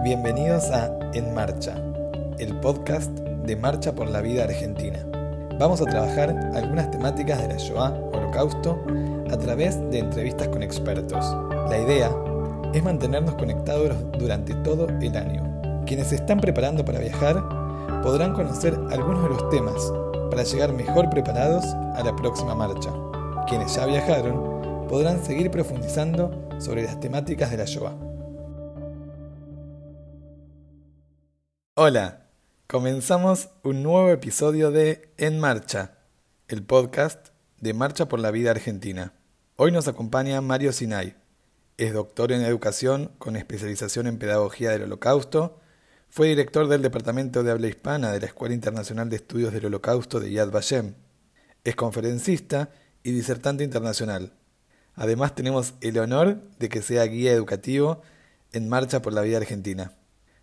Bienvenidos 0.00 0.68
a 0.72 0.90
En 1.14 1.32
Marcha, 1.32 1.76
el 2.40 2.58
podcast 2.58 3.08
de 3.12 3.54
Marcha 3.54 3.94
por 3.94 4.08
la 4.08 4.20
Vida 4.20 4.42
Argentina. 4.42 4.98
Vamos 5.60 5.80
a 5.80 5.84
trabajar 5.84 6.30
algunas 6.56 6.90
temáticas 6.90 7.40
de 7.40 7.46
la 7.46 7.56
Shoah, 7.56 7.92
Holocausto, 8.12 8.84
a 9.30 9.36
través 9.36 9.78
de 9.92 10.00
entrevistas 10.00 10.48
con 10.48 10.64
expertos. 10.64 11.24
La 11.70 11.78
idea 11.78 12.10
es 12.74 12.82
mantenernos 12.82 13.36
conectados 13.36 13.94
durante 14.18 14.54
todo 14.56 14.88
el 14.88 15.16
año. 15.16 15.84
Quienes 15.86 16.08
se 16.08 16.16
están 16.16 16.40
preparando 16.40 16.84
para 16.84 16.98
viajar 16.98 17.40
podrán 18.02 18.34
conocer 18.34 18.76
algunos 18.90 19.22
de 19.22 19.28
los 19.28 19.48
temas 19.50 19.92
para 20.30 20.42
llegar 20.42 20.72
mejor 20.72 21.10
preparados 21.10 21.64
a 21.94 22.02
la 22.04 22.16
próxima 22.16 22.56
marcha. 22.56 22.90
Quienes 23.46 23.76
ya 23.76 23.86
viajaron 23.86 24.88
podrán 24.88 25.24
seguir 25.24 25.48
profundizando 25.52 26.32
sobre 26.58 26.82
las 26.82 26.98
temáticas 26.98 27.52
de 27.52 27.58
la 27.58 27.66
Shoah. 27.66 28.11
Hola, 31.74 32.26
comenzamos 32.66 33.48
un 33.62 33.82
nuevo 33.82 34.10
episodio 34.10 34.70
de 34.70 35.10
En 35.16 35.40
Marcha, 35.40 35.94
el 36.46 36.62
podcast 36.62 37.28
de 37.60 37.72
Marcha 37.72 38.08
por 38.08 38.20
la 38.20 38.30
Vida 38.30 38.50
Argentina. 38.50 39.14
Hoy 39.56 39.72
nos 39.72 39.88
acompaña 39.88 40.42
Mario 40.42 40.74
Sinay. 40.74 41.16
Es 41.78 41.94
doctor 41.94 42.30
en 42.30 42.42
educación 42.42 43.10
con 43.16 43.36
especialización 43.36 44.06
en 44.06 44.18
pedagogía 44.18 44.68
del 44.72 44.82
Holocausto. 44.82 45.60
Fue 46.10 46.28
director 46.28 46.68
del 46.68 46.82
Departamento 46.82 47.42
de 47.42 47.52
Habla 47.52 47.68
Hispana 47.68 48.12
de 48.12 48.20
la 48.20 48.26
Escuela 48.26 48.54
Internacional 48.54 49.08
de 49.08 49.16
Estudios 49.16 49.54
del 49.54 49.64
Holocausto 49.64 50.20
de 50.20 50.30
Yad 50.30 50.50
Vashem. 50.50 50.92
Es 51.64 51.74
conferencista 51.74 52.68
y 53.02 53.12
disertante 53.12 53.64
internacional. 53.64 54.34
Además 54.94 55.34
tenemos 55.34 55.72
el 55.80 55.98
honor 55.98 56.42
de 56.58 56.68
que 56.68 56.82
sea 56.82 57.04
guía 57.04 57.32
educativo 57.32 58.02
en 58.52 58.68
Marcha 58.68 59.00
por 59.00 59.14
la 59.14 59.22
Vida 59.22 59.38
Argentina. 59.38 59.94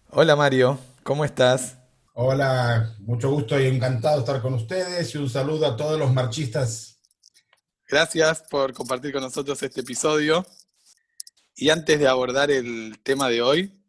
Hola 0.09 0.35
Mario, 0.35 0.79
¿cómo 1.09 1.25
estás? 1.25 1.75
Hola, 2.13 2.95
mucho 2.99 3.31
gusto 3.31 3.59
y 3.59 3.65
encantado 3.65 4.17
de 4.17 4.19
estar 4.19 4.43
con 4.43 4.53
ustedes 4.53 5.15
y 5.15 5.17
un 5.17 5.27
saludo 5.27 5.65
a 5.65 5.75
todos 5.75 5.97
los 5.97 6.13
marchistas. 6.13 7.01
Gracias 7.87 8.43
por 8.43 8.73
compartir 8.73 9.11
con 9.11 9.23
nosotros 9.23 9.63
este 9.63 9.81
episodio. 9.81 10.45
Y 11.55 11.71
antes 11.71 11.97
de 11.97 12.07
abordar 12.07 12.51
el 12.51 12.99
tema 13.01 13.27
de 13.27 13.41
hoy, 13.41 13.83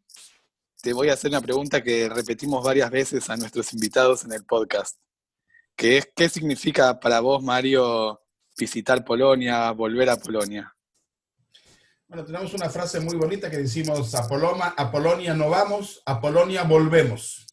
te 0.81 0.93
voy 0.93 1.09
a 1.09 1.13
hacer 1.13 1.29
una 1.29 1.41
pregunta 1.41 1.83
que 1.83 2.09
repetimos 2.09 2.65
varias 2.65 2.89
veces 2.89 3.29
a 3.29 3.37
nuestros 3.37 3.71
invitados 3.71 4.25
en 4.25 4.33
el 4.33 4.43
podcast, 4.43 4.97
que 5.75 5.99
es 5.99 6.09
¿qué 6.15 6.27
significa 6.27 6.99
para 6.99 7.19
vos, 7.19 7.43
Mario, 7.43 8.19
visitar 8.57 9.05
Polonia, 9.05 9.69
volver 9.73 10.09
a 10.09 10.17
Polonia? 10.17 10.75
Bueno, 12.11 12.25
tenemos 12.25 12.53
una 12.53 12.69
frase 12.69 12.99
muy 12.99 13.15
bonita 13.15 13.49
que 13.49 13.59
decimos, 13.59 14.13
a, 14.15 14.27
a 14.75 14.91
Polonia 14.91 15.33
no 15.33 15.49
vamos, 15.49 16.03
a 16.05 16.19
Polonia 16.19 16.63
volvemos. 16.63 17.47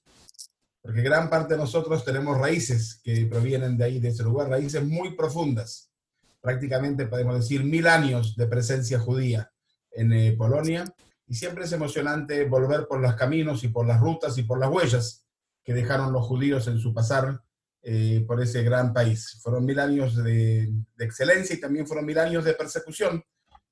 Porque 0.82 1.00
gran 1.00 1.30
parte 1.30 1.54
de 1.54 1.60
nosotros 1.60 2.04
tenemos 2.04 2.36
raíces 2.36 3.00
que 3.04 3.24
provienen 3.26 3.78
de 3.78 3.84
ahí, 3.84 4.00
de 4.00 4.08
ese 4.08 4.24
lugar, 4.24 4.48
raíces 4.48 4.82
muy 4.82 5.14
profundas. 5.14 5.92
Prácticamente 6.40 7.06
podemos 7.06 7.36
decir 7.36 7.62
mil 7.62 7.86
años 7.86 8.34
de 8.34 8.48
presencia 8.48 8.98
judía 8.98 9.48
en 9.92 10.12
eh, 10.12 10.34
Polonia. 10.36 10.84
Y 11.28 11.36
siempre 11.36 11.62
es 11.62 11.70
emocionante 11.70 12.44
volver 12.46 12.88
por 12.88 12.98
los 12.98 13.14
caminos 13.14 13.62
y 13.62 13.68
por 13.68 13.86
las 13.86 14.00
rutas 14.00 14.38
y 14.38 14.42
por 14.42 14.58
las 14.58 14.70
huellas 14.70 15.24
que 15.62 15.72
dejaron 15.72 16.12
los 16.12 16.26
judíos 16.26 16.66
en 16.66 16.80
su 16.80 16.92
pasar 16.92 17.44
eh, 17.80 18.24
por 18.26 18.42
ese 18.42 18.64
gran 18.64 18.92
país. 18.92 19.38
Fueron 19.40 19.64
mil 19.64 19.78
años 19.78 20.16
de, 20.16 20.68
de 20.96 21.04
excelencia 21.04 21.54
y 21.54 21.60
también 21.60 21.86
fueron 21.86 22.04
mil 22.04 22.18
años 22.18 22.44
de 22.44 22.54
persecución 22.54 23.22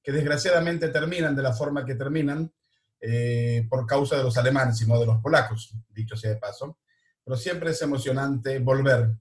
que 0.06 0.12
desgraciadamente 0.12 0.90
terminan 0.90 1.34
de 1.34 1.42
la 1.42 1.52
forma 1.52 1.84
que 1.84 1.96
terminan 1.96 2.48
eh, 3.00 3.66
por 3.68 3.84
causa 3.88 4.16
de 4.16 4.22
los 4.22 4.38
alemanes 4.38 4.80
y 4.80 4.86
no 4.86 5.00
de 5.00 5.06
los 5.06 5.20
polacos, 5.20 5.74
dicho 5.88 6.16
sea 6.16 6.30
de 6.30 6.36
paso. 6.36 6.78
Pero 7.24 7.36
siempre 7.36 7.72
es 7.72 7.82
emocionante 7.82 8.60
volver 8.60 9.16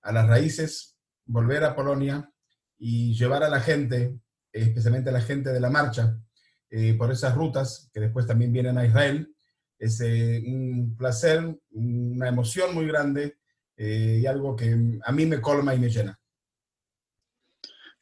a 0.00 0.12
las 0.12 0.28
raíces, 0.28 0.96
volver 1.24 1.64
a 1.64 1.74
Polonia 1.74 2.32
y 2.78 3.14
llevar 3.14 3.42
a 3.42 3.48
la 3.48 3.58
gente, 3.58 4.16
especialmente 4.52 5.10
a 5.10 5.14
la 5.14 5.22
gente 5.22 5.52
de 5.52 5.58
la 5.58 5.70
marcha, 5.70 6.16
eh, 6.70 6.94
por 6.94 7.10
esas 7.10 7.34
rutas 7.34 7.90
que 7.92 7.98
después 7.98 8.24
también 8.24 8.52
vienen 8.52 8.78
a 8.78 8.86
Israel. 8.86 9.34
Es 9.76 10.00
eh, 10.02 10.40
un 10.46 10.94
placer, 10.96 11.52
una 11.72 12.28
emoción 12.28 12.76
muy 12.76 12.86
grande 12.86 13.38
y 13.76 14.26
algo 14.26 14.54
que 14.56 14.98
a 15.04 15.12
mí 15.12 15.26
me 15.26 15.40
colma 15.40 15.72
y 15.74 15.78
me 15.80 15.88
llena. 15.88 16.18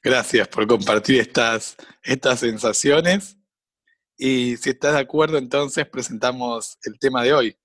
Gracias 0.07 0.47
por 0.47 0.65
compartir 0.69 1.21
estas, 1.21 1.77
estas 2.01 2.39
sensaciones. 2.39 3.37
Y 4.17 4.57
si 4.57 4.71
estás 4.71 4.93
de 4.93 5.01
acuerdo, 5.01 5.37
entonces 5.37 5.85
presentamos 5.89 6.79
el 6.85 6.97
tema 7.01 7.25
de 7.25 7.35
hoy. 7.35 7.59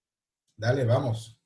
Dale, 0.58 0.84
vamos. 0.84 1.38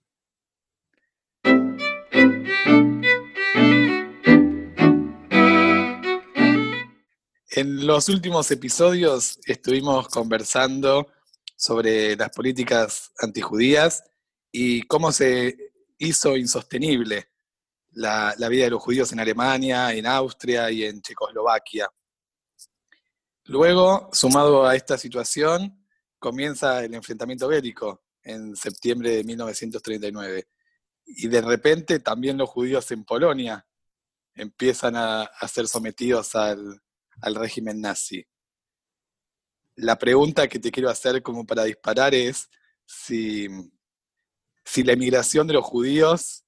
En 7.50 7.86
los 7.86 8.08
últimos 8.08 8.50
episodios 8.52 9.38
estuvimos 9.48 10.08
conversando 10.08 11.12
sobre 11.58 12.16
las 12.16 12.30
políticas 12.30 13.12
antijudías 13.20 14.02
y 14.50 14.84
cómo 14.84 15.12
se 15.12 15.58
hizo 15.98 16.38
insostenible 16.38 17.35
la, 17.96 18.50
vida 18.50 18.66
de 18.66 18.72
los 18.72 18.82
judíos 18.82 19.12
en 19.12 19.20
Alemania, 19.20 19.94
en 19.94 20.06
Austria 20.06 20.70
y 20.70 20.84
en 20.84 21.02
Checoslovaquia. 21.02 21.90
Luego, 23.46 24.10
sumado 24.12 24.66
a 24.66 24.76
esta 24.76 24.98
situación, 24.98 25.86
comienza 26.20 26.84
el 26.84 26.94
enfrentamiento 26.94 27.48
bélico 27.48 28.04
en 28.24 28.56
septiembre 28.56 29.12
de 29.12 29.24
1939. 29.24 30.48
Y 31.06 31.28
de 31.28 31.42
repente 31.42 32.00
también 32.00 32.38
los 32.38 32.50
judíos 32.50 32.90
en 32.92 33.06
Polonia 33.06 33.66
empiezan 34.34 34.96
a, 34.98 35.30
ser 35.48 35.68
sometidos 35.68 36.36
al, 36.36 36.82
régimen 37.22 37.80
nazi. 37.80 38.26
La 39.76 39.98
pregunta 39.98 40.48
que 40.48 40.60
te 40.60 40.72
quiero 40.72 40.90
hacer 40.90 41.22
como 41.22 41.46
para 41.46 41.64
disparar 41.64 42.14
es 42.14 42.50
si, 42.86 43.48
si 44.66 44.84
la 44.84 44.94
emigración 44.94 45.48
de 45.48 45.54
los 45.54 45.64
judíos 45.64 46.44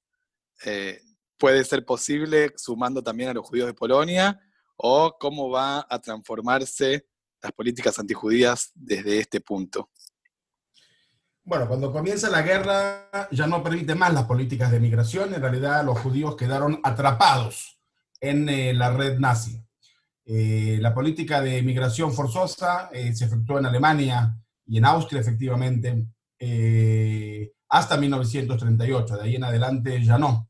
eh, 0.66 1.02
puede 1.38 1.64
ser 1.64 1.86
posible 1.86 2.54
sumando 2.56 3.04
también 3.04 3.30
a 3.30 3.34
los 3.34 3.46
judíos 3.46 3.68
de 3.68 3.74
Polonia 3.74 4.40
o 4.76 5.18
cómo 5.20 5.50
va 5.50 5.86
a 5.90 6.00
transformarse 6.00 7.08
las 7.42 7.52
políticas 7.52 7.98
antijudías 8.00 8.72
desde 8.74 9.20
este 9.20 9.42
punto. 9.42 9.90
Bueno, 11.44 11.68
cuando 11.68 11.92
comienza 11.94 12.30
la 12.30 12.42
guerra 12.42 13.10
ya 13.32 13.48
no 13.48 13.64
permite 13.64 13.96
más 13.96 14.14
las 14.14 14.26
políticas 14.26 14.72
de 14.72 14.80
migración, 14.80 15.34
en 15.34 15.42
realidad 15.42 15.84
los 15.86 16.00
judíos 16.00 16.36
quedaron 16.36 16.80
atrapados 16.84 17.80
en 18.20 18.50
eh, 18.50 18.74
la 18.74 18.92
red 18.92 19.18
nazi. 19.18 19.64
Eh, 20.26 20.78
la 20.82 20.94
política 20.94 21.40
de 21.40 21.62
migración 21.62 22.12
forzosa 22.12 22.90
eh, 22.92 23.16
se 23.16 23.26
efectuó 23.26 23.60
en 23.60 23.66
Alemania 23.66 24.36
y 24.66 24.78
en 24.78 24.86
Austria 24.86 25.22
efectivamente 25.22 26.06
hasta 27.70 27.98
1938, 27.98 29.18
de 29.18 29.24
ahí 29.24 29.36
en 29.36 29.44
adelante 29.44 30.04
ya 30.04 30.20
no 30.20 30.48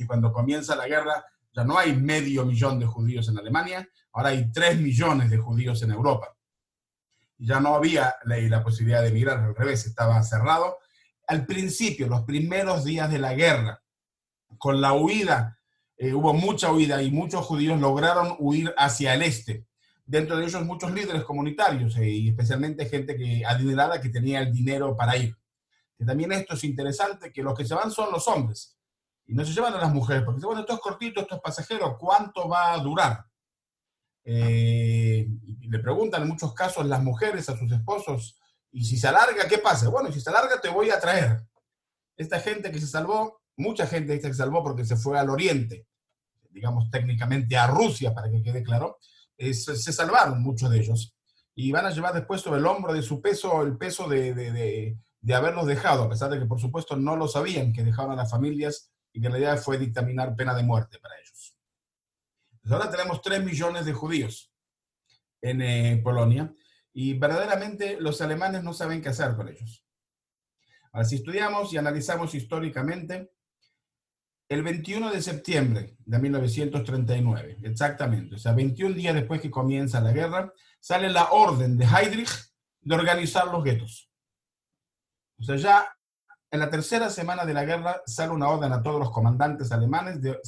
y 0.00 0.06
cuando 0.06 0.32
comienza 0.32 0.74
la 0.74 0.88
guerra 0.88 1.24
ya 1.52 1.64
no 1.64 1.78
hay 1.78 1.94
medio 1.94 2.46
millón 2.46 2.78
de 2.78 2.86
judíos 2.86 3.28
en 3.28 3.38
Alemania, 3.38 3.86
ahora 4.12 4.30
hay 4.30 4.50
tres 4.52 4.80
millones 4.80 5.30
de 5.30 5.38
judíos 5.38 5.82
en 5.82 5.90
Europa. 5.90 6.34
Ya 7.38 7.60
no 7.60 7.74
había 7.74 8.14
la, 8.24 8.38
la 8.38 8.62
posibilidad 8.62 9.02
de 9.02 9.08
emigrar, 9.08 9.38
al 9.40 9.54
revés, 9.54 9.86
estaba 9.86 10.22
cerrado. 10.22 10.78
Al 11.26 11.46
principio, 11.46 12.06
los 12.06 12.22
primeros 12.22 12.84
días 12.84 13.10
de 13.10 13.18
la 13.18 13.34
guerra, 13.34 13.82
con 14.58 14.80
la 14.80 14.92
huida, 14.92 15.58
eh, 15.96 16.14
hubo 16.14 16.32
mucha 16.32 16.72
huida 16.72 17.02
y 17.02 17.10
muchos 17.10 17.44
judíos 17.44 17.80
lograron 17.80 18.36
huir 18.38 18.72
hacia 18.76 19.14
el 19.14 19.22
este. 19.22 19.66
Dentro 20.06 20.36
de 20.36 20.46
ellos 20.46 20.64
muchos 20.64 20.92
líderes 20.92 21.24
comunitarios 21.24 21.96
eh, 21.98 22.08
y 22.08 22.28
especialmente 22.30 22.86
gente 22.86 23.16
que, 23.16 23.44
adinerada 23.44 24.00
que 24.00 24.08
tenía 24.08 24.40
el 24.40 24.52
dinero 24.52 24.96
para 24.96 25.16
ir. 25.16 25.36
Que 25.96 26.04
también 26.04 26.32
esto 26.32 26.54
es 26.54 26.64
interesante, 26.64 27.32
que 27.32 27.42
los 27.42 27.56
que 27.56 27.64
se 27.64 27.74
van 27.74 27.90
son 27.90 28.10
los 28.10 28.26
hombres 28.28 28.79
y 29.30 29.34
no 29.34 29.44
se 29.44 29.52
llevan 29.52 29.72
a 29.74 29.78
las 29.78 29.94
mujeres, 29.94 30.24
porque 30.24 30.44
bueno, 30.44 30.62
esto 30.62 30.74
es 30.74 30.80
cortito, 30.80 31.20
esto 31.20 31.36
es 31.36 31.40
pasajero, 31.40 31.96
¿cuánto 31.96 32.48
va 32.48 32.72
a 32.72 32.78
durar? 32.78 33.24
Eh, 34.24 35.28
le 35.68 35.78
preguntan 35.78 36.22
en 36.22 36.28
muchos 36.28 36.52
casos 36.52 36.84
las 36.84 37.00
mujeres 37.00 37.48
a 37.48 37.56
sus 37.56 37.70
esposos, 37.70 38.36
y 38.72 38.84
si 38.84 38.96
se 38.96 39.06
alarga, 39.06 39.46
¿qué 39.46 39.58
pasa? 39.58 39.88
Bueno, 39.88 40.10
si 40.10 40.20
se 40.20 40.30
alarga, 40.30 40.60
te 40.60 40.68
voy 40.68 40.90
a 40.90 40.98
traer. 40.98 41.44
Esta 42.16 42.40
gente 42.40 42.72
que 42.72 42.80
se 42.80 42.88
salvó, 42.88 43.40
mucha 43.56 43.86
gente 43.86 44.18
que 44.20 44.26
se 44.26 44.34
salvó 44.34 44.64
porque 44.64 44.84
se 44.84 44.96
fue 44.96 45.16
al 45.16 45.30
oriente, 45.30 45.86
digamos 46.50 46.90
técnicamente 46.90 47.56
a 47.56 47.68
Rusia, 47.68 48.12
para 48.12 48.28
que 48.28 48.42
quede 48.42 48.64
claro, 48.64 48.98
se, 49.38 49.76
salvaron 49.76 50.42
muchos 50.42 50.72
de 50.72 50.80
ellos. 50.80 51.14
Y 51.54 51.70
van 51.70 51.86
a 51.86 51.90
llevar 51.90 52.14
después 52.14 52.40
sobre 52.40 52.58
el 52.58 52.66
hombro 52.66 52.92
de 52.92 53.02
su 53.02 53.22
peso 53.22 53.62
el 53.62 53.76
peso 53.78 54.08
de, 54.08 54.34
de, 54.34 54.98
de 55.20 55.34
haberlos 55.34 55.66
dejado, 55.66 56.02
a 56.02 56.08
pesar 56.08 56.30
de 56.30 56.40
que 56.40 56.46
por 56.46 56.60
supuesto 56.60 56.96
no 56.96 57.14
lo 57.14 57.28
sabían, 57.28 57.72
que 57.72 57.84
dejaron 57.84 58.10
a 58.10 58.16
las 58.16 58.30
familias 58.30 58.89
y 59.12 59.20
que 59.20 59.28
la 59.28 59.38
idea 59.38 59.56
fue 59.56 59.78
dictaminar 59.78 60.34
pena 60.36 60.54
de 60.54 60.62
muerte 60.62 60.98
para 60.98 61.14
ellos. 61.18 61.56
ahora 62.70 62.90
tenemos 62.90 63.20
3 63.22 63.44
millones 63.44 63.84
de 63.84 63.92
judíos 63.92 64.52
en 65.40 65.62
eh, 65.62 66.00
Polonia 66.02 66.52
y 66.92 67.14
verdaderamente 67.18 68.00
los 68.00 68.20
alemanes 68.20 68.62
no 68.62 68.72
saben 68.72 69.00
qué 69.00 69.08
hacer 69.08 69.34
con 69.36 69.48
ellos. 69.48 69.84
Ahora, 70.92 71.06
si 71.06 71.16
estudiamos 71.16 71.72
y 71.72 71.78
analizamos 71.78 72.34
históricamente, 72.34 73.32
el 74.48 74.64
21 74.64 75.12
de 75.12 75.22
septiembre 75.22 75.96
de 76.00 76.18
1939, 76.18 77.58
exactamente, 77.62 78.34
o 78.34 78.38
sea, 78.38 78.52
21 78.52 78.96
días 78.96 79.14
después 79.14 79.40
que 79.40 79.50
comienza 79.50 80.00
la 80.00 80.12
guerra, 80.12 80.52
sale 80.80 81.08
la 81.08 81.30
orden 81.30 81.78
de 81.78 81.84
Heydrich 81.84 82.30
de 82.80 82.94
organizar 82.94 83.46
los 83.46 83.62
guetos. 83.62 84.10
O 85.38 85.44
sea, 85.44 85.56
ya 85.56 85.96
en 86.50 86.60
la 86.60 86.70
tercera 86.70 87.10
semana 87.10 87.44
de 87.44 87.54
la 87.54 87.64
guerra 87.64 88.02
sale 88.06 88.32
una 88.32 88.48
orden 88.48 88.72
a 88.72 88.82
todos 88.82 88.98
los 88.98 89.10
comandantes 89.10 89.70
alemanes 89.72 90.20
de, 90.20 90.38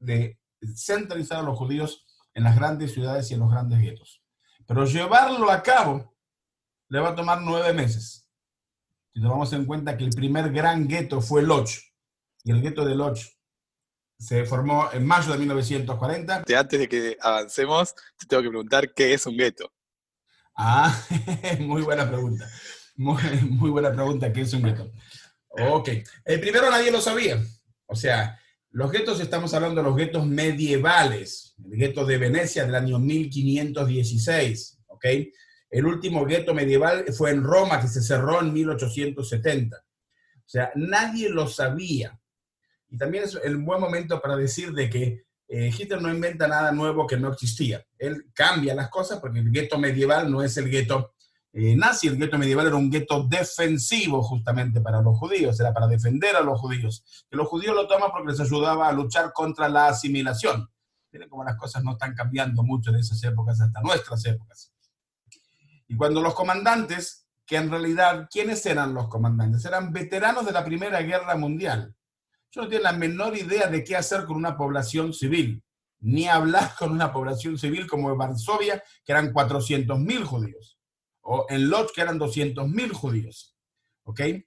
de 0.00 0.38
centralizar 0.74 1.38
a 1.38 1.42
los 1.42 1.56
judíos 1.56 2.04
en 2.34 2.44
las 2.44 2.56
grandes 2.56 2.92
ciudades 2.92 3.30
y 3.30 3.34
en 3.34 3.40
los 3.40 3.50
grandes 3.50 3.80
guetos. 3.80 4.22
Pero 4.66 4.84
llevarlo 4.84 5.50
a 5.50 5.62
cabo 5.62 6.14
le 6.88 7.00
va 7.00 7.10
a 7.10 7.14
tomar 7.14 7.40
nueve 7.40 7.72
meses. 7.72 8.28
Si 9.14 9.22
tomamos 9.22 9.52
en 9.52 9.64
cuenta 9.64 9.96
que 9.96 10.04
el 10.04 10.10
primer 10.10 10.52
gran 10.52 10.86
gueto 10.86 11.20
fue 11.20 11.42
Loch, 11.42 11.70
y 12.44 12.50
el 12.50 12.62
gueto 12.62 12.84
de 12.84 12.94
Loch 12.94 13.18
se 14.18 14.44
formó 14.44 14.90
en 14.92 15.06
mayo 15.06 15.32
de 15.32 15.38
1940. 15.38 16.44
Antes 16.56 16.78
de 16.78 16.88
que 16.88 17.16
avancemos, 17.20 17.94
te 18.18 18.26
tengo 18.26 18.42
que 18.42 18.48
preguntar 18.48 18.92
qué 18.94 19.12
es 19.12 19.26
un 19.26 19.36
gueto. 19.36 19.72
Ah, 20.56 20.92
muy 21.60 21.82
buena 21.82 22.08
pregunta. 22.08 22.48
Muy, 22.98 23.70
buena 23.70 23.92
pregunta, 23.92 24.32
¿qué 24.32 24.40
es 24.40 24.52
un 24.52 24.62
gueto? 24.62 24.90
Ok. 25.50 25.88
El 26.24 26.40
primero 26.40 26.68
nadie 26.68 26.90
lo 26.90 27.00
sabía. 27.00 27.40
O 27.86 27.94
sea, 27.94 28.38
los 28.70 28.90
guetos, 28.90 29.20
estamos 29.20 29.54
hablando 29.54 29.80
de 29.80 29.88
los 29.88 29.96
guetos 29.96 30.26
medievales. 30.26 31.54
El 31.64 31.78
gueto 31.78 32.04
de 32.04 32.18
Venecia 32.18 32.66
del 32.66 32.74
año 32.74 32.98
1516. 32.98 34.80
¿Ok? 34.88 35.04
El 35.70 35.86
último 35.86 36.26
gueto 36.26 36.54
medieval 36.54 37.04
fue 37.16 37.30
en 37.30 37.44
Roma, 37.44 37.80
que 37.80 37.86
se 37.86 38.02
cerró 38.02 38.40
en 38.40 38.52
1870. 38.52 39.76
O 39.76 40.48
sea, 40.48 40.72
nadie 40.74 41.28
lo 41.28 41.46
sabía. 41.46 42.20
Y 42.90 42.98
también 42.98 43.24
es 43.24 43.38
el 43.44 43.58
buen 43.58 43.80
momento 43.80 44.20
para 44.20 44.34
decir 44.34 44.72
de 44.72 44.90
que 44.90 45.24
eh, 45.46 45.70
Hitler 45.78 46.02
no 46.02 46.12
inventa 46.12 46.48
nada 46.48 46.72
nuevo 46.72 47.06
que 47.06 47.16
no 47.16 47.32
existía. 47.32 47.86
Él 47.96 48.26
cambia 48.34 48.74
las 48.74 48.88
cosas 48.88 49.20
porque 49.20 49.38
el 49.38 49.52
gueto 49.52 49.78
medieval 49.78 50.28
no 50.28 50.42
es 50.42 50.56
el 50.56 50.68
gueto 50.68 51.12
eh, 51.52 51.76
nazi. 51.76 52.08
El 52.08 52.16
gueto 52.16 52.38
medieval 52.38 52.66
era 52.66 52.76
un 52.76 52.90
gueto 52.90 53.24
defensivo 53.24 54.22
justamente 54.22 54.80
para 54.80 55.00
los 55.00 55.18
judíos, 55.18 55.58
era 55.60 55.72
para 55.72 55.86
defender 55.86 56.36
a 56.36 56.40
los 56.40 56.60
judíos. 56.60 57.26
Que 57.30 57.36
los 57.36 57.48
judíos 57.48 57.74
lo 57.74 57.86
toman 57.86 58.10
porque 58.10 58.32
les 58.32 58.40
ayudaba 58.40 58.88
a 58.88 58.92
luchar 58.92 59.32
contra 59.32 59.68
la 59.68 59.88
asimilación. 59.88 60.68
Miren 61.10 61.28
cómo 61.28 61.44
las 61.44 61.56
cosas 61.56 61.82
no 61.82 61.92
están 61.92 62.14
cambiando 62.14 62.62
mucho 62.62 62.92
de 62.92 63.00
esas 63.00 63.22
épocas 63.24 63.60
hasta 63.60 63.80
nuestras 63.80 64.24
épocas. 64.26 64.72
Y 65.88 65.96
cuando 65.96 66.20
los 66.20 66.34
comandantes, 66.34 67.26
que 67.46 67.56
en 67.56 67.70
realidad, 67.70 68.28
¿quiénes 68.30 68.64
eran 68.66 68.92
los 68.92 69.08
comandantes? 69.08 69.64
Eran 69.64 69.90
veteranos 69.90 70.44
de 70.44 70.52
la 70.52 70.64
Primera 70.64 71.00
Guerra 71.00 71.34
Mundial. 71.34 71.94
Yo 72.50 72.62
no 72.62 72.68
tengo 72.68 72.82
la 72.82 72.92
menor 72.92 73.36
idea 73.36 73.68
de 73.68 73.84
qué 73.84 73.96
hacer 73.96 74.24
con 74.24 74.36
una 74.36 74.56
población 74.56 75.14
civil, 75.14 75.62
ni 76.00 76.28
hablar 76.28 76.74
con 76.78 76.92
una 76.92 77.12
población 77.12 77.58
civil 77.58 77.86
como 77.86 78.14
Varsovia, 78.16 78.82
que 79.04 79.12
eran 79.12 79.32
400.000 79.32 80.24
judíos, 80.24 80.77
o 81.30 81.46
en 81.50 81.68
Lodz, 81.68 81.92
que 81.92 82.00
eran 82.00 82.18
200.000 82.18 82.92
judíos. 82.92 83.54
¿Ok? 84.04 84.20
Eh, 84.20 84.44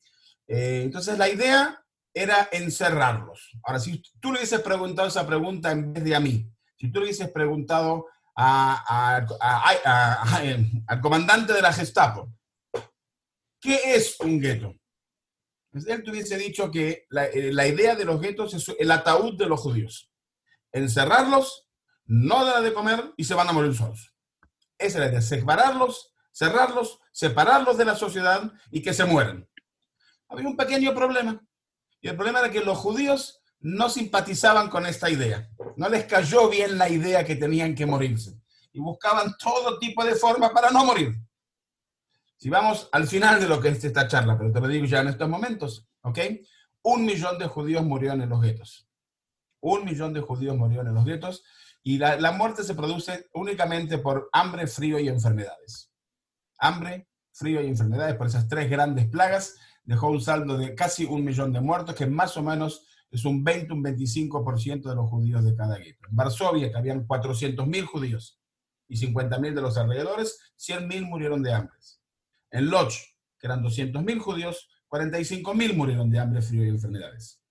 entonces 0.48 1.18
la 1.18 1.30
idea 1.30 1.86
era 2.14 2.50
encerrarlos. 2.52 3.52
Ahora, 3.64 3.80
si 3.80 4.02
tú 4.20 4.32
le 4.32 4.40
hubieses 4.40 4.62
preguntado 4.62 5.08
esa 5.08 5.26
pregunta 5.28 5.72
en 5.72 5.94
vez 5.94 6.04
de 6.04 6.16
a 6.16 6.20
mí, 6.20 6.52
si 6.78 6.92
tú 6.92 7.00
le 7.00 7.06
hubieses 7.06 7.30
preguntado 7.30 8.08
al 8.36 9.28
comandante 11.02 11.54
de 11.54 11.62
la 11.62 11.72
Gestapo, 11.72 12.34
¿qué 13.60 13.96
es 13.96 14.20
un 14.20 14.40
gueto? 14.40 14.76
Pues 15.70 15.88
él 15.88 16.04
te 16.04 16.10
hubiese 16.10 16.38
dicho 16.38 16.72
que 16.72 17.06
eh, 17.12 17.52
la, 17.54 17.68
idea 17.68 17.96
de 17.96 18.06
los 18.06 18.20
guetos 18.20 18.56
es 18.56 18.76
el 18.80 18.90
ataúd 18.92 19.38
de 19.38 19.46
los 19.46 19.60
judíos. 19.60 20.12
Encerrarlos, 20.72 21.68
no 22.06 22.44
dar 22.44 22.64
de 22.64 22.74
comer 22.74 23.14
y 23.18 23.24
se 23.24 23.36
van 23.36 23.48
a 23.48 23.54
morir 23.54 23.76
solos. 23.76 24.16
Esa 24.80 24.98
es 24.98 25.00
la 25.00 25.08
idea, 25.10 25.22
separarlos, 25.22 26.12
cerrarlos, 26.32 27.00
separarlos 27.12 27.78
de 27.78 27.86
la 27.86 27.96
sociedad 27.96 28.52
y 28.72 28.82
que 28.82 28.94
se 28.94 29.06
mueran. 29.06 29.48
Había 30.28 30.48
un 30.48 30.58
pequeño 30.58 30.94
problema. 30.94 31.42
Y 32.00 32.08
el 32.08 32.16
problema 32.16 32.40
era 32.40 32.52
que 32.52 32.62
los 32.62 32.78
judíos 32.78 33.42
no 33.60 33.90
simpatizaban 33.90 34.70
con 34.70 34.86
esta 34.86 35.10
idea. 35.10 35.50
No 35.76 35.90
les 35.90 36.06
cayó 36.06 36.50
bien 36.50 36.78
la 36.78 36.90
idea 36.90 37.24
que 37.24 37.36
tenían 37.36 37.76
que 37.76 37.86
morirse. 37.86 38.42
Y 38.74 38.80
buscaban 38.80 39.36
todo 39.38 39.78
tipo 39.78 40.04
de 40.04 40.16
formas 40.16 40.52
para 40.52 40.72
no 40.72 40.86
morir. 40.86 41.14
Si 42.38 42.50
vamos 42.50 42.90
al 42.92 43.08
final 43.08 43.40
de 43.40 43.48
lo 43.48 43.62
que 43.62 43.70
es 43.70 43.84
esta 43.84 44.08
charla, 44.08 44.38
pero 44.38 44.52
te 44.52 44.60
lo 44.60 44.68
digo 44.68 44.86
ya 44.86 45.02
en 45.02 45.10
estos 45.10 45.30
momentos, 45.30 45.88
¿ok? 46.02 46.20
Un 46.84 47.06
millón 47.06 47.38
de 47.38 47.46
judíos 47.46 47.84
murieron 47.84 48.22
en 48.22 48.30
los 48.30 48.42
guetos. 48.42 48.88
Un 49.60 49.86
millón 49.86 50.14
de 50.14 50.22
judíos 50.22 50.58
murieron 50.58 50.88
en 50.88 50.96
los 50.96 51.06
guetos 51.06 51.44
y 51.84 52.00
la, 52.00 52.16
la 52.20 52.32
muerte 52.32 52.64
se 52.64 52.74
produce 52.74 53.30
únicamente 53.34 54.00
por 54.00 54.30
hambre, 54.34 54.66
frío 54.66 54.98
y 54.98 55.08
enfermedades. 55.08 55.91
Hambre, 56.62 57.10
frío 57.34 57.62
y 57.62 57.68
enfermedades, 57.68 58.16
por 58.16 58.28
esas 58.28 58.48
tres 58.48 58.70
grandes 58.70 59.08
plagas, 59.08 59.56
dejó 59.84 60.10
un 60.10 60.22
saldo 60.22 60.58
de 60.58 60.76
casi 60.76 61.04
un 61.04 61.26
millón 61.26 61.52
de 61.52 61.60
muertos, 61.60 61.96
que 61.96 62.06
más 62.06 62.38
o 62.38 62.44
menos 62.44 62.86
es 63.10 63.26
un 63.26 63.44
20, 63.44 63.74
un 63.74 63.84
25% 63.84 64.90
de 64.90 64.96
los 64.96 65.10
judíos 65.10 65.44
de 65.44 65.56
cada 65.56 65.78
gueto. 65.78 66.08
En 66.10 66.16
Varsovia, 66.16 66.72
que 66.72 66.78
habían 66.78 67.06
400.000 67.06 67.86
judíos 67.86 68.40
y 68.88 68.96
50.000 68.96 69.54
de 69.54 69.62
los 69.62 69.78
alrededores, 69.78 70.40
100.000 70.58 71.06
murieron 71.06 71.44
de 71.44 71.54
hambre. 71.54 71.76
En 72.52 72.70
Lodz, 72.70 72.96
que 73.40 73.48
eran 73.48 73.64
200.000 73.64 74.20
judíos, 74.20 74.70
45.000 74.90 75.74
murieron 75.74 76.10
de 76.10 76.20
hambre, 76.20 76.42
frío 76.42 76.64
y 76.64 76.70
enfermedades. 76.70 77.42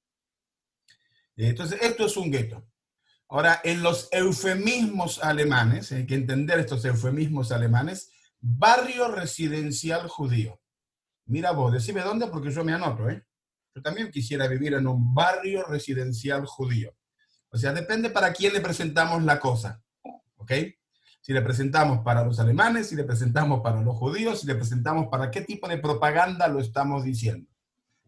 Entonces, 1.36 1.80
esto 1.82 2.06
es 2.06 2.16
un 2.16 2.30
gueto. 2.30 2.66
Ahora, 3.28 3.60
en 3.64 3.82
los 3.82 4.08
eufemismos 4.12 5.22
alemanes, 5.22 5.92
hay 5.92 6.06
que 6.06 6.14
entender 6.14 6.58
estos 6.58 6.84
eufemismos 6.84 7.52
alemanes, 7.52 8.10
barrio 8.40 9.08
residencial 9.08 10.08
judío. 10.08 10.60
Mira 11.26 11.52
vos, 11.52 11.72
decime 11.72 12.00
dónde 12.00 12.26
porque 12.26 12.50
yo 12.50 12.64
me 12.64 12.72
anoto, 12.72 13.08
¿eh? 13.08 13.24
Yo 13.74 13.82
también 13.82 14.10
quisiera 14.10 14.48
vivir 14.48 14.74
en 14.74 14.86
un 14.86 15.14
barrio 15.14 15.64
residencial 15.64 16.44
judío. 16.46 16.94
O 17.50 17.56
sea, 17.56 17.72
depende 17.72 18.10
para 18.10 18.32
quién 18.32 18.52
le 18.52 18.60
presentamos 18.60 19.22
la 19.22 19.38
cosa, 19.38 19.82
¿ok? 20.36 20.52
si 21.20 21.32
le 21.32 21.42
presentamos 21.42 22.00
para 22.00 22.24
los 22.24 22.40
alemanes, 22.40 22.88
si 22.88 22.96
le 22.96 23.04
presentamos 23.04 23.60
para 23.60 23.82
los 23.82 23.96
judíos, 23.96 24.40
si 24.40 24.46
le 24.46 24.54
presentamos 24.54 25.08
para 25.08 25.30
qué 25.30 25.42
tipo 25.42 25.68
de 25.68 25.78
propaganda 25.78 26.48
lo 26.48 26.60
estamos 26.60 27.04
diciendo. 27.04 27.48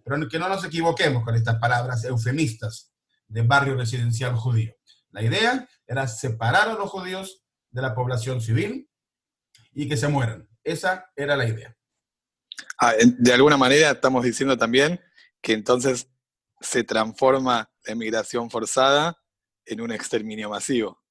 Pero 0.02 0.28
que 0.28 0.38
no 0.38 0.48
nos 0.48 0.64
equivoquemos 0.64 1.22
con 1.22 1.34
estas 1.34 1.56
palabras 1.58 2.04
eufemistas 2.04 2.90
de 3.28 3.42
barrio 3.42 3.76
residencial 3.76 4.34
judío. 4.34 4.74
La 5.10 5.22
idea 5.22 5.68
era 5.86 6.08
separar 6.08 6.68
a 6.70 6.74
los 6.74 6.90
judíos 6.90 7.44
de 7.70 7.82
la 7.82 7.94
población 7.94 8.40
civil 8.40 8.88
y 9.74 9.88
que 9.88 9.96
se 9.96 10.08
mueran. 10.08 10.48
Esa 10.64 11.10
era 11.16 11.36
la 11.36 11.46
idea. 11.46 11.76
Ah, 12.78 12.94
de 13.00 13.32
alguna 13.32 13.56
manera 13.56 13.90
estamos 13.90 14.24
diciendo 14.24 14.56
también 14.56 15.00
que 15.40 15.52
entonces 15.52 16.08
se 16.60 16.84
transforma 16.84 17.70
la 17.84 17.92
emigración 17.92 18.50
forzada 18.50 19.18
en 19.64 19.80
un 19.80 19.92
exterminio 19.92 20.50
masivo 20.50 21.02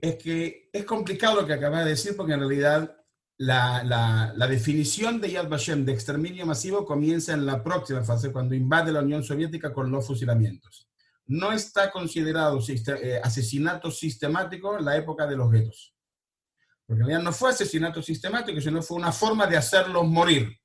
es 0.00 0.16
que 0.16 0.70
es 0.72 0.84
complicado 0.84 1.40
lo 1.40 1.46
que 1.46 1.52
acabas 1.52 1.84
de 1.84 1.90
decir 1.90 2.16
porque 2.16 2.32
en 2.32 2.40
realidad 2.40 2.96
la, 3.36 4.32
definición 4.48 5.20
de 5.20 5.32
Yad 5.32 5.48
Vashem 5.48 5.84
de 5.84 5.92
exterminio 5.92 6.46
masivo 6.46 6.86
comienza 6.86 7.34
en 7.34 7.44
la 7.44 7.62
próxima 7.62 8.02
fase, 8.02 8.32
cuando 8.32 8.54
invade 8.54 8.92
la 8.92 9.00
Unión 9.00 9.22
Soviética 9.22 9.72
con 9.72 9.90
los 9.90 10.06
fusilamientos. 10.06 10.88
No 11.26 11.52
está 11.52 11.90
considerado 11.90 12.58
eh, 12.68 13.20
asesinato 13.22 13.90
sistemático 13.90 14.78
en 14.78 14.84
la 14.84 14.96
época 14.96 15.26
de 15.26 15.36
los 15.36 15.50
guetos. 15.50 15.93
Porque 16.86 17.12
en 17.12 17.24
no 17.24 17.32
fue 17.32 17.50
asesinato 17.50 18.02
sistemático, 18.02 18.60
sino 18.60 18.82
fue 18.82 18.98
una 18.98 19.12
forma 19.12 19.46
de 19.46 19.56
hacerlos 19.56 20.06
morir. 20.06 20.58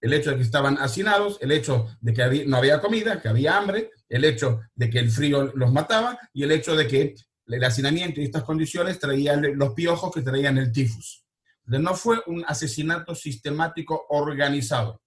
El 0.00 0.12
hecho 0.12 0.30
de 0.30 0.36
que 0.36 0.42
estaban 0.42 0.76
hacinados, 0.78 1.38
el 1.40 1.52
hecho 1.52 1.86
de 2.00 2.12
que 2.12 2.46
no 2.46 2.56
había 2.56 2.80
comida, 2.80 3.20
que 3.20 3.28
había 3.28 3.56
hambre, 3.56 3.90
el 4.08 4.24
hecho 4.24 4.60
de 4.74 4.90
que 4.90 4.98
el 4.98 5.10
frío 5.10 5.52
los 5.54 5.72
mataba 5.72 6.18
y 6.32 6.42
el 6.44 6.52
hecho 6.52 6.74
de 6.76 6.86
que 6.86 7.14
el 7.46 7.64
hacinamiento 7.64 8.20
y 8.20 8.24
estas 8.24 8.44
condiciones 8.44 8.98
traían 8.98 9.56
los 9.56 9.72
piojos 9.74 10.12
que 10.12 10.22
traían 10.22 10.58
el 10.58 10.72
tifus. 10.72 11.24
No 11.64 11.94
fue 11.94 12.20
un 12.26 12.44
asesinato 12.46 13.14
sistemático 13.14 14.06
organizado. 14.10 15.02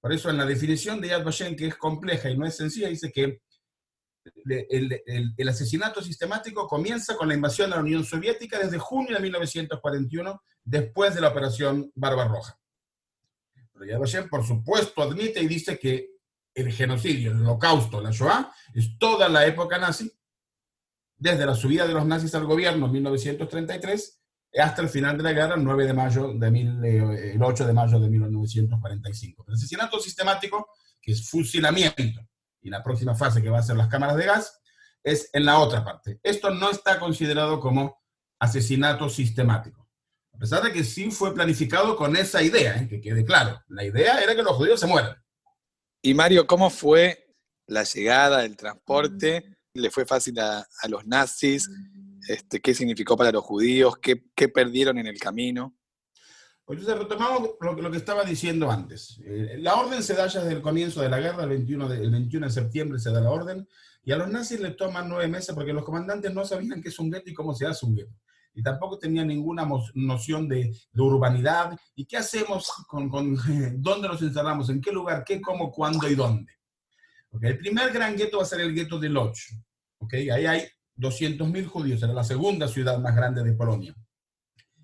Por 0.00 0.12
eso 0.12 0.30
en 0.30 0.38
la 0.38 0.46
definición 0.46 1.00
de 1.00 1.08
Yad 1.08 1.24
Vashem, 1.24 1.54
que 1.54 1.68
es 1.68 1.76
compleja 1.76 2.28
y 2.28 2.36
no 2.36 2.46
es 2.46 2.56
sencilla, 2.56 2.88
dice 2.88 3.12
que 3.12 3.40
el, 4.44 5.48
asesinato 5.48 6.02
sistemático 6.02 6.66
comienza 6.66 7.16
con 7.16 7.28
la 7.28 7.34
invasión 7.34 7.70
de 7.70 7.76
la 7.76 7.82
Unión 7.82 8.04
Soviética 8.04 8.58
desde 8.58 8.78
junio 8.78 9.16
de 9.16 9.22
1941, 9.22 10.42
después 10.64 11.14
de 11.14 11.20
la 11.20 11.28
operación 11.28 11.90
Barbarroja. 11.94 12.58
Pero 13.72 13.84
Yad 13.84 13.98
Vashem, 13.98 14.28
por 14.28 14.46
supuesto, 14.46 15.02
admite 15.02 15.40
y 15.40 15.48
dice 15.48 15.78
que 15.78 16.10
el 16.54 16.72
genocidio, 16.72 17.32
el 17.32 17.40
holocausto, 17.40 18.00
la 18.00 18.10
Shoah, 18.10 18.52
es 18.74 18.98
toda 18.98 19.28
la 19.28 19.46
época 19.46 19.78
nazi, 19.78 20.12
desde 21.16 21.46
la 21.46 21.54
subida 21.54 21.86
de 21.86 21.94
los 21.94 22.04
nazis 22.04 22.34
al 22.34 22.44
gobierno 22.44 22.86
en 22.86 22.92
1933 22.92 24.22
hasta 24.60 24.82
el 24.82 24.88
final 24.88 25.16
de 25.16 25.22
la 25.22 25.32
guerra, 25.32 25.54
el, 25.54 25.64
9 25.64 25.86
de 25.86 25.92
mayo 25.94 26.34
de 26.34 26.50
mil, 26.50 26.84
eh, 26.84 27.32
el 27.34 27.42
8 27.42 27.66
de 27.66 27.72
mayo 27.72 27.98
de 27.98 28.10
1945. 28.10 29.44
El 29.48 29.54
asesinato 29.54 29.98
sistemático, 29.98 30.68
que 31.00 31.12
es 31.12 31.30
fusilamiento, 31.30 32.20
y 32.62 32.70
la 32.70 32.82
próxima 32.82 33.14
fase 33.14 33.42
que 33.42 33.50
va 33.50 33.58
a 33.58 33.62
ser 33.62 33.76
las 33.76 33.88
cámaras 33.88 34.16
de 34.16 34.26
gas, 34.26 34.60
es 35.02 35.28
en 35.32 35.44
la 35.44 35.58
otra 35.58 35.84
parte. 35.84 36.20
Esto 36.22 36.50
no 36.50 36.70
está 36.70 36.98
considerado 36.98 37.60
como 37.60 38.00
asesinato 38.38 39.08
sistemático. 39.08 39.88
A 40.32 40.38
pesar 40.38 40.62
de 40.62 40.72
que 40.72 40.84
sí 40.84 41.10
fue 41.10 41.34
planificado 41.34 41.96
con 41.96 42.16
esa 42.16 42.42
idea, 42.42 42.76
¿eh? 42.76 42.88
que 42.88 43.00
quede 43.00 43.24
claro. 43.24 43.60
La 43.68 43.84
idea 43.84 44.18
era 44.20 44.34
que 44.34 44.42
los 44.42 44.56
judíos 44.56 44.80
se 44.80 44.86
mueran. 44.86 45.16
Y 46.02 46.14
Mario, 46.14 46.46
¿cómo 46.46 46.70
fue 46.70 47.36
la 47.66 47.84
llegada, 47.84 48.44
el 48.44 48.56
transporte? 48.56 49.56
¿Le 49.74 49.90
fue 49.90 50.04
fácil 50.04 50.38
a, 50.40 50.66
los 50.88 51.06
nazis? 51.06 51.68
Este, 52.28 52.60
¿Qué 52.60 52.74
significó 52.74 53.16
para 53.16 53.30
los 53.30 53.44
judíos? 53.44 53.96
¿Qué, 53.98 54.16
perdieron 54.48 54.98
en 54.98 55.06
el 55.06 55.18
camino? 55.18 55.76
Pues 56.74 56.86
retomamos 56.86 57.50
lo, 57.60 57.90
que 57.90 57.96
estaba 57.98 58.24
diciendo 58.24 58.70
antes. 58.70 59.20
Eh, 59.24 59.56
la 59.58 59.74
orden 59.74 60.02
se 60.02 60.14
da 60.14 60.26
ya 60.26 60.40
desde 60.40 60.56
el 60.56 60.62
comienzo 60.62 61.02
de 61.02 61.10
la 61.10 61.20
guerra, 61.20 61.42
el 61.42 61.50
21 61.50 61.88
de, 61.88 62.02
el 62.02 62.10
21 62.10 62.46
de 62.46 62.52
septiembre 62.52 62.98
se 62.98 63.10
da 63.10 63.20
la 63.20 63.30
orden, 63.30 63.68
y 64.04 64.12
a 64.12 64.16
los 64.16 64.28
nazis 64.28 64.58
les 64.58 64.74
toman 64.76 65.08
nueve 65.08 65.28
meses 65.28 65.54
porque 65.54 65.72
los 65.72 65.84
comandantes 65.84 66.32
no 66.32 66.44
sabían 66.44 66.80
qué 66.80 66.88
es 66.88 66.98
un 66.98 67.10
gueto 67.10 67.28
y 67.28 67.34
cómo 67.34 67.54
se 67.54 67.66
hace 67.66 67.84
un 67.84 67.94
gueto 67.94 68.14
y 68.54 68.62
tampoco 68.62 68.98
tenía 68.98 69.24
ninguna 69.24 69.66
noción 69.94 70.48
de, 70.48 70.74
urbanidad. 70.94 71.78
¿Y 71.94 72.04
qué 72.04 72.18
hacemos 72.18 72.70
con, 72.86 73.10
dónde 73.82 74.08
nos 74.08 74.20
instalamos? 74.22 74.68
¿En 74.68 74.80
qué 74.80 74.92
lugar? 74.92 75.24
¿Qué, 75.24 75.40
cómo, 75.40 75.70
cuándo 75.70 76.08
y 76.08 76.14
dónde? 76.14 76.52
El 77.40 77.56
primer 77.56 77.92
gran 77.92 78.14
gueto 78.16 78.38
va 78.38 78.42
a 78.42 78.46
ser 78.46 78.60
el 78.60 78.74
gueto 78.74 78.98
de 78.98 79.08
Lodz. 79.08 79.54
¿okay? 79.98 80.28
Ahí 80.28 80.44
hay 80.44 80.68
200.000 80.98 81.66
judíos, 81.66 82.02
era 82.02 82.12
la 82.12 82.24
segunda 82.24 82.68
ciudad 82.68 82.98
más 82.98 83.16
grande 83.16 83.42
de 83.42 83.54
Polonia. 83.54 83.94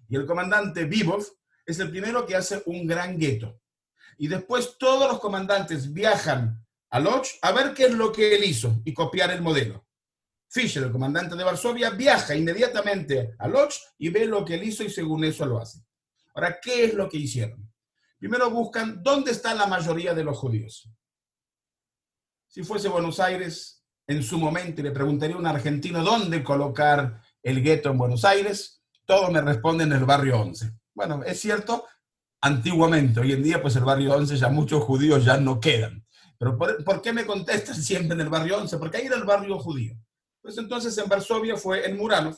Y 0.08 0.16
el 0.16 0.24
comandante 0.24 0.86
Vivov 0.86 1.26
es 1.68 1.78
el 1.80 1.90
primero 1.90 2.24
que 2.24 2.34
hace 2.34 2.62
un 2.64 2.86
gran 2.86 3.18
gueto. 3.18 3.60
Y 4.16 4.26
después 4.26 4.78
todos 4.78 5.06
los 5.06 5.20
comandantes 5.20 5.92
viajan 5.92 6.66
a 6.88 6.98
Lodz 6.98 7.38
a 7.42 7.52
ver 7.52 7.74
qué 7.74 7.84
es 7.84 7.92
lo 7.92 8.10
que 8.10 8.34
él 8.34 8.42
hizo 8.44 8.80
y 8.86 8.94
copiar 8.94 9.30
el 9.32 9.42
modelo. 9.42 9.86
Fischer, 10.48 10.84
el 10.84 10.90
comandante 10.90 11.36
de 11.36 11.44
Varsovia, 11.44 11.90
viaja 11.90 12.34
inmediatamente 12.34 13.34
a 13.38 13.46
Lodz 13.48 13.80
y 13.98 14.08
ve 14.08 14.24
lo 14.24 14.46
que 14.46 14.54
él 14.54 14.64
hizo 14.64 14.82
y 14.82 14.88
según 14.88 15.24
eso 15.24 15.44
lo 15.44 15.60
hace. 15.60 15.84
Ahora, 16.34 16.58
¿qué 16.58 16.86
es 16.86 16.94
lo 16.94 17.06
que 17.06 17.18
hicieron? 17.18 17.70
Primero 18.18 18.50
buscan 18.50 19.02
dónde 19.02 19.32
está 19.32 19.52
la 19.54 19.66
mayoría 19.66 20.14
de 20.14 20.24
los 20.24 20.38
judíos. 20.38 20.88
Si 22.46 22.62
fuese 22.62 22.88
Buenos 22.88 23.20
Aires, 23.20 23.84
en 24.06 24.22
su 24.22 24.38
momento, 24.38 24.82
le 24.82 24.90
preguntaría 24.90 25.36
a 25.36 25.38
un 25.38 25.46
argentino 25.46 26.02
dónde 26.02 26.42
colocar 26.42 27.20
el 27.42 27.62
gueto 27.62 27.90
en 27.90 27.98
Buenos 27.98 28.24
Aires, 28.24 28.82
todos 29.04 29.30
me 29.30 29.42
responden 29.42 29.92
en 29.92 29.98
el 29.98 30.04
barrio 30.06 30.40
11. 30.40 30.72
Bueno, 30.98 31.22
es 31.24 31.38
cierto, 31.38 31.86
antiguamente, 32.40 33.20
hoy 33.20 33.30
en 33.30 33.40
día, 33.40 33.62
pues 33.62 33.76
el 33.76 33.84
barrio 33.84 34.16
11 34.16 34.36
ya 34.36 34.48
muchos 34.48 34.82
judíos 34.82 35.24
ya 35.24 35.36
no 35.36 35.60
quedan. 35.60 36.04
Pero 36.36 36.58
¿por, 36.58 36.82
¿por 36.82 37.00
qué 37.00 37.12
me 37.12 37.24
contestan 37.24 37.76
siempre 37.80 38.16
en 38.16 38.22
el 38.22 38.28
barrio 38.28 38.58
11? 38.58 38.78
Porque 38.78 38.96
ahí 38.96 39.06
era 39.06 39.14
el 39.14 39.22
barrio 39.22 39.60
judío. 39.60 39.96
Pues 40.42 40.58
entonces 40.58 40.98
en 40.98 41.08
Varsovia 41.08 41.56
fue 41.56 41.86
en 41.88 41.96
Muranov, 41.96 42.36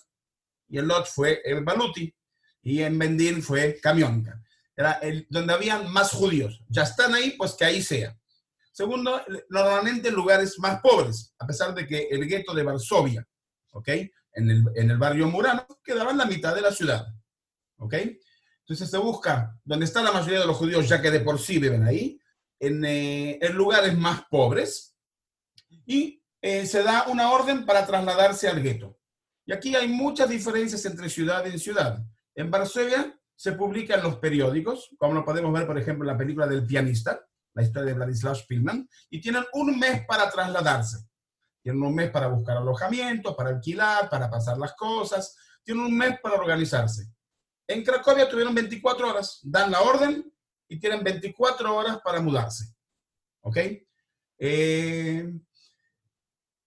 y 0.69 0.77
en 0.77 0.89
Lodz 0.89 1.09
fue 1.09 1.41
en 1.43 1.65
Baluti, 1.65 2.15
y 2.61 2.83
en 2.83 2.99
Mendín 2.99 3.43
fue 3.43 3.81
Kamionka. 3.81 4.43
Era 4.77 4.93
el, 5.01 5.27
donde 5.31 5.55
habían 5.55 5.91
más 5.91 6.11
judíos. 6.11 6.63
Ya 6.69 6.83
están 6.83 7.15
ahí, 7.15 7.31
pues 7.39 7.55
que 7.55 7.65
ahí 7.65 7.81
sea. 7.81 8.15
Segundo, 8.73 9.23
normalmente 9.49 10.09
en 10.09 10.15
lugares 10.15 10.59
más 10.59 10.83
pobres, 10.83 11.35
a 11.39 11.47
pesar 11.47 11.75
de 11.75 11.87
que 11.87 12.09
el 12.11 12.29
gueto 12.29 12.53
de 12.53 12.63
Varsovia, 12.63 13.27
¿ok? 13.71 13.89
En 14.35 14.51
el, 14.51 14.65
en 14.75 14.91
el 14.91 14.99
barrio 14.99 15.29
Muranov 15.29 15.81
quedaba 15.83 16.11
en 16.11 16.19
la 16.19 16.27
mitad 16.27 16.55
de 16.55 16.61
la 16.61 16.73
ciudad, 16.73 17.07
¿ok? 17.79 17.95
Entonces 18.71 18.89
se 18.89 18.99
busca 18.99 19.59
donde 19.65 19.85
está 19.85 20.01
la 20.01 20.13
mayoría 20.13 20.39
de 20.39 20.47
los 20.47 20.57
judíos, 20.57 20.89
ya 20.89 21.03
que 21.03 21.11
de 21.11 21.19
por 21.19 21.41
sí 21.41 21.59
viven 21.59 21.83
ahí, 21.83 22.21
en, 22.61 22.85
eh, 22.85 23.41
lugares 23.53 23.99
más 23.99 24.23
pobres, 24.31 24.97
y 25.87 26.23
eh, 26.41 26.65
se 26.67 26.85
da 26.85 27.07
una 27.09 27.33
orden 27.33 27.67
para 27.67 27.85
trasladarse 27.85 28.47
al 28.47 28.63
gueto. 28.63 28.97
Y 29.45 29.53
aquí 29.53 29.75
hay 29.75 29.89
muchas 29.89 30.29
diferencias 30.29 30.85
entre 30.85 31.11
ciudad 31.11 31.45
y 31.47 31.59
ciudad. 31.59 32.01
En 32.33 32.49
Varsovia 32.49 33.19
se 33.35 33.55
publican 33.55 34.05
los 34.05 34.19
periódicos, 34.19 34.91
como 34.99 35.15
lo 35.15 35.25
podemos 35.25 35.53
ver, 35.53 35.67
por 35.67 35.77
ejemplo, 35.77 36.05
en 36.05 36.13
la 36.13 36.19
película 36.19 36.47
del 36.47 36.65
pianista, 36.65 37.27
la 37.55 37.65
historia 37.65 37.89
de 37.89 37.95
Vladislav 37.95 38.37
Spielman, 38.37 38.89
y 39.11 39.21
tienen 39.21 39.43
un 39.55 39.81
mes 39.81 40.07
para 40.07 40.31
trasladarse. 40.31 41.09
Tienen 41.61 41.83
un 41.83 41.97
mes 41.97 42.13
para 42.13 42.29
buscar 42.29 42.59
alojamiento, 42.59 43.35
para 43.35 43.51
alquilar, 43.51 44.09
para 44.09 44.31
pasar 44.31 44.59
las 44.59 44.75
cosas. 44.75 45.37
Tienen 45.65 45.87
un 45.87 45.99
mes 45.99 46.21
para 46.23 46.37
organizarse. 46.37 47.11
En 47.71 47.85
Cracovia 47.85 48.29
tuvieron 48.29 48.53
24 48.53 49.09
horas, 49.09 49.39
dan 49.45 49.71
la 49.71 49.81
orden 49.81 50.29
y 50.69 50.81
tienen 50.81 51.05
24 51.05 51.77
horas 51.77 52.01
para 52.03 52.21
mudarse. 52.21 52.75
¿Ok? 53.43 53.59
Eh, 54.39 55.33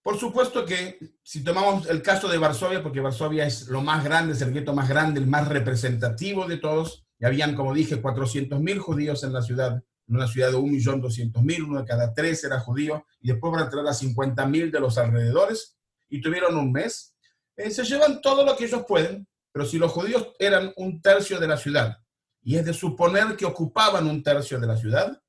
por 0.02 0.18
supuesto 0.18 0.64
que 0.64 0.98
si 1.22 1.44
tomamos 1.44 1.86
el 1.90 2.00
caso 2.00 2.26
de 2.26 2.38
Varsovia, 2.38 2.82
porque 2.82 3.00
Varsovia 3.00 3.44
es 3.46 3.68
lo 3.68 3.82
más 3.82 4.02
grande, 4.02 4.32
el 4.42 4.52
gueto 4.54 4.72
más 4.72 4.88
grande, 4.88 5.20
el 5.20 5.26
más 5.26 5.46
representativo 5.46 6.46
de 6.46 6.56
todos, 6.56 7.04
y 7.18 7.26
habían, 7.26 7.54
como 7.54 7.74
dije, 7.74 8.00
400.000 8.00 8.78
judíos 8.78 9.24
en 9.24 9.34
la 9.34 9.42
ciudad, 9.42 9.82
en 10.08 10.16
una 10.16 10.26
ciudad 10.26 10.52
de 10.52 10.56
1.200.000, 10.56 11.66
uno 11.66 11.80
de 11.80 11.86
cada 11.86 12.14
tres 12.14 12.44
era 12.44 12.60
judío, 12.60 13.04
y 13.20 13.28
después 13.28 13.52
van 13.52 13.66
a 13.66 13.68
traer 13.68 13.88
a 13.88 13.92
50.000 13.92 14.70
de 14.70 14.80
los 14.80 14.96
alrededores, 14.96 15.76
y 16.08 16.22
tuvieron 16.22 16.56
un 16.56 16.72
mes. 16.72 17.14
Eh, 17.56 17.70
se 17.70 17.84
llevan 17.84 18.22
todo 18.22 18.42
lo 18.44 18.56
que 18.56 18.64
ellos 18.64 18.84
pueden, 18.88 19.28
pero 19.54 19.66
si 19.66 19.78
los 19.78 19.92
judíos 19.92 20.32
eran 20.40 20.72
un 20.74 21.00
tercio 21.00 21.38
de 21.38 21.46
la 21.46 21.56
ciudad, 21.56 22.02
y 22.42 22.56
es 22.56 22.64
de 22.64 22.74
suponer 22.74 23.36
que 23.36 23.46
ocupaban 23.46 24.08
un 24.08 24.20
tercio 24.20 24.58
de 24.58 24.66
la 24.66 24.76
ciudad, 24.76 25.22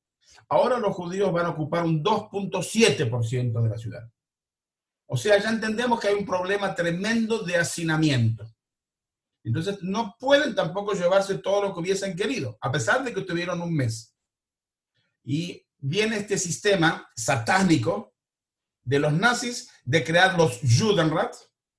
ahora 0.50 0.80
los 0.80 0.96
judíos 0.96 1.32
van 1.32 1.46
a 1.46 1.50
ocupar 1.50 1.86
un 1.86 2.04
2.7% 2.04 3.62
de 3.62 3.70
la 3.70 3.78
ciudad. 3.78 4.12
O 5.06 5.16
sea, 5.16 5.38
ya 5.38 5.50
entendemos 5.50 6.00
que 6.00 6.08
hay 6.08 6.16
un 6.16 6.26
problema 6.26 6.74
tremendo 6.74 7.44
de 7.44 7.56
hacinamiento. 7.58 8.52
Entonces, 9.44 9.78
no 9.84 10.16
pueden 10.20 10.56
tampoco 10.56 10.94
llevarse 10.94 11.38
todo 11.38 11.62
lo 11.62 11.74
que 11.76 11.82
hubiesen 11.82 12.16
querido, 12.16 12.58
a 12.62 12.72
pesar 12.72 13.04
de 13.04 13.14
que 13.14 13.22
tuvieron 13.22 13.62
un 13.62 13.76
mes. 13.76 14.18
Y 15.24 15.64
viene 15.78 16.18
este 16.18 16.40
sistema 16.40 17.08
satánico 17.16 18.16
de 18.82 18.98
los 18.98 19.14
nazis 19.14 19.70
de 19.84 20.04
crear 20.04 20.36
los 20.36 20.62
Judenrat, 20.62 21.36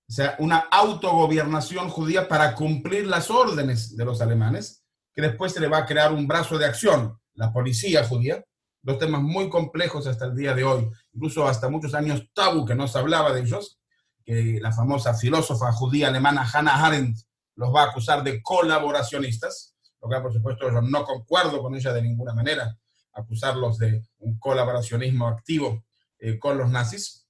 o 0.08 0.12
sea, 0.12 0.36
una 0.38 0.58
autogobiernación 0.70 1.88
judía 1.88 2.28
para 2.28 2.54
cumplir 2.54 3.06
las 3.06 3.30
órdenes 3.30 3.96
de 3.96 4.04
los 4.04 4.20
alemanes, 4.20 4.84
que 5.12 5.22
después 5.22 5.52
se 5.52 5.60
le 5.60 5.68
va 5.68 5.78
a 5.78 5.86
crear 5.86 6.12
un 6.12 6.28
brazo 6.28 6.58
de 6.58 6.66
acción, 6.66 7.18
la 7.34 7.52
policía 7.52 8.04
judía, 8.04 8.44
dos 8.82 8.98
temas 8.98 9.20
muy 9.20 9.48
complejos 9.48 10.06
hasta 10.06 10.26
el 10.26 10.36
día 10.36 10.54
de 10.54 10.62
hoy, 10.62 10.88
incluso 11.12 11.46
hasta 11.46 11.68
muchos 11.68 11.94
años 11.94 12.28
tabú 12.32 12.64
que 12.64 12.74
no 12.74 12.86
se 12.86 12.98
hablaba 12.98 13.32
de 13.32 13.40
ellos, 13.40 13.80
que 14.24 14.58
la 14.60 14.72
famosa 14.72 15.14
filósofa 15.14 15.72
judía 15.72 16.08
alemana 16.08 16.48
Hannah 16.48 16.86
Arendt 16.86 17.18
los 17.56 17.74
va 17.74 17.82
a 17.82 17.90
acusar 17.90 18.22
de 18.22 18.42
colaboracionistas, 18.42 19.74
lo 20.00 20.08
que 20.08 20.20
por 20.20 20.32
supuesto 20.32 20.70
yo 20.70 20.80
no 20.82 21.04
concuerdo 21.04 21.60
con 21.60 21.74
ella 21.74 21.92
de 21.92 22.02
ninguna 22.02 22.32
manera, 22.32 22.76
acusarlos 23.12 23.78
de 23.78 24.06
un 24.18 24.38
colaboracionismo 24.38 25.26
activo 25.26 25.84
eh, 26.18 26.38
con 26.38 26.58
los 26.58 26.70
nazis. 26.70 27.25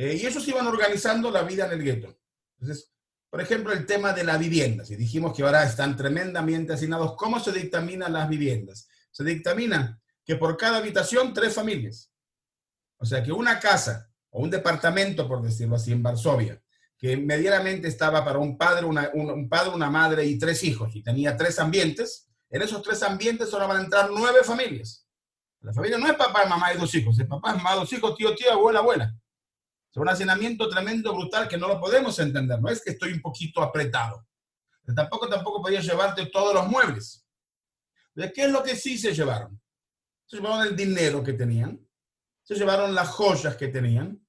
Eh, 0.00 0.14
y 0.14 0.26
ellos 0.26 0.46
iban 0.46 0.64
organizando 0.64 1.28
la 1.28 1.42
vida 1.42 1.66
en 1.66 1.72
el 1.72 1.82
gueto. 1.82 2.16
Entonces, 2.60 2.92
por 3.28 3.40
ejemplo, 3.40 3.72
el 3.72 3.84
tema 3.84 4.12
de 4.12 4.22
la 4.22 4.38
vivienda. 4.38 4.84
Si 4.84 4.94
dijimos 4.94 5.36
que 5.36 5.42
ahora 5.42 5.64
están 5.64 5.96
tremendamente 5.96 6.72
asignados, 6.72 7.16
¿cómo 7.16 7.40
se 7.40 7.50
dictaminan 7.50 8.12
las 8.12 8.28
viviendas? 8.28 8.88
Se 9.10 9.24
dictamina 9.24 10.00
que 10.24 10.36
por 10.36 10.56
cada 10.56 10.78
habitación 10.78 11.34
tres 11.34 11.52
familias. 11.52 12.12
O 12.98 13.04
sea 13.04 13.24
que 13.24 13.32
una 13.32 13.58
casa 13.58 14.08
o 14.30 14.40
un 14.40 14.50
departamento, 14.50 15.26
por 15.26 15.42
decirlo 15.42 15.74
así, 15.74 15.90
en 15.90 16.04
Varsovia, 16.04 16.62
que 16.96 17.16
medianamente 17.16 17.88
estaba 17.88 18.24
para 18.24 18.38
un 18.38 18.56
padre, 18.56 18.86
una, 18.86 19.10
un, 19.14 19.48
padre, 19.48 19.70
una 19.70 19.90
madre 19.90 20.24
y 20.26 20.38
tres 20.38 20.62
hijos, 20.62 20.94
y 20.94 21.02
tenía 21.02 21.36
tres 21.36 21.58
ambientes, 21.58 22.28
en 22.50 22.62
esos 22.62 22.82
tres 22.82 23.02
ambientes 23.02 23.50
solo 23.50 23.66
van 23.66 23.78
a 23.78 23.84
entrar 23.84 24.10
nueve 24.12 24.44
familias. 24.44 25.04
La 25.60 25.72
familia 25.72 25.98
no 25.98 26.06
es 26.06 26.14
papá, 26.14 26.46
mamá 26.46 26.72
y 26.72 26.78
dos 26.78 26.94
hijos, 26.94 27.18
es 27.18 27.26
papá, 27.26 27.56
mamá, 27.56 27.74
dos 27.74 27.92
hijos, 27.92 28.14
tío, 28.16 28.32
tío, 28.36 28.52
abuela, 28.52 28.78
abuela. 28.78 29.12
Un 30.00 30.08
hacinamiento 30.08 30.68
tremendo, 30.68 31.14
brutal, 31.14 31.48
que 31.48 31.58
no 31.58 31.68
lo 31.68 31.80
podemos 31.80 32.18
entender. 32.18 32.60
No 32.60 32.68
es 32.68 32.82
que 32.82 32.90
estoy 32.90 33.12
un 33.12 33.20
poquito 33.20 33.62
apretado. 33.62 34.26
Pero 34.82 34.94
tampoco, 34.94 35.28
tampoco 35.28 35.62
podías 35.62 35.84
llevarte 35.84 36.26
todos 36.26 36.54
los 36.54 36.66
muebles. 36.66 37.26
¿De 38.14 38.32
qué 38.32 38.44
es 38.44 38.50
lo 38.50 38.62
que 38.62 38.76
sí 38.76 38.98
se 38.98 39.14
llevaron? 39.14 39.60
se 40.28 40.36
llevaron 40.36 40.66
el 40.66 40.76
dinero 40.76 41.24
que 41.24 41.32
tenían, 41.32 41.80
se 42.42 42.54
llevaron 42.54 42.94
las 42.94 43.08
joyas 43.08 43.56
que 43.56 43.68
tenían, 43.68 44.24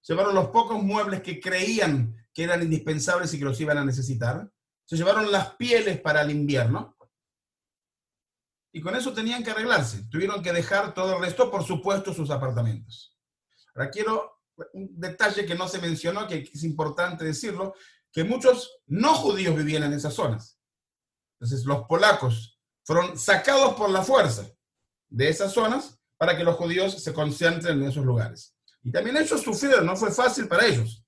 se 0.00 0.14
llevaron 0.14 0.34
los 0.34 0.48
pocos 0.48 0.82
muebles 0.82 1.20
que 1.20 1.40
creían 1.40 2.16
que 2.32 2.44
eran 2.44 2.62
indispensables 2.62 3.32
y 3.32 3.38
que 3.38 3.44
los 3.44 3.60
iban 3.60 3.76
a 3.76 3.84
necesitar, 3.84 4.50
se 4.86 4.96
llevaron 4.96 5.30
las 5.30 5.54
pieles 5.56 6.00
para 6.00 6.22
el 6.22 6.30
invierno, 6.30 6.96
y 8.74 8.80
con 8.80 8.96
eso 8.96 9.12
tenían 9.12 9.44
que 9.44 9.50
arreglarse. 9.50 10.08
Tuvieron 10.10 10.42
que 10.42 10.50
dejar 10.50 10.94
todo 10.94 11.16
el 11.16 11.20
resto, 11.20 11.50
por 11.50 11.62
supuesto, 11.62 12.14
sus 12.14 12.30
apartamentos. 12.30 13.14
Ahora 13.74 13.90
quiero 13.90 14.31
un 14.72 14.88
detalle 14.98 15.46
que 15.46 15.54
no 15.54 15.68
se 15.68 15.80
mencionó, 15.80 16.26
que 16.26 16.50
es 16.52 16.64
importante 16.64 17.24
decirlo. 17.24 17.74
que 18.12 18.24
muchos 18.24 18.80
no 18.86 19.14
judíos 19.14 19.56
vivían 19.56 19.84
en 19.84 19.94
esas 19.94 20.12
zonas. 20.12 20.58
Entonces 21.40 21.64
los 21.64 21.84
polacos 21.84 22.60
fueron 22.84 23.18
sacados 23.18 23.74
por 23.74 23.88
la 23.88 24.02
fuerza 24.02 24.46
de 25.08 25.28
esas 25.28 25.52
zonas 25.52 25.98
para 26.16 26.36
que 26.36 26.44
los 26.44 26.56
judíos 26.56 27.02
se 27.02 27.12
concentren 27.12 27.82
en 27.82 27.88
esos 27.88 28.04
lugares. 28.04 28.54
Y 28.82 28.90
también 28.90 29.16
ellos 29.16 29.40
sufrieron, 29.42 29.86
no 29.86 29.96
fue 29.96 30.10
fácil 30.10 30.46
para 30.46 30.66
ellos. 30.66 31.04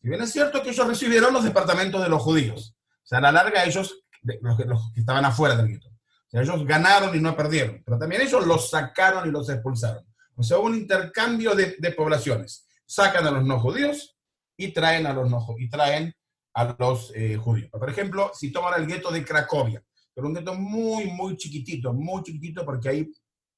Si 0.00 0.08
bien 0.08 0.22
es 0.22 0.32
cierto 0.32 0.62
que 0.62 0.70
ellos 0.70 0.86
recibieron 0.86 1.32
los 1.32 1.44
departamentos 1.44 2.02
de 2.02 2.08
los 2.08 2.22
judíos, 2.22 2.76
o 3.02 3.06
sea, 3.06 3.18
a 3.18 3.22
la 3.22 3.32
larga 3.32 3.64
ellos, 3.64 4.04
los 4.22 4.56
que, 4.56 4.64
los 4.64 4.92
que 4.92 5.00
estaban 5.00 5.24
afuera 5.24 5.56
del 5.56 5.68
gueto, 5.68 5.88
o 5.88 6.30
sea, 6.30 6.42
ellos 6.42 6.66
ganaron 6.66 7.14
y 7.14 7.20
no 7.20 7.36
perdieron, 7.36 7.82
pero 7.84 7.98
también 7.98 8.22
ellos 8.22 8.46
los 8.46 8.70
sacaron 8.70 9.28
y 9.28 9.30
los 9.30 9.48
expulsaron. 9.48 10.04
O 10.36 10.42
sea, 10.42 10.58
hubo 10.58 10.66
un 10.66 10.76
intercambio 10.76 11.54
de, 11.54 11.76
de 11.78 11.92
poblaciones. 11.92 12.66
Sacan 12.86 13.26
a 13.26 13.30
los 13.30 13.44
no 13.44 13.58
judíos 13.60 14.16
y 14.56 14.72
traen 14.72 15.06
a 15.06 15.12
los 15.12 15.28
no 15.30 15.44
y 15.58 15.68
traen 15.68 16.14
a 16.54 16.76
los 16.78 17.12
eh, 17.14 17.36
judíos. 17.36 17.70
Por 17.70 17.90
ejemplo, 17.90 18.30
si 18.34 18.52
toman 18.52 18.80
el 18.80 18.86
gueto 18.86 19.10
de 19.10 19.24
Cracovia, 19.24 19.82
pero 20.14 20.28
un 20.28 20.34
gueto 20.34 20.54
muy, 20.54 21.10
muy 21.10 21.36
chiquitito, 21.36 21.92
muy 21.92 22.22
chiquitito, 22.22 22.64
porque 22.64 22.88
ahí, 22.88 23.12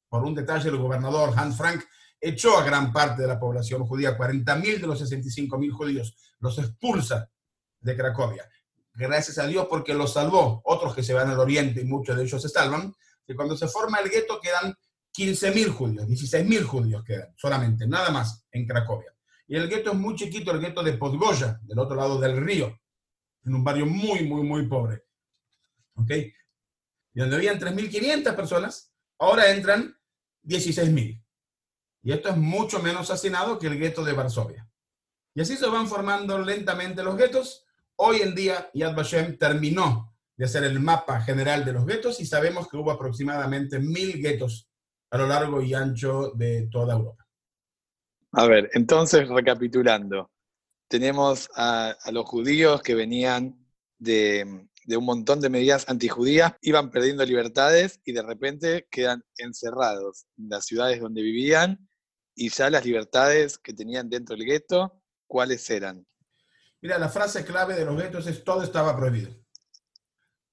por 0.09 0.25
un 0.25 0.35
detalle, 0.35 0.71
el 0.71 0.78
gobernador 0.78 1.35
Hans 1.37 1.56
Frank 1.56 1.85
echó 2.18 2.59
a 2.59 2.64
gran 2.64 2.92
parte 2.92 3.23
de 3.23 3.28
la 3.28 3.38
población 3.38 3.87
judía, 3.87 4.16
40.000 4.16 4.80
de 4.80 4.87
los 4.87 5.02
65.000 5.02 5.71
judíos, 5.71 6.16
los 6.40 6.59
expulsa 6.59 7.30
de 7.80 7.97
Cracovia. 7.97 8.49
Gracias 8.95 9.38
a 9.38 9.47
Dios 9.47 9.66
porque 9.68 9.92
los 9.92 10.14
salvó. 10.14 10.62
Otros 10.64 10.95
que 10.95 11.02
se 11.02 11.12
van 11.12 11.28
al 11.28 11.38
oriente 11.38 11.83
y 11.83 11.85
muchos 11.85 12.16
de 12.16 12.23
ellos 12.25 12.40
se 12.40 12.49
salvan. 12.49 12.95
Y 13.28 13.35
cuando 13.35 13.56
se 13.56 13.68
forma 13.68 13.99
el 13.99 14.09
gueto 14.09 14.40
quedan 14.40 14.75
15.000 15.16 15.68
judíos, 15.68 16.06
16.000 16.06 16.62
judíos 16.62 17.04
quedan 17.04 17.28
solamente, 17.37 17.87
nada 17.87 18.11
más 18.11 18.47
en 18.50 18.66
Cracovia. 18.66 19.15
Y 19.48 19.56
el 19.56 19.68
gueto 19.68 19.92
es 19.92 19.98
muy 19.98 20.14
chiquito, 20.14 20.50
el 20.50 20.60
gueto 20.60 20.82
de 20.82 20.94
Podgoya, 20.94 21.60
del 21.62 21.78
otro 21.78 21.96
lado 21.96 22.18
del 22.18 22.36
río, 22.36 22.78
en 23.44 23.54
un 23.54 23.62
barrio 23.62 23.86
muy, 23.86 24.24
muy, 24.24 24.42
muy 24.42 24.66
pobre. 24.66 25.04
¿Ok? 25.94 26.10
Y 26.10 27.20
donde 27.20 27.36
habían 27.36 27.58
3.500 27.58 28.34
personas, 28.34 28.92
ahora 29.18 29.50
entran 29.50 29.96
16.000. 30.44 31.22
Y 32.02 32.12
esto 32.12 32.28
es 32.28 32.36
mucho 32.36 32.80
menos 32.80 33.10
hacinado 33.10 33.58
que 33.58 33.68
el 33.68 33.78
gueto 33.78 34.04
de 34.04 34.12
Varsovia. 34.12 34.68
Y 35.34 35.40
así 35.40 35.56
se 35.56 35.66
van 35.66 35.88
formando 35.88 36.38
lentamente 36.38 37.02
los 37.02 37.16
guetos. 37.16 37.64
Hoy 37.96 38.20
en 38.22 38.34
día 38.34 38.70
Yad 38.74 38.94
Vashem 38.94 39.38
terminó 39.38 40.14
de 40.36 40.44
hacer 40.44 40.64
el 40.64 40.80
mapa 40.80 41.20
general 41.20 41.64
de 41.64 41.72
los 41.72 41.86
guetos 41.86 42.20
y 42.20 42.26
sabemos 42.26 42.68
que 42.68 42.76
hubo 42.76 42.90
aproximadamente 42.90 43.78
mil 43.78 44.20
guetos 44.20 44.68
a 45.10 45.18
lo 45.18 45.26
largo 45.26 45.62
y 45.62 45.72
ancho 45.74 46.32
de 46.34 46.68
toda 46.70 46.94
Europa. 46.94 47.25
A 48.38 48.46
ver, 48.46 48.68
entonces 48.74 49.26
recapitulando, 49.28 50.30
tenemos 50.88 51.48
a, 51.56 51.96
los 52.12 52.26
judíos 52.26 52.82
que 52.82 52.94
venían 52.94 53.66
de, 53.96 54.68
de, 54.84 54.96
un 54.98 55.06
montón 55.06 55.40
de 55.40 55.48
medidas 55.48 55.88
antijudías, 55.88 56.52
iban 56.60 56.90
perdiendo 56.90 57.24
libertades 57.24 57.98
y 58.04 58.12
de 58.12 58.20
repente 58.20 58.88
quedan 58.90 59.24
encerrados 59.38 60.26
en 60.36 60.50
las 60.50 60.66
ciudades 60.66 61.00
donde 61.00 61.22
vivían 61.22 61.88
y 62.34 62.50
ya 62.50 62.68
las 62.68 62.84
libertades 62.84 63.56
que 63.56 63.72
tenían 63.72 64.10
dentro 64.10 64.36
del 64.36 64.44
gueto, 64.44 65.02
¿cuáles 65.26 65.70
eran? 65.70 66.06
Mira, 66.82 66.98
la 66.98 67.08
frase 67.08 67.42
clave 67.42 67.74
de 67.74 67.86
los 67.86 67.96
guetos 67.96 68.26
es 68.26 68.44
todo 68.44 68.62
estaba 68.62 68.94
prohibido. 68.94 69.34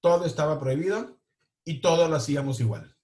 Todo 0.00 0.24
estaba 0.24 0.58
prohibido 0.58 1.20
y 1.64 1.82
todo 1.82 2.08
lo 2.08 2.16
hacíamos 2.16 2.60
igual. 2.60 2.96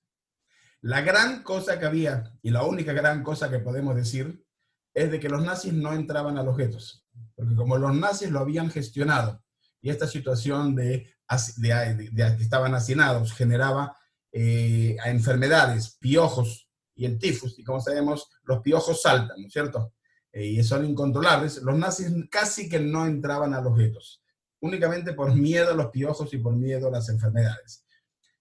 La 0.80 1.02
gran 1.02 1.42
cosa 1.42 1.78
que 1.78 1.84
había, 1.84 2.32
y 2.40 2.48
la 2.48 2.64
única 2.64 2.94
gran 2.94 3.22
cosa 3.22 3.50
que 3.50 3.58
podemos 3.58 3.94
decir, 3.94 4.46
es 4.94 5.10
de 5.10 5.20
que 5.20 5.28
los 5.28 5.42
nazis 5.42 5.72
no 5.72 5.92
entraban 5.92 6.38
a 6.38 6.42
los 6.42 6.56
guetos, 6.56 7.06
porque 7.34 7.54
como 7.54 7.78
los 7.78 7.94
nazis 7.94 8.30
lo 8.30 8.40
habían 8.40 8.70
gestionado 8.70 9.42
y 9.80 9.90
esta 9.90 10.06
situación 10.06 10.74
de, 10.74 11.14
de, 11.56 12.10
que 12.36 12.42
estaban 12.42 12.74
hacinados 12.74 13.32
generaba 13.32 13.96
eh, 14.32 14.96
enfermedades, 15.04 15.96
piojos 15.98 16.68
y 16.94 17.06
el 17.06 17.18
tifus, 17.18 17.58
y 17.58 17.64
como 17.64 17.80
sabemos, 17.80 18.28
los 18.44 18.60
piojos 18.60 19.02
saltan, 19.02 19.40
¿no 19.40 19.46
es 19.46 19.52
cierto? 19.52 19.94
Eh, 20.32 20.46
y 20.46 20.62
son 20.62 20.84
incontrolables, 20.84 21.62
los 21.62 21.76
nazis 21.76 22.12
casi 22.30 22.68
que 22.68 22.78
no 22.78 23.06
entraban 23.06 23.54
a 23.54 23.60
los 23.60 23.76
guetos, 23.76 24.22
únicamente 24.60 25.14
por 25.14 25.34
miedo 25.34 25.70
a 25.70 25.74
los 25.76 25.90
piojos 25.90 26.32
y 26.34 26.38
por 26.38 26.54
miedo 26.54 26.88
a 26.88 26.92
las 26.92 27.08
enfermedades. 27.08 27.84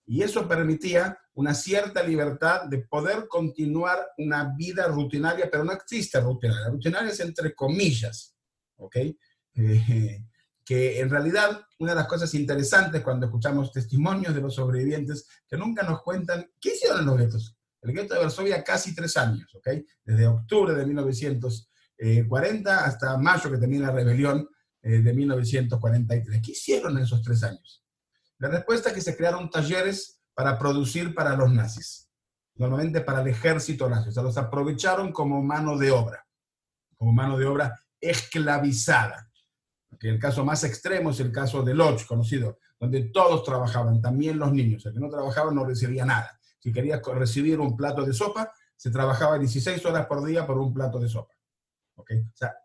Y 0.09 0.23
eso 0.23 0.47
permitía 0.47 1.15
una 1.35 1.53
cierta 1.53 2.01
libertad 2.01 2.63
de 2.63 2.79
poder 2.79 3.27
continuar 3.27 3.99
una 4.17 4.55
vida 4.57 4.87
rutinaria, 4.87 5.47
pero 5.51 5.63
no 5.63 5.71
existe 5.71 6.19
rutinaria. 6.19 6.69
Rutinaria 6.69 7.11
es 7.11 7.19
entre 7.19 7.53
comillas, 7.53 8.35
¿ok? 8.77 8.95
Eh, 9.53 10.25
que 10.65 10.99
en 10.99 11.11
realidad 11.11 11.61
una 11.77 11.91
de 11.91 11.97
las 11.97 12.07
cosas 12.07 12.33
interesantes 12.33 13.03
cuando 13.03 13.27
escuchamos 13.27 13.71
testimonios 13.71 14.33
de 14.33 14.41
los 14.41 14.55
sobrevivientes 14.55 15.27
que 15.47 15.57
nunca 15.57 15.83
nos 15.83 16.01
cuentan 16.01 16.49
qué 16.59 16.73
hicieron 16.73 17.05
los 17.05 17.15
guetos. 17.15 17.55
El 17.79 17.93
gueto 17.93 18.15
de 18.15 18.21
Varsovia 18.21 18.63
casi 18.63 18.95
tres 18.95 19.15
años, 19.15 19.53
¿ok? 19.53 19.67
Desde 20.03 20.25
octubre 20.25 20.73
de 20.73 20.87
1940 20.87 22.83
hasta 22.83 23.15
mayo 23.19 23.51
que 23.51 23.59
tenía 23.59 23.81
la 23.81 23.91
rebelión 23.91 24.49
eh, 24.81 25.03
de 25.03 25.13
1943. 25.13 26.41
¿Qué 26.43 26.51
hicieron 26.51 26.97
esos 26.97 27.21
tres 27.21 27.43
años? 27.43 27.83
La 28.39 28.47
respuesta 28.49 28.89
es 28.89 28.95
que 28.95 29.01
se 29.01 29.15
crearon 29.15 29.49
talleres 29.49 30.21
para 30.33 30.57
producir 30.57 31.13
para 31.13 31.35
los 31.35 31.51
nazis, 31.51 32.09
normalmente 32.55 33.01
para 33.01 33.21
el 33.21 33.27
ejército 33.27 33.89
nazi. 33.89 34.09
O 34.09 34.11
sea, 34.11 34.23
los 34.23 34.37
aprovecharon 34.37 35.11
como 35.11 35.41
mano 35.43 35.77
de 35.77 35.91
obra, 35.91 36.25
como 36.95 37.11
mano 37.11 37.37
de 37.37 37.45
obra 37.45 37.77
esclavizada. 37.99 39.29
Que 39.99 40.09
el 40.09 40.19
caso 40.19 40.45
más 40.45 40.63
extremo 40.63 41.09
es 41.09 41.19
el 41.19 41.31
caso 41.31 41.61
de 41.61 41.73
Lodz, 41.73 42.05
conocido, 42.05 42.59
donde 42.79 43.09
todos 43.09 43.43
trabajaban, 43.43 44.01
también 44.01 44.39
los 44.39 44.53
niños. 44.53 44.85
El 44.85 44.93
que 44.93 44.99
no 44.99 45.09
trabajaba 45.09 45.51
no 45.51 45.65
recibía 45.65 46.05
nada. 46.05 46.39
Si 46.59 46.71
querías 46.71 47.01
recibir 47.05 47.59
un 47.59 47.75
plato 47.75 48.05
de 48.05 48.13
sopa, 48.13 48.53
se 48.77 48.91
trabajaba 48.91 49.37
16 49.37 49.85
horas 49.85 50.05
por 50.05 50.25
día 50.25 50.47
por 50.47 50.57
un 50.57 50.73
plato 50.73 50.99
de 50.99 51.09
sopa. 51.09 51.33
¿Okay? 51.95 52.19
O 52.19 52.31
sea, 52.33 52.55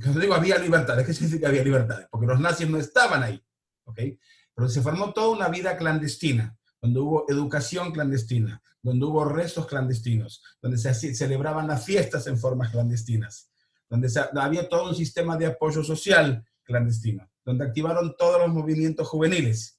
cuando 0.00 0.20
digo 0.20 0.34
había 0.34 0.56
libertades, 0.58 1.04
¿qué 1.04 1.12
significa 1.12 1.48
había 1.48 1.64
libertades? 1.64 2.06
Porque 2.08 2.28
los 2.28 2.38
nazis 2.38 2.70
no 2.70 2.78
estaban 2.78 3.24
ahí. 3.24 3.44
¿okay? 3.84 4.16
Pero 4.58 4.68
se 4.68 4.82
formó 4.82 5.12
toda 5.12 5.28
una 5.28 5.48
vida 5.48 5.76
clandestina, 5.76 6.58
donde 6.82 6.98
hubo 6.98 7.26
educación 7.28 7.92
clandestina, 7.92 8.60
donde 8.82 9.06
hubo 9.06 9.24
restos 9.24 9.68
clandestinos, 9.68 10.42
donde 10.60 10.78
se 10.78 11.14
celebraban 11.14 11.68
las 11.68 11.84
fiestas 11.84 12.26
en 12.26 12.36
formas 12.36 12.72
clandestinas, 12.72 13.52
donde 13.88 14.10
había 14.34 14.68
todo 14.68 14.88
un 14.88 14.96
sistema 14.96 15.36
de 15.36 15.46
apoyo 15.46 15.84
social 15.84 16.44
clandestino, 16.64 17.30
donde 17.44 17.66
activaron 17.66 18.16
todos 18.18 18.40
los 18.40 18.48
movimientos 18.48 19.06
juveniles, 19.06 19.78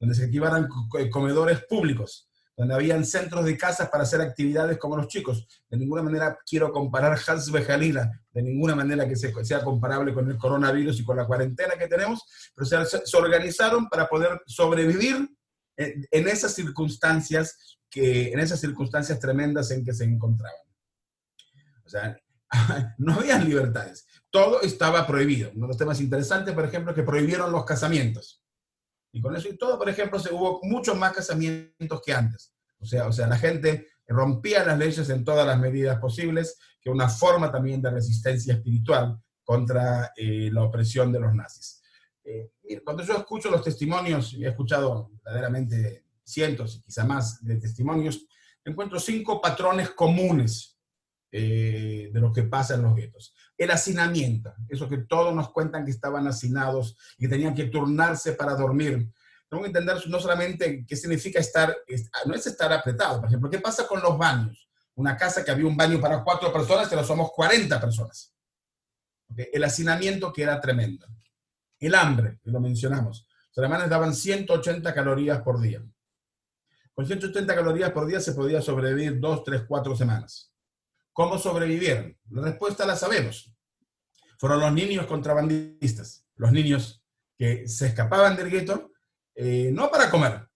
donde 0.00 0.14
se 0.14 0.24
activaron 0.24 0.68
comedores 1.10 1.62
públicos, 1.66 2.26
donde 2.56 2.74
habían 2.74 3.04
centros 3.04 3.44
de 3.44 3.56
casas 3.56 3.88
para 3.88 4.04
hacer 4.04 4.20
actividades 4.20 4.78
como 4.78 4.96
los 4.96 5.08
chicos. 5.08 5.46
De 5.68 5.76
ninguna 5.76 6.02
manera 6.02 6.38
quiero 6.46 6.72
comparar 6.72 7.18
Hasbe 7.26 7.62
Jalila, 7.62 8.10
de 8.32 8.42
ninguna 8.42 8.74
manera 8.74 9.08
que 9.08 9.16
sea 9.16 9.64
comparable 9.64 10.14
con 10.14 10.30
el 10.30 10.36
coronavirus 10.36 11.00
y 11.00 11.04
con 11.04 11.16
la 11.16 11.26
cuarentena 11.26 11.74
que 11.76 11.88
tenemos, 11.88 12.22
pero 12.54 12.86
se, 12.86 13.06
se 13.06 13.16
organizaron 13.16 13.88
para 13.88 14.08
poder 14.08 14.40
sobrevivir 14.46 15.28
en, 15.76 16.28
esas 16.28 16.54
circunstancias 16.54 17.78
que, 17.90 18.32
en 18.32 18.40
esas 18.40 18.60
circunstancias 18.60 19.18
tremendas 19.18 19.70
en 19.70 19.84
que 19.84 19.92
se 19.92 20.04
encontraban. 20.04 20.58
O 21.84 21.88
sea, 21.88 22.16
no 22.98 23.14
había 23.14 23.38
libertades. 23.38 24.06
Todo 24.30 24.62
estaba 24.62 25.06
prohibido. 25.06 25.50
Uno 25.54 25.66
de 25.66 25.68
los 25.68 25.78
temas 25.78 26.00
interesantes, 26.00 26.54
por 26.54 26.64
ejemplo, 26.64 26.90
es 26.90 26.96
que 26.96 27.02
prohibieron 27.02 27.52
los 27.52 27.64
casamientos. 27.64 28.43
Y 29.14 29.20
con 29.20 29.36
eso 29.36 29.48
y 29.48 29.56
todo, 29.56 29.78
por 29.78 29.88
ejemplo, 29.88 30.18
se 30.18 30.34
hubo 30.34 30.58
muchos 30.64 30.96
más 30.98 31.12
casamientos 31.12 32.02
que 32.04 32.12
antes. 32.12 32.52
O 32.80 32.84
sea, 32.84 33.06
o 33.06 33.12
sea, 33.12 33.28
la 33.28 33.38
gente 33.38 33.86
rompía 34.08 34.64
las 34.64 34.76
leyes 34.76 35.08
en 35.08 35.24
todas 35.24 35.46
las 35.46 35.56
medidas 35.56 36.00
posibles, 36.00 36.58
que 36.80 36.90
una 36.90 37.08
forma 37.08 37.52
también 37.52 37.80
de 37.80 37.90
resistencia 37.90 38.54
espiritual 38.54 39.16
contra 39.44 40.12
eh, 40.16 40.50
la 40.52 40.64
opresión 40.64 41.12
de 41.12 41.20
los 41.20 41.32
nazis. 41.32 41.80
Eh, 42.24 42.50
cuando 42.84 43.04
yo 43.04 43.16
escucho 43.16 43.52
los 43.52 43.62
testimonios, 43.62 44.32
y 44.32 44.44
he 44.44 44.48
escuchado 44.48 45.12
verdaderamente 45.24 46.06
cientos 46.24 46.74
y 46.74 46.80
quizá 46.80 47.04
más 47.04 47.40
de 47.44 47.56
testimonios, 47.56 48.26
encuentro 48.64 48.98
cinco 48.98 49.40
patrones 49.40 49.90
comunes 49.90 50.76
eh, 51.30 52.10
de 52.12 52.20
lo 52.20 52.32
que 52.32 52.42
pasa 52.42 52.74
en 52.74 52.82
los 52.82 52.96
guetos. 52.96 53.32
El 53.56 53.70
hacinamiento, 53.70 54.52
eso 54.68 54.88
que 54.88 54.98
todos 54.98 55.34
nos 55.34 55.50
cuentan 55.50 55.84
que 55.84 55.90
estaban 55.90 56.26
hacinados 56.26 56.96
y 57.18 57.24
que 57.24 57.28
tenían 57.28 57.54
que 57.54 57.66
turnarse 57.66 58.32
para 58.32 58.54
dormir. 58.54 59.08
Tengo 59.48 59.62
que 59.62 59.68
entender 59.68 59.96
no 60.08 60.18
solamente 60.18 60.84
qué 60.86 60.96
significa 60.96 61.38
estar, 61.38 61.76
no 62.26 62.34
es 62.34 62.46
estar 62.46 62.72
apretado. 62.72 63.20
Por 63.20 63.28
ejemplo, 63.28 63.50
¿qué 63.50 63.60
pasa 63.60 63.86
con 63.86 64.02
los 64.02 64.18
baños? 64.18 64.68
Una 64.96 65.16
casa 65.16 65.44
que 65.44 65.50
había 65.50 65.66
un 65.66 65.76
baño 65.76 66.00
para 66.00 66.24
cuatro 66.24 66.52
personas, 66.52 66.88
pero 66.88 67.04
somos 67.04 67.30
40 67.32 67.80
personas. 67.80 68.32
El 69.36 69.64
hacinamiento 69.64 70.32
que 70.32 70.42
era 70.42 70.60
tremendo. 70.60 71.06
El 71.78 71.94
hambre, 71.94 72.40
lo 72.44 72.60
mencionamos. 72.60 73.28
Los 73.54 73.58
alemanes 73.58 73.88
daban 73.88 74.14
180 74.14 74.94
calorías 74.94 75.40
por 75.42 75.60
día. 75.60 75.82
Con 76.92 77.06
180 77.06 77.54
calorías 77.54 77.90
por 77.90 78.06
día 78.06 78.20
se 78.20 78.32
podía 78.32 78.62
sobrevivir 78.62 79.18
dos, 79.18 79.42
tres, 79.44 79.62
cuatro 79.66 79.96
semanas. 79.96 80.53
¿Cómo 81.14 81.38
sobrevivieron? 81.38 82.18
La 82.30 82.42
respuesta 82.42 82.84
la 82.84 82.96
sabemos. 82.96 83.54
Fueron 84.36 84.58
los 84.58 84.72
niños 84.72 85.06
contrabandistas, 85.06 86.26
los 86.34 86.50
niños 86.50 87.04
que 87.38 87.68
se 87.68 87.86
escapaban 87.86 88.36
del 88.36 88.50
gueto, 88.50 88.90
eh, 89.36 89.70
no 89.72 89.92
para 89.92 90.10
comer, 90.10 90.48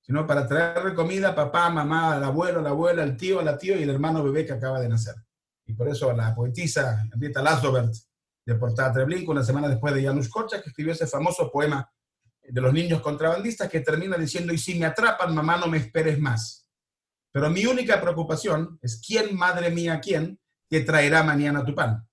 sino 0.00 0.26
para 0.26 0.48
traer 0.48 0.94
comida 0.94 1.28
a 1.28 1.34
papá, 1.36 1.70
mamá, 1.70 2.16
al 2.16 2.24
abuelo, 2.24 2.58
a 2.58 2.62
la 2.62 2.70
abuela, 2.70 3.04
al 3.04 3.16
tío, 3.16 3.38
a 3.38 3.44
la 3.44 3.56
tía 3.56 3.76
y 3.76 3.84
el 3.84 3.90
hermano 3.90 4.24
bebé 4.24 4.44
que 4.44 4.52
acaba 4.52 4.80
de 4.80 4.88
nacer. 4.88 5.14
Y 5.64 5.74
por 5.74 5.88
eso 5.88 6.12
la 6.12 6.34
poetisa 6.34 7.08
Henrietta 7.12 7.40
Laszobert, 7.40 7.94
de 8.44 8.54
Portada 8.56 8.92
Treblinka, 8.92 9.30
una 9.30 9.44
semana 9.44 9.68
después 9.68 9.94
de 9.94 10.02
Janusz 10.02 10.28
Korczak, 10.28 10.66
escribió 10.66 10.92
ese 10.92 11.06
famoso 11.06 11.52
poema 11.52 11.88
de 12.42 12.60
los 12.60 12.72
niños 12.72 13.00
contrabandistas 13.00 13.70
que 13.70 13.78
termina 13.78 14.16
diciendo, 14.16 14.52
y 14.52 14.58
si 14.58 14.76
me 14.76 14.86
atrapan, 14.86 15.32
mamá, 15.32 15.56
no 15.56 15.68
me 15.68 15.78
esperes 15.78 16.18
más. 16.18 16.59
Pero 17.32 17.50
mi 17.50 17.66
única 17.66 18.00
preocupación 18.00 18.78
es 18.82 19.00
quién, 19.04 19.36
madre 19.36 19.70
mía, 19.70 20.00
quién, 20.00 20.38
te 20.68 20.80
traerá 20.80 21.22
mañana 21.22 21.64
tu 21.64 21.74
pan. 21.74 22.06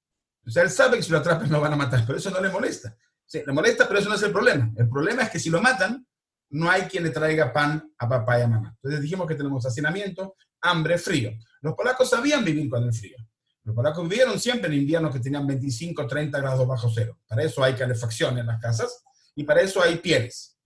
O 0.45 0.49
sea, 0.49 0.63
él 0.63 0.69
sabe 0.69 0.97
que 0.97 1.03
si 1.03 1.11
lo 1.11 1.17
atrapan 1.17 1.51
lo 1.51 1.59
van 1.59 1.73
a 1.73 1.77
matar, 1.77 2.03
pero 2.05 2.17
eso 2.17 2.31
no 2.31 2.39
le 2.39 2.49
molesta. 2.49 2.95
Sí, 3.25 3.41
le 3.45 3.53
molesta, 3.53 3.87
pero 3.87 3.99
eso 3.99 4.09
no 4.09 4.15
es 4.15 4.23
el 4.23 4.31
problema. 4.31 4.71
El 4.77 4.87
problema 4.87 5.23
es 5.23 5.29
que 5.29 5.39
si 5.39 5.49
lo 5.49 5.61
matan, 5.61 6.07
no 6.49 6.69
hay 6.69 6.83
quien 6.83 7.03
le 7.03 7.09
traiga 7.09 7.51
pan 7.51 7.91
a 7.97 8.07
papá 8.07 8.39
y 8.39 8.43
a 8.43 8.47
mamá. 8.47 8.73
Entonces 8.75 9.01
dijimos 9.01 9.27
que 9.27 9.35
tenemos 9.35 9.65
hacinamiento, 9.65 10.35
hambre, 10.61 10.97
frío. 10.97 11.31
Los 11.61 11.75
polacos 11.75 12.09
sabían 12.09 12.45
vivir 12.45 12.69
con 12.69 12.83
el 12.83 12.93
frío. 12.93 13.17
Los 13.63 13.75
polacos 13.75 14.07
vivieron 14.07 14.39
siempre 14.39 14.69
en 14.69 14.79
inviernos 14.79 15.13
que 15.13 15.19
tenían 15.19 15.45
25, 15.45 16.07
30 16.07 16.39
grados 16.39 16.65
bajo 16.65 16.89
cero. 16.89 17.19
Para 17.27 17.43
eso 17.43 17.61
hay 17.63 17.73
calefacción 17.73 18.37
en 18.37 18.45
las 18.45 18.61
casas 18.61 19.03
y 19.35 19.43
para 19.43 19.61
eso 19.61 19.83
hay 19.83 19.97
pieles. 19.97 20.57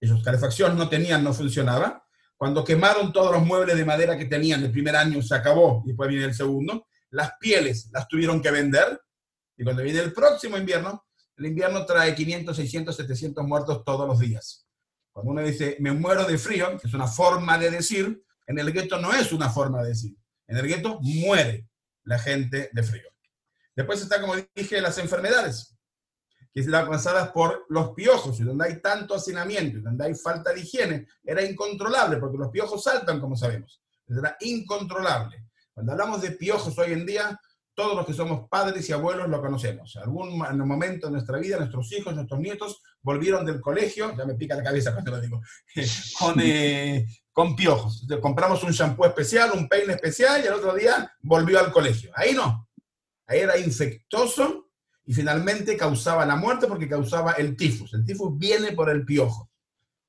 Ellos 0.00 0.22
calefacción 0.22 0.78
no 0.78 0.88
tenían, 0.88 1.22
no 1.22 1.34
funcionaba. 1.34 2.02
Cuando 2.40 2.64
quemaron 2.64 3.12
todos 3.12 3.32
los 3.32 3.44
muebles 3.44 3.76
de 3.76 3.84
madera 3.84 4.16
que 4.16 4.24
tenían, 4.24 4.64
el 4.64 4.72
primer 4.72 4.96
año 4.96 5.20
se 5.20 5.34
acabó 5.34 5.82
y 5.84 5.88
después 5.88 6.08
viene 6.08 6.24
el 6.24 6.32
segundo, 6.32 6.86
las 7.10 7.32
pieles 7.38 7.90
las 7.92 8.08
tuvieron 8.08 8.40
que 8.40 8.50
vender. 8.50 8.98
Y 9.58 9.62
cuando 9.62 9.82
viene 9.82 9.98
el 9.98 10.14
próximo 10.14 10.56
invierno, 10.56 11.04
el 11.36 11.44
invierno 11.44 11.84
trae 11.84 12.14
500, 12.14 12.56
600, 12.56 12.96
700 12.96 13.44
muertos 13.44 13.84
todos 13.84 14.08
los 14.08 14.18
días. 14.18 14.66
Cuando 15.12 15.32
uno 15.32 15.42
dice, 15.42 15.76
me 15.80 15.92
muero 15.92 16.24
de 16.24 16.38
frío, 16.38 16.78
que 16.78 16.88
es 16.88 16.94
una 16.94 17.06
forma 17.06 17.58
de 17.58 17.72
decir, 17.72 18.24
en 18.46 18.58
el 18.58 18.72
gueto 18.72 18.98
no 18.98 19.12
es 19.12 19.32
una 19.32 19.50
forma 19.50 19.82
de 19.82 19.90
decir. 19.90 20.16
En 20.46 20.56
el 20.56 20.66
gueto 20.66 20.98
muere 21.02 21.68
la 22.04 22.18
gente 22.18 22.70
de 22.72 22.82
frío. 22.82 23.10
Después 23.76 24.00
está, 24.00 24.18
como 24.18 24.34
dije, 24.54 24.80
las 24.80 24.96
enfermedades, 24.96 25.76
que 26.52 26.60
están 26.60 26.86
causadas 26.86 27.30
por 27.30 27.64
los 27.68 27.90
piojos, 27.90 28.40
y 28.40 28.42
donde 28.42 28.66
hay 28.66 28.80
tanto 28.80 29.14
hacinamiento, 29.14 29.78
y 29.78 29.82
donde 29.82 30.04
hay 30.04 30.14
falta 30.14 30.52
de 30.52 30.60
higiene, 30.60 31.06
era 31.24 31.42
incontrolable, 31.42 32.16
porque 32.16 32.38
los 32.38 32.50
piojos 32.50 32.82
saltan, 32.82 33.20
como 33.20 33.36
sabemos. 33.36 33.82
Era 34.08 34.36
incontrolable. 34.40 35.44
Cuando 35.72 35.92
hablamos 35.92 36.20
de 36.20 36.32
piojos 36.32 36.76
hoy 36.78 36.92
en 36.92 37.06
día, 37.06 37.40
todos 37.74 37.96
los 37.96 38.04
que 38.04 38.12
somos 38.12 38.48
padres 38.48 38.88
y 38.88 38.92
abuelos 38.92 39.28
lo 39.28 39.40
conocemos. 39.40 39.96
Algún 39.96 40.36
momento 40.36 41.06
de 41.06 41.12
nuestra 41.12 41.38
vida, 41.38 41.56
nuestros 41.56 41.90
hijos, 41.92 42.14
nuestros 42.14 42.40
nietos 42.40 42.82
volvieron 43.00 43.46
del 43.46 43.60
colegio, 43.60 44.14
ya 44.16 44.24
me 44.24 44.34
pica 44.34 44.56
la 44.56 44.62
cabeza 44.62 44.92
cuando 44.92 45.12
lo 45.12 45.20
digo, 45.20 45.40
con, 46.18 46.34
eh, 46.40 47.06
con 47.32 47.56
piojos. 47.56 48.06
compramos 48.20 48.62
un 48.64 48.72
shampoo 48.72 49.06
especial, 49.06 49.52
un 49.52 49.68
peine 49.68 49.94
especial 49.94 50.42
y 50.42 50.48
el 50.48 50.54
otro 50.54 50.74
día 50.74 51.10
volvió 51.20 51.58
al 51.58 51.72
colegio. 51.72 52.10
Ahí 52.14 52.34
no. 52.34 52.68
Ahí 53.26 53.38
era 53.38 53.56
infectoso 53.56 54.69
y 55.10 55.12
finalmente 55.12 55.76
causaba 55.76 56.24
la 56.24 56.36
muerte 56.36 56.68
porque 56.68 56.88
causaba 56.88 57.32
el 57.32 57.56
tifus. 57.56 57.94
El 57.94 58.04
tifus 58.04 58.38
viene 58.38 58.70
por 58.74 58.88
el 58.88 59.04
piojo. 59.04 59.50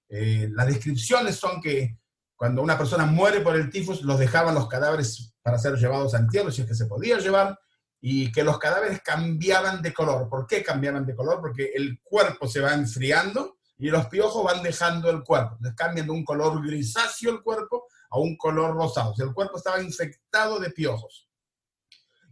Eh, 0.08 0.48
las 0.52 0.68
descripciones 0.68 1.38
son 1.38 1.60
que 1.60 1.98
cuando 2.36 2.62
una 2.62 2.78
persona 2.78 3.08
muere 3.08 3.42
por 3.42 3.56
el 3.56 3.72
tifus, 3.72 4.04
los 4.04 4.20
dejaban 4.20 4.54
los 4.54 4.68
cadáveres 4.68 5.34
para 5.42 5.58
ser 5.58 5.74
llevados 5.74 6.14
a 6.14 6.20
entierro, 6.20 6.52
si 6.52 6.62
es 6.62 6.68
que 6.68 6.76
se 6.76 6.86
podía 6.86 7.18
llevar, 7.18 7.58
y 8.00 8.32
que 8.32 8.44
los 8.44 8.60
cadáveres 8.60 9.02
cambiaban 9.02 9.82
de 9.82 9.92
color. 9.92 10.30
¿Por 10.30 10.46
qué 10.46 10.62
cambiaban 10.62 11.08
de 11.08 11.16
color? 11.16 11.40
Porque 11.42 11.72
el 11.74 12.00
cuerpo 12.04 12.48
se 12.48 12.60
va 12.60 12.76
enfriando 12.76 13.58
y 13.80 13.90
los 13.90 14.06
piojos 14.06 14.44
van 14.44 14.62
dejando 14.62 15.10
el 15.10 15.24
cuerpo. 15.24 15.58
Les 15.62 15.74
cambian 15.74 16.06
de 16.06 16.14
un 16.14 16.24
color 16.24 16.64
grisáceo 16.64 17.32
el 17.32 17.42
cuerpo 17.42 17.88
a 18.12 18.20
un 18.20 18.38
color 18.38 18.76
rosado. 18.76 19.14
O 19.14 19.16
sea, 19.16 19.26
el 19.26 19.34
cuerpo 19.34 19.58
estaba 19.58 19.82
infectado 19.82 20.60
de 20.60 20.70
piojos. 20.70 21.31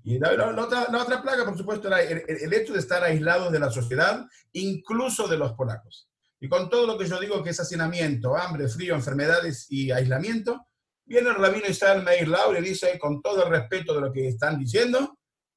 Y 0.09 0.17
la, 0.17 0.31
otra, 0.31 1.21
plaga, 1.21 1.45
por 1.45 1.55
supuesto, 1.55 1.87
era 1.87 2.01
el, 2.01 2.51
hecho 2.51 2.73
de 2.73 2.79
estar 2.79 3.03
aislados 3.03 3.51
de 3.51 3.59
la 3.59 3.69
sociedad, 3.69 4.25
incluso 4.53 5.27
de 5.27 5.37
los 5.37 5.53
polacos. 5.53 6.09
Y 6.39 6.49
con 6.49 6.67
todo 6.67 6.87
lo 6.87 6.97
que 6.97 7.05
yo 7.05 7.19
digo 7.19 7.43
que 7.43 7.51
es 7.51 7.59
hacinamiento, 7.59 8.35
hambre, 8.35 8.67
frío, 8.67 8.95
enfermedades 8.95 9.67
y 9.69 9.91
aislamiento, 9.91 10.65
viene 11.05 11.29
el 11.29 11.35
rabino 11.35 11.67
Israel 11.67 12.01
Meir 12.01 12.27
Lau 12.27 12.55
y 12.55 12.61
dice, 12.61 12.97
con 12.97 13.21
todo 13.21 13.43
el 13.43 13.51
respeto 13.51 13.93
de 13.93 14.01
lo 14.01 14.11
que 14.11 14.27
están 14.27 14.57
diciendo, 14.57 15.15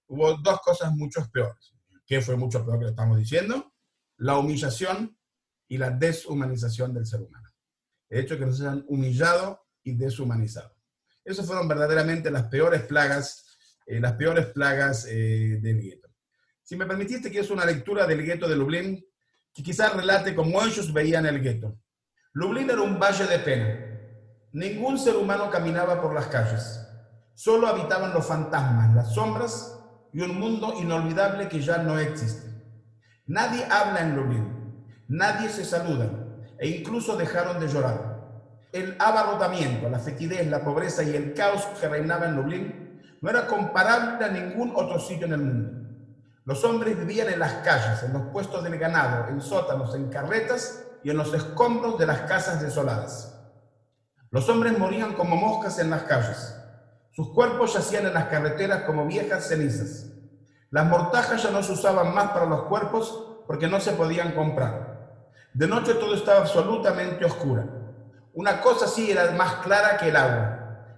hubo 0.08 0.36
dos 0.36 0.60
cosas 0.60 0.92
mucho 0.92 1.26
peores. 1.32 1.72
¿Qué 2.04 2.20
fue 2.20 2.36
mucho 2.36 2.62
peor 2.62 2.78
que 2.78 2.84
lo 2.84 2.90
estamos 2.90 3.16
diciendo? 3.16 3.72
La 4.18 4.36
humillación 4.36 5.16
y 5.66 5.78
la 5.78 5.88
deshumanización 5.88 6.92
del 6.92 7.06
ser 7.06 7.22
humano. 7.22 7.48
El 8.10 8.20
hecho 8.20 8.34
de 8.34 8.40
que 8.40 8.46
nos 8.46 8.60
hayan 8.60 8.84
humillado 8.86 9.62
y 9.82 9.94
deshumanizado. 9.94 10.76
Esas 11.24 11.46
fueron 11.46 11.66
verdaderamente 11.68 12.30
las 12.30 12.48
peores 12.48 12.82
plagas, 12.82 13.51
eh, 13.86 14.00
las 14.00 14.12
peores 14.14 14.46
plagas 14.46 15.06
eh, 15.08 15.58
del 15.60 15.80
gueto. 15.80 16.08
Si 16.62 16.76
me 16.76 16.86
permitiste, 16.86 17.30
que 17.30 17.40
es 17.40 17.50
una 17.50 17.64
lectura 17.64 18.06
del 18.06 18.24
gueto 18.24 18.48
de 18.48 18.56
Lublin, 18.56 19.04
que 19.52 19.62
quizás 19.62 19.94
relate 19.94 20.34
cómo 20.34 20.62
ellos 20.62 20.92
veían 20.92 21.26
el 21.26 21.42
gueto. 21.42 21.78
Lublin 22.32 22.70
era 22.70 22.80
un 22.80 22.98
valle 22.98 23.26
de 23.26 23.38
pena. 23.40 23.78
Ningún 24.52 24.98
ser 24.98 25.16
humano 25.16 25.50
caminaba 25.50 26.00
por 26.00 26.14
las 26.14 26.26
calles. 26.28 26.80
Solo 27.34 27.66
habitaban 27.66 28.14
los 28.14 28.26
fantasmas, 28.26 28.94
las 28.94 29.14
sombras 29.14 29.78
y 30.12 30.20
un 30.20 30.38
mundo 30.38 30.74
inolvidable 30.78 31.48
que 31.48 31.60
ya 31.60 31.78
no 31.78 31.98
existe. 31.98 32.48
Nadie 33.26 33.64
habla 33.70 34.00
en 34.00 34.16
Lublin. 34.16 34.86
Nadie 35.08 35.48
se 35.48 35.64
saluda 35.64 36.10
e 36.58 36.68
incluso 36.68 37.16
dejaron 37.16 37.60
de 37.60 37.68
llorar. 37.68 38.12
El 38.72 38.96
abarrotamiento, 38.98 39.90
la 39.90 39.98
fetidez, 39.98 40.46
la 40.46 40.64
pobreza 40.64 41.02
y 41.02 41.14
el 41.14 41.34
caos 41.34 41.64
que 41.78 41.88
reinaba 41.88 42.26
en 42.26 42.36
Lublin 42.36 42.81
no 43.22 43.30
era 43.30 43.46
comparable 43.46 44.24
a 44.24 44.28
ningún 44.28 44.72
otro 44.74 44.98
sitio 44.98 45.26
en 45.26 45.32
el 45.32 45.40
mundo. 45.40 45.88
Los 46.44 46.64
hombres 46.64 46.98
vivían 46.98 47.28
en 47.28 47.38
las 47.38 47.52
calles, 47.64 48.02
en 48.02 48.12
los 48.12 48.22
puestos 48.32 48.64
del 48.64 48.76
ganado, 48.76 49.28
en 49.28 49.40
sótanos, 49.40 49.94
en 49.94 50.10
carretas 50.10 50.84
y 51.04 51.10
en 51.10 51.16
los 51.16 51.32
escombros 51.32 51.98
de 51.98 52.06
las 52.06 52.22
casas 52.22 52.60
desoladas. 52.60 53.40
Los 54.30 54.48
hombres 54.48 54.76
morían 54.76 55.14
como 55.14 55.36
moscas 55.36 55.78
en 55.78 55.90
las 55.90 56.02
calles. 56.02 56.58
Sus 57.12 57.32
cuerpos 57.32 57.74
yacían 57.74 58.06
en 58.06 58.14
las 58.14 58.24
carreteras 58.24 58.82
como 58.82 59.06
viejas 59.06 59.46
cenizas. 59.46 60.06
Las 60.70 60.86
mortajas 60.86 61.42
ya 61.42 61.50
no 61.52 61.62
se 61.62 61.72
usaban 61.72 62.12
más 62.12 62.30
para 62.32 62.46
los 62.46 62.62
cuerpos 62.62 63.44
porque 63.46 63.68
no 63.68 63.78
se 63.78 63.92
podían 63.92 64.32
comprar. 64.32 65.20
De 65.54 65.68
noche 65.68 65.94
todo 65.94 66.14
estaba 66.14 66.40
absolutamente 66.40 67.24
oscuro. 67.24 67.68
Una 68.34 68.60
cosa 68.60 68.88
sí 68.88 69.12
era 69.12 69.30
más 69.32 69.56
clara 69.56 69.96
que 69.98 70.08
el 70.08 70.16
agua, 70.16 70.51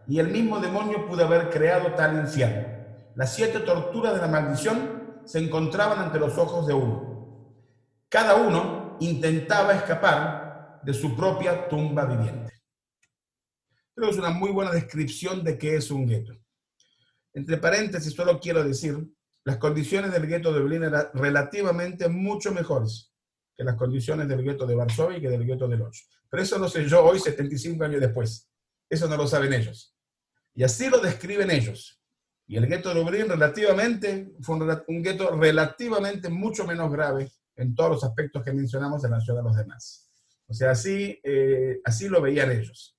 y 0.06 0.18
el 0.18 0.28
mismo 0.28 0.60
demonio 0.60 1.06
pudo 1.06 1.24
haber 1.24 1.50
creado 1.50 1.92
tal 1.94 2.20
infierno. 2.20 2.68
Las 3.14 3.34
siete 3.34 3.60
torturas 3.60 4.14
de 4.14 4.20
la 4.20 4.28
maldición 4.28 5.22
se 5.24 5.38
encontraban 5.38 5.98
ante 5.98 6.18
los 6.18 6.36
ojos 6.36 6.66
de 6.66 6.74
uno. 6.74 7.54
Cada 8.08 8.36
uno 8.36 8.96
intentaba 9.00 9.74
escapar 9.74 10.80
de 10.82 10.92
su 10.92 11.16
propia 11.16 11.68
tumba 11.68 12.04
viviente. 12.04 12.52
Creo 13.94 14.08
que 14.08 14.14
es 14.14 14.20
una 14.20 14.30
muy 14.30 14.50
buena 14.50 14.72
descripción 14.72 15.42
de 15.44 15.56
qué 15.56 15.76
es 15.76 15.90
un 15.90 16.06
gueto. 16.06 16.32
Entre 17.32 17.56
paréntesis, 17.58 18.12
solo 18.12 18.38
quiero 18.40 18.62
decir, 18.62 18.98
las 19.44 19.58
condiciones 19.58 20.12
del 20.12 20.26
gueto 20.26 20.52
de 20.52 20.60
Berlín 20.60 20.84
eran 20.84 21.08
relativamente 21.14 22.08
mucho 22.08 22.52
mejores 22.52 23.12
que 23.56 23.64
las 23.64 23.76
condiciones 23.76 24.28
del 24.28 24.42
gueto 24.42 24.66
de 24.66 24.74
Varsovia 24.74 25.18
y 25.18 25.20
que 25.20 25.30
del 25.30 25.46
gueto 25.46 25.68
de 25.68 25.76
Lodz. 25.76 26.08
Pero 26.28 26.42
eso 26.42 26.58
lo 26.58 26.68
sé 26.68 26.88
yo 26.88 27.04
hoy, 27.04 27.20
75 27.20 27.84
años 27.84 28.00
después. 28.00 28.50
Eso 28.88 29.08
no 29.08 29.16
lo 29.16 29.26
saben 29.26 29.52
ellos. 29.52 29.93
Y 30.54 30.62
así 30.62 30.88
lo 30.88 31.00
describen 31.00 31.50
ellos. 31.50 32.00
Y 32.46 32.56
el 32.56 32.66
gueto 32.66 32.90
de 32.90 32.96
Lublin 32.96 33.28
relativamente 33.28 34.32
fue 34.40 34.56
un, 34.56 35.02
gueto 35.02 35.34
relativamente 35.36 36.28
mucho 36.28 36.66
menos 36.66 36.92
grave 36.92 37.32
en 37.56 37.74
todos 37.74 37.90
los 37.90 38.04
aspectos 38.04 38.42
que 38.44 38.52
mencionamos 38.52 39.02
en 39.04 39.12
la 39.12 39.20
ciudad 39.20 39.40
de 39.40 39.44
los 39.44 39.56
demás. 39.56 40.10
O 40.46 40.52
sea, 40.52 40.72
así, 40.72 41.18
eh, 41.24 41.80
así 41.84 42.08
lo 42.08 42.20
veían 42.20 42.50
ellos. 42.50 42.96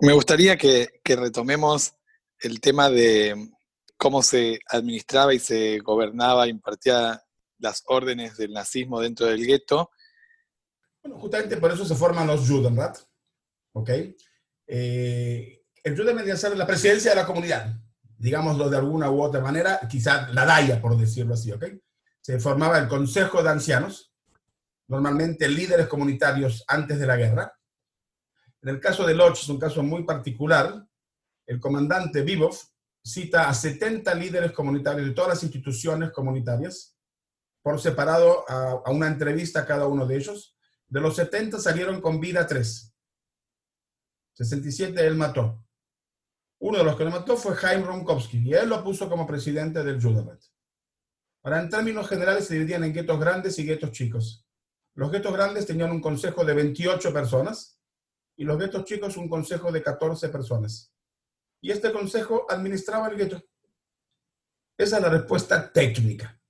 Me 0.00 0.12
gustaría 0.12 0.56
que, 0.56 1.00
que 1.02 1.16
retomemos 1.16 1.94
el 2.40 2.60
tema 2.60 2.90
de 2.90 3.50
cómo 3.96 4.22
se 4.22 4.58
administraba 4.68 5.32
y 5.32 5.38
se 5.38 5.78
gobernaba, 5.78 6.48
impartía 6.48 7.22
las 7.58 7.82
órdenes 7.86 8.36
del 8.36 8.52
nazismo 8.52 9.00
dentro 9.00 9.26
del 9.26 9.46
gueto. 9.46 9.90
Bueno, 11.02 11.18
justamente 11.18 11.56
por 11.56 11.72
eso 11.72 11.84
se 11.84 11.94
forman 11.94 12.26
los 12.26 12.46
Judenrat, 12.48 12.98
¿ok? 13.72 13.90
Eh, 14.66 15.62
el 15.86 15.96
Juden 15.96 16.16
vendría 16.16 16.34
a 16.34 16.36
ser 16.36 16.56
la 16.56 16.66
presidencia 16.66 17.12
de 17.12 17.16
la 17.16 17.24
comunidad, 17.24 17.72
digámoslo 18.18 18.68
de 18.68 18.76
alguna 18.76 19.08
u 19.08 19.22
otra 19.22 19.40
manera, 19.40 19.78
quizá 19.88 20.26
la 20.32 20.44
DAIA, 20.44 20.80
por 20.80 20.96
decirlo 20.96 21.34
así, 21.34 21.52
¿ok? 21.52 21.64
Se 22.20 22.40
formaba 22.40 22.76
el 22.80 22.88
Consejo 22.88 23.40
de 23.40 23.50
Ancianos, 23.50 24.12
normalmente 24.88 25.48
líderes 25.48 25.86
comunitarios 25.86 26.64
antes 26.66 26.98
de 26.98 27.06
la 27.06 27.14
guerra. 27.14 27.56
En 28.62 28.70
el 28.70 28.80
caso 28.80 29.06
de 29.06 29.14
Lodz 29.14 29.42
es 29.42 29.48
un 29.48 29.60
caso 29.60 29.80
muy 29.84 30.02
particular. 30.02 30.84
El 31.46 31.60
comandante 31.60 32.22
Vivov 32.22 32.56
cita 33.00 33.48
a 33.48 33.54
70 33.54 34.12
líderes 34.16 34.50
comunitarios 34.50 35.06
de 35.06 35.14
todas 35.14 35.34
las 35.34 35.44
instituciones 35.44 36.10
comunitarias 36.10 36.96
por 37.62 37.80
separado 37.80 38.44
a, 38.48 38.82
a 38.84 38.90
una 38.90 39.06
entrevista 39.06 39.60
a 39.60 39.66
cada 39.66 39.86
uno 39.86 40.04
de 40.04 40.16
ellos. 40.16 40.56
De 40.88 41.00
los 41.00 41.14
70 41.14 41.60
salieron 41.60 42.00
con 42.00 42.18
vida 42.18 42.44
tres. 42.44 42.92
67 44.32 45.06
él 45.06 45.14
mató. 45.14 45.62
Uno 46.58 46.78
de 46.78 46.84
los 46.84 46.96
que 46.96 47.04
lo 47.04 47.10
mató 47.10 47.36
fue 47.36 47.54
Jaime 47.54 47.84
Ronkowski 47.84 48.38
y 48.38 48.54
él 48.54 48.68
lo 48.68 48.82
puso 48.82 49.08
como 49.08 49.26
presidente 49.26 49.84
del 49.84 50.00
Judenrat. 50.00 50.42
Ahora, 51.42 51.60
en 51.60 51.70
términos 51.70 52.08
generales, 52.08 52.46
se 52.46 52.54
dividían 52.54 52.82
en 52.84 52.92
guetos 52.92 53.20
grandes 53.20 53.58
y 53.58 53.64
guetos 53.64 53.92
chicos. 53.92 54.46
Los 54.94 55.12
guetos 55.12 55.32
grandes 55.32 55.66
tenían 55.66 55.90
un 55.90 56.00
consejo 56.00 56.44
de 56.44 56.54
28 56.54 57.12
personas 57.12 57.78
y 58.36 58.44
los 58.44 58.58
guetos 58.58 58.84
chicos 58.84 59.16
un 59.16 59.28
consejo 59.28 59.70
de 59.70 59.82
14 59.82 60.28
personas. 60.30 60.92
Y 61.60 61.70
este 61.70 61.92
consejo 61.92 62.46
administraba 62.48 63.08
el 63.08 63.16
gueto. 63.16 63.42
Esa 64.78 64.96
es 64.96 65.02
la 65.02 65.08
respuesta 65.08 65.72
técnica. 65.72 66.40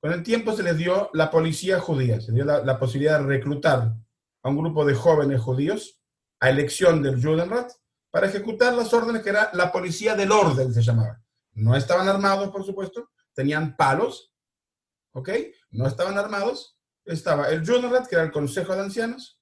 Con 0.00 0.12
el 0.12 0.22
tiempo 0.22 0.52
se 0.54 0.62
les 0.62 0.76
dio 0.76 1.10
la 1.14 1.30
policía 1.30 1.80
judía, 1.80 2.20
se 2.20 2.32
dio 2.32 2.44
la, 2.44 2.62
la 2.62 2.78
posibilidad 2.78 3.20
de 3.20 3.26
reclutar 3.26 3.94
a 4.42 4.48
un 4.48 4.56
grupo 4.58 4.84
de 4.84 4.94
jóvenes 4.94 5.40
judíos 5.40 6.02
a 6.40 6.50
elección 6.50 7.02
del 7.02 7.22
Judenrat 7.22 7.72
para 8.14 8.28
ejecutar 8.28 8.72
las 8.74 8.94
órdenes 8.94 9.24
que 9.24 9.30
era 9.30 9.50
la 9.54 9.72
policía 9.72 10.14
del 10.14 10.30
orden, 10.30 10.72
se 10.72 10.82
llamaba. 10.82 11.20
No 11.54 11.74
estaban 11.74 12.06
armados, 12.06 12.48
por 12.50 12.64
supuesto, 12.64 13.10
tenían 13.32 13.74
palos, 13.74 14.32
¿ok? 15.14 15.30
No 15.72 15.88
estaban 15.88 16.16
armados. 16.16 16.78
Estaba 17.04 17.48
el 17.48 17.66
Judenrat, 17.66 18.06
que 18.06 18.14
era 18.14 18.22
el 18.22 18.30
Consejo 18.30 18.72
de 18.72 18.82
Ancianos, 18.82 19.40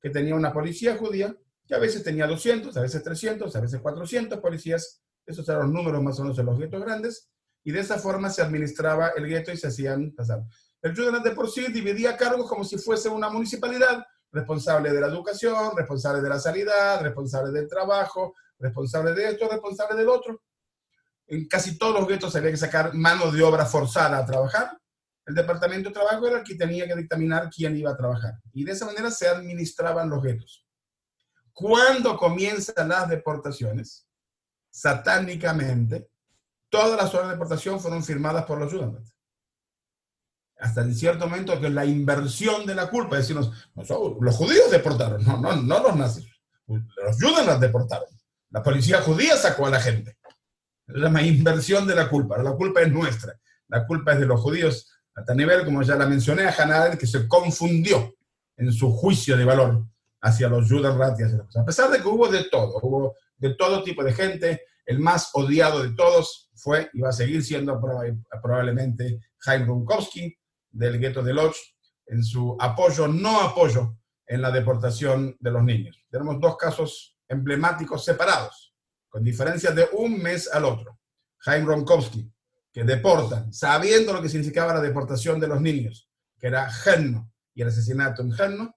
que 0.00 0.08
tenía 0.08 0.36
una 0.36 0.52
policía 0.52 0.96
judía, 0.96 1.36
que 1.66 1.74
a 1.74 1.80
veces 1.80 2.04
tenía 2.04 2.28
200, 2.28 2.76
a 2.76 2.82
veces 2.82 3.02
300, 3.02 3.56
a 3.56 3.60
veces 3.60 3.80
400 3.80 4.38
policías. 4.38 5.02
Esos 5.26 5.48
eran 5.48 5.62
los 5.62 5.72
números 5.72 6.00
más 6.00 6.16
o 6.20 6.22
menos 6.22 6.36
de 6.36 6.44
los 6.44 6.56
guetos 6.56 6.80
grandes. 6.80 7.28
Y 7.64 7.72
de 7.72 7.80
esa 7.80 7.98
forma 7.98 8.30
se 8.30 8.40
administraba 8.40 9.08
el 9.16 9.26
gueto 9.26 9.50
y 9.50 9.56
se 9.56 9.66
hacían 9.66 10.12
pasar. 10.12 10.44
El 10.80 10.94
Judenrat 10.94 11.24
de 11.24 11.32
por 11.32 11.50
sí 11.50 11.72
dividía 11.72 12.16
cargos 12.16 12.48
como 12.48 12.62
si 12.62 12.78
fuese 12.78 13.08
una 13.08 13.30
municipalidad, 13.30 14.06
responsable 14.32 14.90
de 14.90 15.00
la 15.00 15.08
educación, 15.08 15.76
responsable 15.76 16.22
de 16.22 16.28
la 16.28 16.38
sanidad, 16.38 17.02
responsable 17.02 17.52
del 17.52 17.68
trabajo, 17.68 18.34
responsable 18.58 19.12
de 19.12 19.28
esto, 19.28 19.48
responsable 19.48 19.96
del 19.96 20.08
otro. 20.08 20.42
En 21.26 21.46
casi 21.46 21.78
todos 21.78 22.00
los 22.00 22.08
guetos 22.08 22.34
había 22.34 22.50
que 22.50 22.56
sacar 22.56 22.94
mano 22.94 23.30
de 23.30 23.42
obra 23.42 23.66
forzada 23.66 24.18
a 24.18 24.26
trabajar. 24.26 24.78
El 25.24 25.34
departamento 25.34 25.90
de 25.90 25.94
trabajo 25.94 26.26
era 26.26 26.38
el 26.38 26.44
que 26.44 26.56
tenía 26.56 26.86
que 26.86 26.96
dictaminar 26.96 27.48
quién 27.54 27.76
iba 27.76 27.90
a 27.90 27.96
trabajar. 27.96 28.34
Y 28.52 28.64
de 28.64 28.72
esa 28.72 28.86
manera 28.86 29.10
se 29.10 29.28
administraban 29.28 30.08
los 30.10 30.22
guetos. 30.22 30.66
Cuando 31.52 32.16
comienzan 32.16 32.88
las 32.88 33.08
deportaciones, 33.08 34.06
satánicamente, 34.70 36.08
todas 36.70 36.96
las 36.96 37.12
órdenes 37.14 37.28
de 37.28 37.34
deportación 37.34 37.78
fueron 37.78 38.02
firmadas 38.02 38.44
por 38.46 38.58
los 38.58 38.72
judaístas 38.72 39.12
hasta 40.62 40.82
en 40.82 40.94
cierto 40.94 41.26
momento 41.26 41.60
que 41.60 41.68
la 41.68 41.84
inversión 41.84 42.64
de 42.64 42.76
la 42.76 42.88
culpa, 42.88 43.18
es 43.18 43.26
decir, 43.26 43.36
los 43.36 44.36
judíos 44.36 44.70
deportaron, 44.70 45.24
no, 45.24 45.36
no, 45.36 45.56
no 45.56 45.82
los 45.82 45.96
nazis, 45.96 46.24
los 46.68 47.16
judíos 47.16 47.44
las 47.44 47.60
deportaron. 47.60 48.06
La 48.50 48.62
policía 48.62 49.02
judía 49.02 49.36
sacó 49.36 49.66
a 49.66 49.70
la 49.70 49.80
gente. 49.80 50.16
Llama 50.86 51.22
inversión 51.22 51.84
de 51.84 51.96
la 51.96 52.08
culpa. 52.08 52.40
La 52.40 52.52
culpa 52.52 52.80
es 52.80 52.92
nuestra. 52.92 53.36
La 53.66 53.84
culpa 53.86 54.12
es 54.12 54.20
de 54.20 54.26
los 54.26 54.40
judíos, 54.40 54.88
a 55.16 55.24
tal 55.24 55.36
nivel, 55.36 55.64
como 55.64 55.82
ya 55.82 55.96
la 55.96 56.06
mencioné, 56.06 56.44
a 56.44 56.54
Hanadel, 56.56 56.96
que 56.96 57.08
se 57.08 57.26
confundió 57.26 58.14
en 58.56 58.72
su 58.72 58.92
juicio 58.92 59.36
de 59.36 59.44
valor 59.44 59.84
hacia 60.20 60.48
los 60.48 60.68
judíos 60.68 61.56
A 61.56 61.64
pesar 61.64 61.90
de 61.90 62.00
que 62.00 62.06
hubo 62.06 62.28
de 62.28 62.44
todo, 62.44 62.78
hubo 62.82 63.16
de 63.36 63.54
todo 63.54 63.82
tipo 63.82 64.04
de 64.04 64.12
gente, 64.12 64.62
el 64.86 65.00
más 65.00 65.30
odiado 65.32 65.82
de 65.82 65.90
todos 65.96 66.50
fue 66.54 66.88
y 66.92 67.00
va 67.00 67.08
a 67.08 67.12
seguir 67.12 67.42
siendo 67.42 67.80
probablemente 68.40 69.18
Jaime 69.38 69.66
Runkowski, 69.66 70.38
del 70.72 70.98
gueto 70.98 71.22
de 71.22 71.34
Lodz 71.34 71.56
en 72.06 72.24
su 72.24 72.56
apoyo, 72.58 73.06
no 73.06 73.40
apoyo 73.40 73.96
en 74.26 74.42
la 74.42 74.50
deportación 74.50 75.36
de 75.38 75.50
los 75.50 75.62
niños. 75.62 76.04
Tenemos 76.10 76.40
dos 76.40 76.56
casos 76.56 77.16
emblemáticos 77.28 78.04
separados, 78.04 78.74
con 79.08 79.22
diferencias 79.22 79.74
de 79.74 79.88
un 79.92 80.20
mes 80.20 80.50
al 80.52 80.64
otro. 80.64 80.98
Jaime 81.38 81.66
Ronkowski, 81.66 82.30
que 82.72 82.84
deporta, 82.84 83.46
sabiendo 83.52 84.12
lo 84.12 84.22
que 84.22 84.28
significaba 84.28 84.74
la 84.74 84.80
deportación 84.80 85.38
de 85.38 85.48
los 85.48 85.60
niños, 85.60 86.08
que 86.38 86.46
era 86.46 86.70
Genno 86.70 87.32
y 87.54 87.62
el 87.62 87.68
asesinato 87.68 88.22
en 88.22 88.32
Genno, 88.32 88.76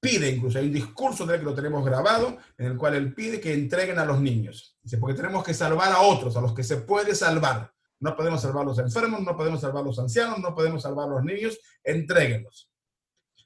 pide, 0.00 0.30
incluso 0.30 0.58
hay 0.58 0.66
un 0.66 0.72
discurso 0.72 1.26
de 1.26 1.38
que 1.38 1.44
lo 1.44 1.54
tenemos 1.54 1.84
grabado, 1.84 2.38
en 2.56 2.66
el 2.66 2.76
cual 2.76 2.94
él 2.94 3.14
pide 3.14 3.40
que 3.40 3.52
entreguen 3.52 3.98
a 3.98 4.04
los 4.04 4.20
niños. 4.20 4.76
Dice, 4.82 4.98
porque 4.98 5.16
tenemos 5.16 5.44
que 5.44 5.54
salvar 5.54 5.92
a 5.92 6.00
otros, 6.00 6.36
a 6.36 6.40
los 6.40 6.54
que 6.54 6.64
se 6.64 6.78
puede 6.78 7.14
salvar. 7.14 7.72
No 8.00 8.16
podemos 8.16 8.40
salvar 8.40 8.62
a 8.62 8.68
los 8.68 8.78
enfermos, 8.78 9.20
no 9.20 9.36
podemos 9.36 9.60
salvar 9.60 9.82
a 9.82 9.86
los 9.86 9.98
ancianos, 9.98 10.38
no 10.38 10.54
podemos 10.54 10.82
salvar 10.82 11.06
a 11.06 11.12
los 11.12 11.24
niños, 11.24 11.58
entréguenlos. 11.84 12.70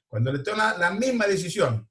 Cuando 0.07 0.31
le 0.31 0.39
toma 0.39 0.77
la 0.77 0.91
misma 0.91 1.27
decisión, 1.27 1.87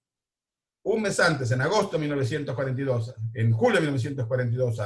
un 0.84 1.02
mes 1.02 1.18
antes, 1.20 1.50
en 1.50 1.60
agosto 1.60 1.92
de 1.92 2.00
1942, 2.00 3.14
en 3.34 3.52
julio 3.52 3.76
de 3.76 3.82
1942, 3.82 4.78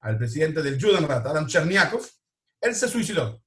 al 0.00 0.18
presidente 0.18 0.62
del 0.62 0.80
Judenrat, 0.80 1.26
Adam 1.26 1.46
Cherniakov, 1.46 2.06
él 2.60 2.74
se 2.74 2.88
suicidó. 2.88 3.42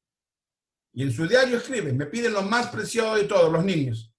Y 0.93 1.03
en 1.03 1.11
su 1.11 1.27
diario 1.27 1.57
escribe, 1.57 1.93
me 1.93 2.05
piden 2.05 2.33
lo 2.33 2.41
más 2.41 2.67
preciado 2.67 3.15
de 3.15 3.25
todos, 3.25 3.51
los 3.51 3.63
niños. 3.63 4.13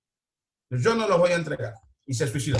Yo 0.70 0.94
no 0.94 1.09
los 1.09 1.18
voy 1.18 1.33
a 1.33 1.37
entregar. 1.37 1.74
Y 2.07 2.14
se 2.14 2.26
suicidó. 2.26 2.59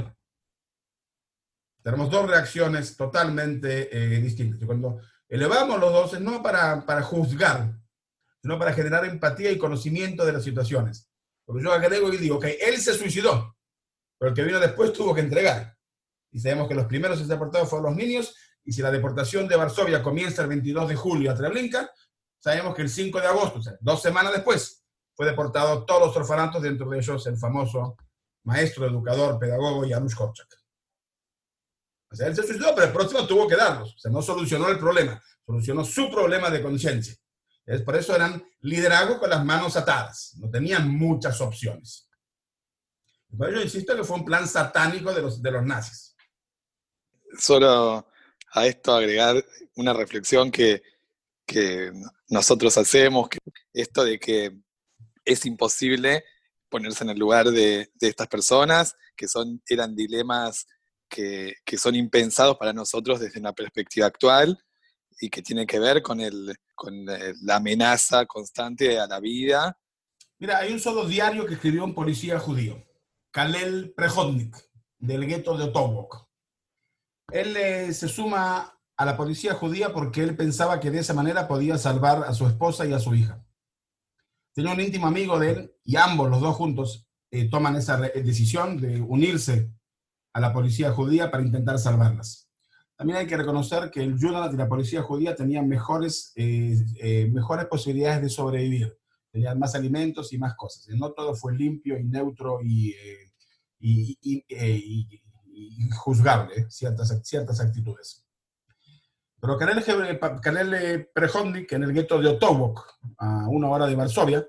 Tenemos 1.83 2.11
dos 2.11 2.29
reacciones 2.29 2.97
totalmente 2.97 3.89
eh, 3.91 4.21
distintas. 4.21 4.67
Cuando 4.67 5.01
Elevamos 5.31 5.79
los 5.79 5.93
dos 5.93 6.21
no 6.21 6.43
para, 6.43 6.85
para 6.85 7.03
juzgar, 7.03 7.73
sino 8.43 8.59
para 8.59 8.73
generar 8.73 9.05
empatía 9.05 9.53
y 9.53 9.59
conocimiento 9.59 10.27
de 10.27 10.33
las 10.33 10.43
situaciones. 10.43 11.09
Porque 11.45 11.63
yo 11.63 11.73
agrego 11.73 12.13
y 12.13 12.17
digo, 12.17 12.37
ok, 12.37 12.47
él 12.61 12.79
se 12.79 12.95
suicidó, 12.95 13.57
pero 14.19 14.31
el 14.31 14.35
que 14.35 14.43
vino 14.43 14.59
después 14.59 14.93
tuvo 14.93 15.15
que 15.15 15.21
entregar. 15.21 15.77
Y 16.33 16.41
sabemos 16.41 16.67
que 16.67 16.75
los 16.75 16.87
primeros 16.87 17.27
deportados 17.27 17.71
fueron 17.71 17.91
los 17.91 17.97
niños, 17.97 18.35
y 18.65 18.73
si 18.73 18.83
la 18.83 18.91
deportación 18.91 19.47
de 19.47 19.55
Varsovia 19.55 20.03
comienza 20.03 20.43
el 20.43 20.49
22 20.49 20.89
de 20.89 20.97
julio 20.97 21.31
a 21.31 21.37
Treblinka, 21.37 21.91
sabemos 22.41 22.75
que 22.75 22.83
el 22.83 22.91
5 22.91 23.21
de 23.21 23.27
agosto, 23.29 23.61
o 23.61 23.63
sea, 23.63 23.75
dos 23.81 24.03
semanas 24.03 24.33
después, 24.33 24.85
fue 25.15 25.27
deportado 25.27 25.85
todos 25.85 26.09
los 26.09 26.17
orfanatos, 26.17 26.61
dentro 26.61 26.91
de 26.91 26.99
ellos 26.99 27.25
el 27.29 27.37
famoso 27.37 27.97
maestro, 28.45 28.87
educador, 28.87 29.39
pedagogo 29.39 29.87
Janusz 29.89 30.15
Korczak. 30.15 30.60
O 32.13 32.17
sea, 32.17 32.27
él 32.27 32.35
se 32.35 32.43
suicidó, 32.43 32.75
pero 32.75 32.89
el 32.89 32.93
próximo 32.93 33.27
tuvo 33.27 33.47
que 33.47 33.57
darlos. 33.57 33.95
O 33.95 33.99
sea, 33.99 34.11
no 34.11 34.21
solucionó 34.21 34.69
el 34.69 34.79
problema, 34.79 35.23
solucionó 35.47 35.85
su 35.85 36.11
problema 36.11 36.51
de 36.51 36.63
conciencia. 36.63 37.15
Por 37.85 37.97
eso 37.97 38.17
eran 38.17 38.43
liderazgo 38.63 39.21
con 39.21 39.31
las 39.31 39.45
manos 39.45 39.77
atadas. 39.77 40.35
No 40.39 40.51
tenían 40.51 40.89
muchas 40.89 41.41
opciones. 41.41 42.09
Eso 43.33 43.61
insisto 43.61 43.97
que 43.97 44.03
fue 44.03 44.17
un 44.17 44.25
plan 44.25 44.49
satánico 44.49 45.13
de 45.15 45.23
los, 45.23 45.41
de 45.41 45.51
los 45.53 45.65
nazis. 45.65 46.17
Solo 47.39 48.09
a 48.53 48.67
esto 48.67 48.93
agregar 48.93 49.45
una 49.77 49.93
reflexión 49.93 50.51
que, 50.51 50.83
que 51.47 51.93
nosotros 52.29 52.77
hacemos, 52.77 53.29
que 53.29 53.39
esto 53.73 54.05
de 54.05 54.19
que 54.19 54.59
es 55.25 55.47
imposible 55.47 56.25
ponerse 56.69 57.05
en 57.05 57.11
el 57.11 57.19
lugar 57.19 57.47
de, 57.47 57.91
de 57.95 58.09
estas 58.09 58.27
personas, 58.27 58.97
que 59.17 59.29
son, 59.29 59.63
eran 59.69 59.95
dilemas 59.95 60.67
que, 61.11 61.77
son 61.77 61.95
impensados 61.95 62.57
para 62.57 62.73
nosotros 62.73 63.21
desde 63.21 63.41
una 63.41 63.53
perspectiva 63.53 64.07
actual 64.07 64.59
y 65.21 65.29
que 65.29 65.43
tienen 65.43 65.67
que 65.67 65.79
ver 65.79 66.03
con, 66.03 66.21
el, 66.21 66.57
con 66.75 66.95
eh, 67.09 67.35
la 67.43 67.57
amenaza 67.57 68.25
constante 68.25 68.99
a 68.99 69.07
la 69.07 69.21
vida. 69.21 69.79
Mira, 70.39 70.59
hay 70.59 70.73
un 70.73 70.81
solo 70.81 71.07
diario 71.07 71.45
que 71.45 71.55
escribió 71.55 71.85
un 71.85 71.95
policía 71.95 72.39
judío, 72.39 72.83
Kalel 73.31 73.93
Prehodnik, 73.95 74.57
del 74.99 75.27
gueto 75.27 75.59
de 75.59 75.65
Otobok. 75.65 76.29
Él 77.31 77.57
eh, 77.57 77.93
se 77.93 78.09
suma 78.09 78.79
a 78.97 79.05
la 79.05 79.17
policía 79.17 79.55
judía 79.55 79.93
porque 79.93 80.23
él 80.23 80.37
pensaba 80.37 80.81
que 80.81 80.91
de 80.91 81.01
esa 81.01 81.15
manera 81.15 81.47
podía 81.47 81.77
salvar 81.77 82.25
a 82.25 82.33
su 82.33 82.47
esposa 82.47 82.87
y 82.87 82.93
a 82.93 82.99
su 82.99 83.15
hija. 83.15 83.45
Tenía 84.53 84.73
un 84.73 84.81
íntimo 84.81 85.07
amigo 85.07 85.39
de 85.39 85.51
él 85.51 85.75
y 85.85 85.97
ambos, 85.97 86.31
los 86.31 86.41
dos 86.41 86.57
juntos, 86.57 87.07
eh, 87.31 87.49
toman 87.49 87.77
esa 87.77 87.97
decisión 87.99 88.81
de 88.81 89.01
unirse 89.01 89.71
a 90.33 90.41
la 90.41 90.53
policía 90.53 90.93
judía 90.93 91.31
para 91.31 91.45
intentar 91.45 91.79
salvarlas. 91.79 92.51
También 93.01 93.19
hay 93.19 93.27
que 93.27 93.37
reconocer 93.37 93.91
que 93.91 94.03
el 94.03 94.19
Judenrat 94.19 94.53
y 94.53 94.59
la 94.59 94.69
policía 94.69 95.03
judía 95.03 95.35
tenían 95.35 95.67
mejores, 95.67 96.33
eh, 96.37 96.77
eh, 97.01 97.31
mejores 97.33 97.65
posibilidades 97.65 98.21
de 98.21 98.29
sobrevivir, 98.29 98.95
tenían 99.31 99.59
más 99.59 99.75
alimentos 99.75 100.35
y 100.35 100.39
más 100.39 100.55
cosas. 100.55 100.87
No 100.89 101.13
todo 101.13 101.35
fue 101.35 101.57
limpio 101.57 101.99
y 101.99 102.05
neutro 102.05 102.59
y, 102.63 102.91
eh, 102.91 103.33
y, 103.81 105.19
juzgable, 105.93 106.71
ciertas, 106.71 107.19
ciertas 107.25 107.61
actitudes. 107.61 108.23
Pero 109.41 109.57
Karel 109.57 111.09
Prejondnik, 111.15 111.73
en 111.73 111.85
el 111.85 111.95
gueto 111.95 112.21
de 112.21 112.29
Otobok, 112.29 112.87
a 113.17 113.49
una 113.49 113.71
hora 113.71 113.87
de 113.87 113.95
Varsovia, 113.95 114.47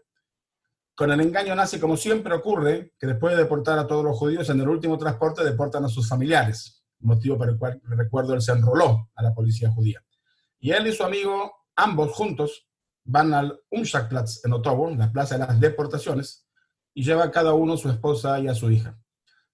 con 0.95 1.11
el 1.11 1.21
engaño 1.21 1.55
nazi, 1.55 1.79
como 1.79 1.97
siempre 1.97 2.33
ocurre, 2.33 2.93
que 2.99 3.07
después 3.07 3.35
de 3.35 3.43
deportar 3.43 3.79
a 3.79 3.87
todos 3.87 4.03
los 4.03 4.17
judíos, 4.17 4.49
en 4.49 4.59
el 4.61 4.67
último 4.67 4.97
transporte 4.97 5.43
deportan 5.43 5.85
a 5.85 5.89
sus 5.89 6.07
familiares, 6.07 6.83
motivo 6.99 7.37
por 7.37 7.49
el 7.49 7.57
cual, 7.57 7.81
recuerdo, 7.83 8.33
él 8.33 8.41
se 8.41 8.51
enroló 8.51 9.09
a 9.15 9.23
la 9.23 9.33
policía 9.33 9.71
judía. 9.71 10.03
Y 10.59 10.71
él 10.71 10.87
y 10.87 10.93
su 10.93 11.03
amigo, 11.03 11.51
ambos 11.75 12.11
juntos, 12.11 12.67
van 13.03 13.33
al 13.33 13.59
Umschlagplatz 13.71 14.45
en 14.45 14.53
Otobo, 14.53 14.89
la 14.91 15.11
plaza 15.11 15.37
de 15.37 15.45
las 15.45 15.59
deportaciones, 15.59 16.45
y 16.93 17.03
lleva 17.03 17.23
a 17.23 17.31
cada 17.31 17.53
uno 17.53 17.73
a 17.73 17.77
su 17.77 17.89
esposa 17.89 18.39
y 18.39 18.47
a 18.47 18.53
su 18.53 18.69
hija. 18.69 18.99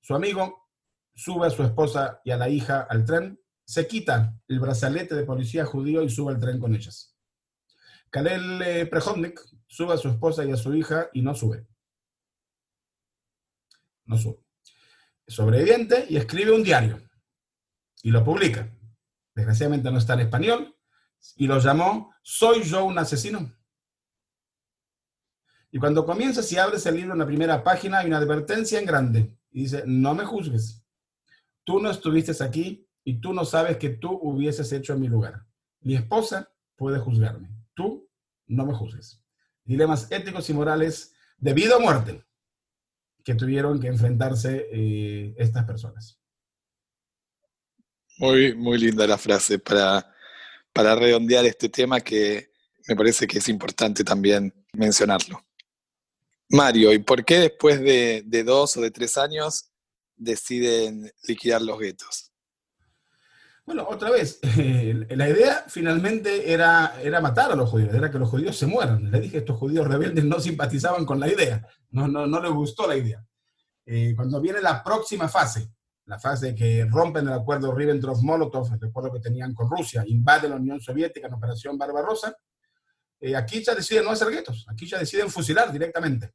Su 0.02 0.16
amigo 0.16 0.70
sube 1.16 1.48
a 1.48 1.50
su 1.52 1.64
esposa 1.64 2.22
y 2.24 2.32
a 2.32 2.38
la 2.38 2.50
hija 2.50 2.88
al 2.90 3.06
tren, 3.06 3.40
se 3.66 3.88
quita 3.88 4.40
el 4.48 4.60
brazalete 4.60 5.16
de 5.16 5.24
policía 5.24 5.66
judío 5.66 6.02
y 6.02 6.10
sube 6.10 6.34
al 6.34 6.40
tren 6.40 6.60
con 6.60 6.76
ellas. 6.76 7.16
Kalel 8.10 8.62
eh, 8.62 8.86
Prehodnik 8.86 9.40
sube 9.68 9.94
a 9.94 9.98
su 9.98 10.10
esposa 10.10 10.46
y 10.46 10.52
a 10.52 10.58
su 10.58 10.74
hija 10.74 11.10
y 11.14 11.22
no 11.22 11.36
sube. 11.36 11.68
No 14.06 14.18
sube. 14.18 14.40
sobreviviente 15.28 16.06
y 16.10 16.18
escribe 16.18 16.52
un 16.52 16.64
diario 16.64 17.02
y 18.02 18.12
lo 18.12 18.24
publica. 18.24 18.74
Desgraciadamente 19.36 19.92
no 19.92 19.98
está 19.98 20.14
en 20.14 20.22
español 20.22 20.76
y 21.36 21.48
lo 21.48 21.60
llamó 21.60 22.14
¿Soy 22.22 22.64
yo 22.64 22.86
un 22.86 22.98
asesino? 22.98 23.54
Y 25.72 25.80
cuando 25.80 26.06
comienzas 26.06 26.52
y 26.52 26.58
abres 26.58 26.86
el 26.86 26.96
libro 26.96 27.14
en 27.14 27.20
la 27.20 27.26
primera 27.26 27.64
página 27.64 28.00
hay 28.00 28.08
una 28.08 28.18
advertencia 28.18 28.80
en 28.80 28.86
grande 28.86 29.38
y 29.52 29.62
dice, 29.62 29.84
no 29.86 30.16
me 30.16 30.26
juzgues. 30.26 30.84
Tú 31.64 31.80
no 31.80 31.92
estuviste 31.92 32.32
aquí 32.44 32.88
y 33.04 33.20
tú 33.20 33.34
no 33.34 33.46
sabes 33.46 33.78
que 33.78 33.90
tú 33.90 34.18
hubieses 34.22 34.72
hecho 34.72 34.94
en 34.94 35.02
mi 35.02 35.08
lugar. 35.08 35.46
Mi 35.82 35.96
esposa 35.96 36.52
puede 36.76 37.00
juzgarme. 37.00 37.50
Tú 37.74 38.10
no 38.48 38.66
me 38.66 38.74
juzgues. 38.74 39.22
Dilemas 39.68 40.12
éticos 40.12 40.50
y 40.50 40.54
morales 40.54 41.14
de 41.38 41.54
vida 41.54 41.78
o 41.78 41.80
muerte 41.80 42.24
que 43.24 43.36
tuvieron 43.36 43.80
que 43.80 43.88
enfrentarse 43.88 44.68
eh, 44.72 45.36
estas 45.38 45.66
personas. 45.66 46.18
Muy, 48.18 48.56
muy 48.56 48.80
linda 48.80 49.06
la 49.06 49.18
frase 49.18 49.60
para, 49.60 50.16
para 50.74 50.96
redondear 50.96 51.46
este 51.46 51.70
tema 51.70 52.00
que 52.00 52.52
me 52.88 52.96
parece 52.96 53.28
que 53.28 53.40
es 53.40 53.50
importante 53.50 54.04
también 54.04 54.54
mencionarlo. 54.74 55.46
Mario, 56.50 56.94
¿y 56.94 57.00
por 57.00 57.26
qué 57.26 57.40
después 57.40 57.82
de, 57.82 58.24
dos 58.46 58.78
o 58.78 58.82
de 58.82 58.92
tres 58.92 59.18
años 59.18 59.70
deciden 60.16 61.12
liquidar 61.24 61.62
los 61.62 61.78
guetos? 61.78 62.32
Bueno, 63.68 63.86
otra 63.90 64.10
vez, 64.10 64.40
la 65.10 65.30
idea 65.30 65.66
finalmente 65.68 66.54
era, 66.54 67.02
era 67.04 67.20
matar 67.20 67.52
a 67.52 67.56
los 67.56 67.70
judíos, 67.70 67.94
era 67.94 68.10
que 68.10 68.18
los 68.18 68.30
judíos 68.30 68.58
se 68.58 68.66
mueran. 68.66 69.12
Le 69.12 69.20
dije 69.20 69.40
estos 69.40 69.58
judíos 69.58 69.86
rebeldes 69.86 70.24
no 70.24 70.40
simpatizaban 70.40 71.06
con 71.06 71.20
la 71.20 71.28
idea, 71.28 71.68
no, 71.90 72.08
no, 72.08 72.26
no 72.26 72.42
les 72.42 72.52
gustó 72.52 72.88
la 72.88 72.96
idea. 72.96 73.22
Eh, 73.86 74.14
cuando 74.16 74.40
viene 74.40 74.62
la 74.62 74.82
próxima 74.82 75.28
fase, 75.28 75.70
la 76.06 76.18
fase 76.18 76.56
que 76.56 76.86
rompen 76.90 77.28
el 77.28 77.34
acuerdo 77.34 77.76
Ribbentrop-Molotov, 77.76 78.80
el 78.82 78.88
acuerdo 78.88 79.12
que 79.12 79.20
tenían 79.20 79.54
con 79.54 79.70
Rusia, 79.70 80.02
invade 80.08 80.48
la 80.48 80.56
Unión 80.56 80.80
Soviética 80.80 81.28
en 81.28 81.34
Operación 81.34 81.78
Barbarossa, 81.78 82.38
eh, 83.20 83.36
aquí 83.36 83.62
ya 83.62 83.76
deciden 83.76 84.06
no 84.06 84.12
hacer 84.12 84.30
guetos, 84.30 84.66
aquí 84.70 84.88
ya 84.88 84.98
deciden 84.98 85.30
fusilar 85.30 85.74
directamente. 85.74 86.32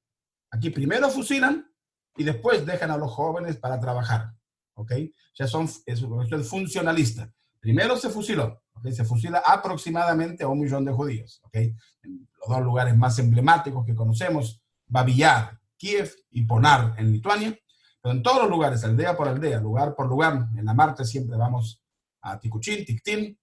Aquí 0.50 0.68
primero 0.68 1.08
fusilan 1.08 1.66
y 2.14 2.24
después 2.24 2.66
dejan 2.66 2.90
a 2.90 2.98
los 2.98 3.10
jóvenes 3.10 3.56
para 3.56 3.80
trabajar. 3.80 4.34
¿Ok? 4.74 4.92
Ya 5.34 5.46
son, 5.46 5.64
es, 5.64 5.84
es 5.86 6.48
funcionalista. 6.48 7.32
Primero 7.60 7.96
se 7.96 8.10
fusiló, 8.10 8.62
¿okay? 8.72 8.92
se 8.92 9.04
fusila 9.04 9.42
aproximadamente 9.46 10.42
a 10.42 10.48
un 10.48 10.60
millón 10.60 10.84
de 10.84 10.92
judíos. 10.92 11.40
¿ok? 11.44 11.54
En 11.54 12.28
los 12.40 12.48
dos 12.48 12.60
lugares 12.62 12.96
más 12.96 13.18
emblemáticos 13.18 13.86
que 13.86 13.94
conocemos, 13.94 14.62
Babillar, 14.86 15.58
Kiev 15.76 16.12
y 16.30 16.42
Ponar 16.42 16.94
en 16.98 17.12
Lituania. 17.12 17.56
Pero 18.00 18.14
en 18.16 18.22
todos 18.22 18.42
los 18.42 18.50
lugares, 18.50 18.82
aldea 18.82 19.16
por 19.16 19.28
aldea, 19.28 19.60
lugar 19.60 19.94
por 19.94 20.08
lugar, 20.08 20.48
en 20.56 20.64
la 20.64 20.74
Marte 20.74 21.04
siempre 21.04 21.36
vamos 21.36 21.80
a 22.20 22.38
Tikuchín, 22.38 22.84
Tiktín, 22.84 23.38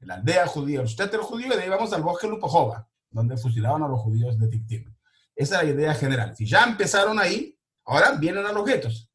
la 0.00 0.14
aldea 0.14 0.46
judía, 0.46 0.80
el 0.80 0.86
Shtetter 0.86 1.20
judío, 1.20 1.48
y 1.48 1.56
de 1.56 1.62
ahí 1.64 1.68
vamos 1.68 1.92
al 1.92 2.02
bosque 2.02 2.28
Lupojova, 2.28 2.88
donde 3.10 3.36
fusilaban 3.36 3.82
a 3.82 3.88
los 3.88 4.00
judíos 4.00 4.38
de 4.38 4.48
Tiktín. 4.48 4.96
Esa 5.34 5.60
es 5.60 5.68
la 5.68 5.74
idea 5.74 5.94
general. 5.94 6.36
Si 6.36 6.46
ya 6.46 6.64
empezaron 6.64 7.18
ahí, 7.18 7.58
ahora 7.84 8.12
vienen 8.12 8.46
a 8.46 8.52
los 8.52 8.64
guetos. 8.64 9.10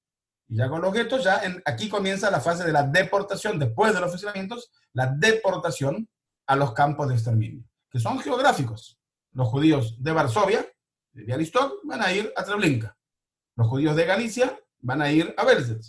Y 0.52 0.58
ya 0.58 0.68
con 0.68 0.82
los 0.82 0.92
guetos, 0.92 1.24
ya 1.24 1.42
aquí 1.64 1.88
comienza 1.88 2.30
la 2.30 2.42
fase 2.42 2.66
de 2.66 2.74
la 2.74 2.84
deportación, 2.84 3.58
después 3.58 3.94
de 3.94 4.02
los 4.02 4.12
fusilamientos, 4.12 4.70
la 4.92 5.08
deportación 5.08 6.10
a 6.46 6.58
los 6.58 6.74
campos 6.74 7.08
de 7.08 7.14
exterminio, 7.14 7.64
que 7.90 8.02
son 8.02 8.20
geográficos. 8.20 9.00
Los 9.32 9.48
judíos 9.48 9.96
de 10.04 10.12
Varsovia, 10.12 10.68
de 11.14 11.24
Bialystok, 11.24 11.76
van 11.86 12.02
a 12.02 12.12
ir 12.12 12.34
a 12.36 12.44
Treblinka. 12.44 12.98
Los 13.56 13.70
judíos 13.70 13.96
de 13.96 14.04
Galicia 14.04 14.60
van 14.80 15.02
a 15.02 15.10
ir 15.10 15.34
a 15.38 15.46
Belzec. 15.46 15.84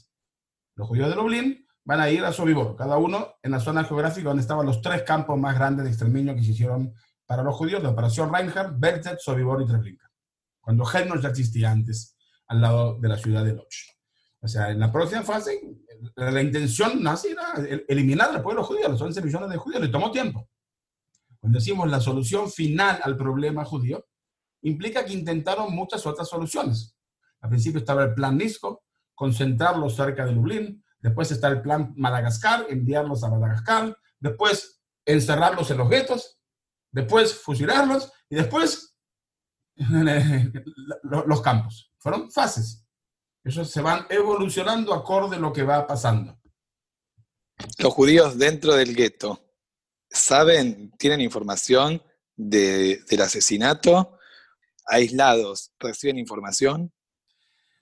Los 0.76 0.86
judíos 0.86 1.08
de 1.08 1.16
Lublin 1.16 1.66
van 1.82 1.98
a 1.98 2.08
ir 2.08 2.24
a 2.24 2.32
Sobibor, 2.32 2.76
cada 2.76 2.98
uno 2.98 3.34
en 3.42 3.50
la 3.50 3.58
zona 3.58 3.82
geográfica 3.82 4.28
donde 4.28 4.42
estaban 4.42 4.64
los 4.64 4.80
tres 4.80 5.02
campos 5.02 5.36
más 5.40 5.56
grandes 5.56 5.86
de 5.86 5.90
exterminio 5.90 6.36
que 6.36 6.44
se 6.44 6.52
hicieron 6.52 6.94
para 7.26 7.42
los 7.42 7.56
judíos, 7.56 7.82
la 7.82 7.88
operación 7.88 8.32
Reinhardt, 8.32 8.78
Belzec, 8.78 9.18
Sobibor 9.18 9.60
y 9.60 9.66
Treblinka. 9.66 10.08
Cuando 10.60 10.88
Helmut 10.88 11.20
ya 11.20 11.30
existía 11.30 11.72
antes, 11.72 12.16
al 12.46 12.60
lado 12.60 13.00
de 13.00 13.08
la 13.08 13.16
ciudad 13.16 13.44
de 13.44 13.54
Lodz. 13.54 13.91
O 14.42 14.48
sea, 14.48 14.70
en 14.70 14.80
la 14.80 14.90
próxima 14.90 15.22
fase, 15.22 15.60
la, 16.16 16.42
intención 16.42 17.00
nazi 17.00 17.28
era 17.28 17.54
eliminar 17.86 18.30
al 18.30 18.42
pueblo 18.42 18.64
judío, 18.64 18.88
los 18.88 19.00
11 19.00 19.22
millones 19.22 19.50
de 19.50 19.56
judíos, 19.56 19.80
le 19.80 19.88
tomó 19.88 20.10
tiempo. 20.10 20.48
Cuando 21.38 21.58
decimos 21.58 21.88
la 21.88 22.00
solución 22.00 22.50
final 22.50 23.00
al 23.02 23.16
problema 23.16 23.64
judío, 23.64 24.04
implica 24.62 25.04
que 25.04 25.12
intentaron 25.12 25.72
muchas 25.72 26.04
otras 26.06 26.28
soluciones. 26.28 26.96
Al 27.40 27.50
principio 27.50 27.78
estaba 27.78 28.02
el 28.02 28.14
plan 28.14 28.36
Nisco, 28.36 28.84
concentrarlos 29.14 29.94
cerca 29.94 30.24
de 30.24 30.32
Lublin. 30.32 30.84
Después 30.98 31.30
está 31.30 31.48
el 31.48 31.62
plan 31.62 31.92
Madagascar, 31.96 32.66
enviarlos 32.68 33.22
a 33.22 33.30
Madagascar. 33.30 33.96
Después 34.18 34.82
encerrarlos 35.04 35.70
en 35.70 35.78
los 35.78 35.88
guetos. 35.88 36.38
Después 36.90 37.34
fusilarlos. 37.34 38.12
Y 38.28 38.36
después 38.36 38.96
los 41.02 41.40
campos. 41.42 41.92
Fueron 41.98 42.30
fases. 42.30 42.81
Esos 43.44 43.70
se 43.70 43.80
van 43.80 44.06
evolucionando 44.08 44.94
acorde 44.94 45.36
a 45.36 45.40
lo 45.40 45.52
que 45.52 45.62
va 45.62 45.86
pasando. 45.86 46.38
Los 47.78 47.92
judíos 47.92 48.38
dentro 48.38 48.74
del 48.74 48.94
gueto, 48.94 49.52
¿saben, 50.08 50.92
tienen 50.98 51.20
información 51.20 52.02
del 52.36 53.20
asesinato? 53.20 54.18
¿Aislados 54.86 55.72
reciben 55.78 56.18
información? 56.18 56.92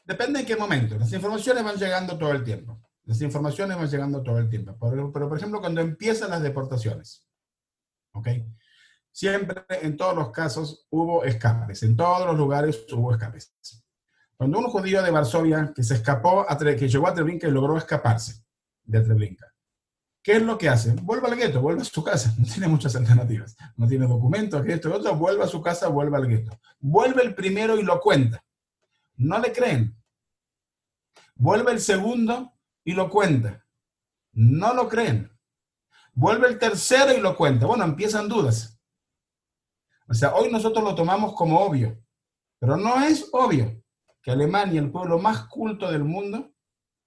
Depende 0.04 0.40
en 0.40 0.46
qué 0.46 0.56
momento. 0.56 0.96
Las 0.98 1.12
informaciones 1.12 1.62
van 1.62 1.76
llegando 1.76 2.18
todo 2.18 2.32
el 2.32 2.42
tiempo. 2.42 2.80
Las 3.04 3.20
informaciones 3.22 3.76
van 3.76 3.88
llegando 3.88 4.22
todo 4.22 4.38
el 4.38 4.48
tiempo. 4.48 4.76
Pero, 4.78 5.12
por 5.12 5.36
ejemplo, 5.36 5.60
cuando 5.60 5.80
empiezan 5.80 6.30
las 6.30 6.42
deportaciones, 6.42 7.26
¿ok? 8.12 8.28
Siempre, 9.12 9.64
en 9.82 9.96
todos 9.96 10.14
los 10.14 10.30
casos, 10.30 10.86
hubo 10.90 11.24
escapes. 11.24 11.82
En 11.82 11.96
todos 11.96 12.26
los 12.26 12.36
lugares 12.36 12.84
hubo 12.92 13.12
escapes. 13.12 13.54
Cuando 14.40 14.58
un 14.58 14.68
judío 14.68 15.02
de 15.02 15.10
Varsovia 15.10 15.70
que 15.76 15.82
se 15.82 15.92
escapó, 15.92 16.46
a 16.48 16.56
que 16.56 16.88
llegó 16.88 17.06
a 17.06 17.12
Treblinka 17.12 17.46
y 17.46 17.50
logró 17.50 17.76
escaparse 17.76 18.42
de 18.84 19.02
Treblinka, 19.02 19.52
¿qué 20.22 20.36
es 20.36 20.42
lo 20.42 20.56
que 20.56 20.70
hace? 20.70 20.92
Vuelve 20.94 21.28
al 21.28 21.36
gueto, 21.36 21.60
vuelve 21.60 21.82
a 21.82 21.84
su 21.84 22.02
casa. 22.02 22.34
No 22.38 22.46
tiene 22.46 22.66
muchas 22.66 22.96
alternativas. 22.96 23.54
No 23.76 23.86
tiene 23.86 24.06
documentos, 24.06 24.64
que 24.64 24.72
esto 24.72 24.88
y 24.88 24.92
otro. 24.92 25.14
Vuelve 25.14 25.44
a 25.44 25.46
su 25.46 25.60
casa, 25.60 25.88
vuelve 25.88 26.16
al 26.16 26.26
gueto. 26.26 26.58
Vuelve 26.78 27.22
el 27.22 27.34
primero 27.34 27.78
y 27.78 27.82
lo 27.82 28.00
cuenta. 28.00 28.42
No 29.16 29.38
le 29.40 29.52
creen. 29.52 29.94
Vuelve 31.34 31.72
el 31.72 31.80
segundo 31.82 32.54
y 32.82 32.94
lo 32.94 33.10
cuenta. 33.10 33.66
No 34.32 34.72
lo 34.72 34.88
creen. 34.88 35.30
Vuelve 36.14 36.48
el 36.48 36.58
tercero 36.58 37.12
y 37.12 37.20
lo 37.20 37.36
cuenta. 37.36 37.66
Bueno, 37.66 37.84
empiezan 37.84 38.26
dudas. 38.26 38.80
O 40.08 40.14
sea, 40.14 40.34
hoy 40.34 40.50
nosotros 40.50 40.82
lo 40.82 40.94
tomamos 40.94 41.34
como 41.34 41.60
obvio, 41.60 42.02
pero 42.58 42.78
no 42.78 43.04
es 43.04 43.28
obvio 43.32 43.79
que 44.22 44.30
Alemania, 44.30 44.80
el 44.80 44.90
pueblo 44.90 45.18
más 45.18 45.46
culto 45.46 45.90
del 45.90 46.04
mundo, 46.04 46.52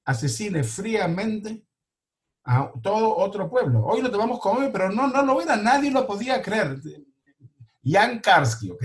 asesine 0.06 0.64
fríamente 0.64 1.66
a 2.46 2.72
todo 2.82 3.16
otro 3.18 3.50
pueblo. 3.50 3.86
Hoy 3.86 4.02
lo 4.02 4.12
tomamos 4.12 4.40
como 4.40 4.60
pero 4.72 4.92
no, 4.92 5.08
no 5.08 5.24
lo 5.24 5.42
era, 5.42 5.56
nadie 5.56 5.92
lo 5.92 6.06
podía 6.06 6.42
creer. 6.42 6.80
Jan 7.84 8.20
Karski, 8.20 8.72
¿ok? 8.72 8.84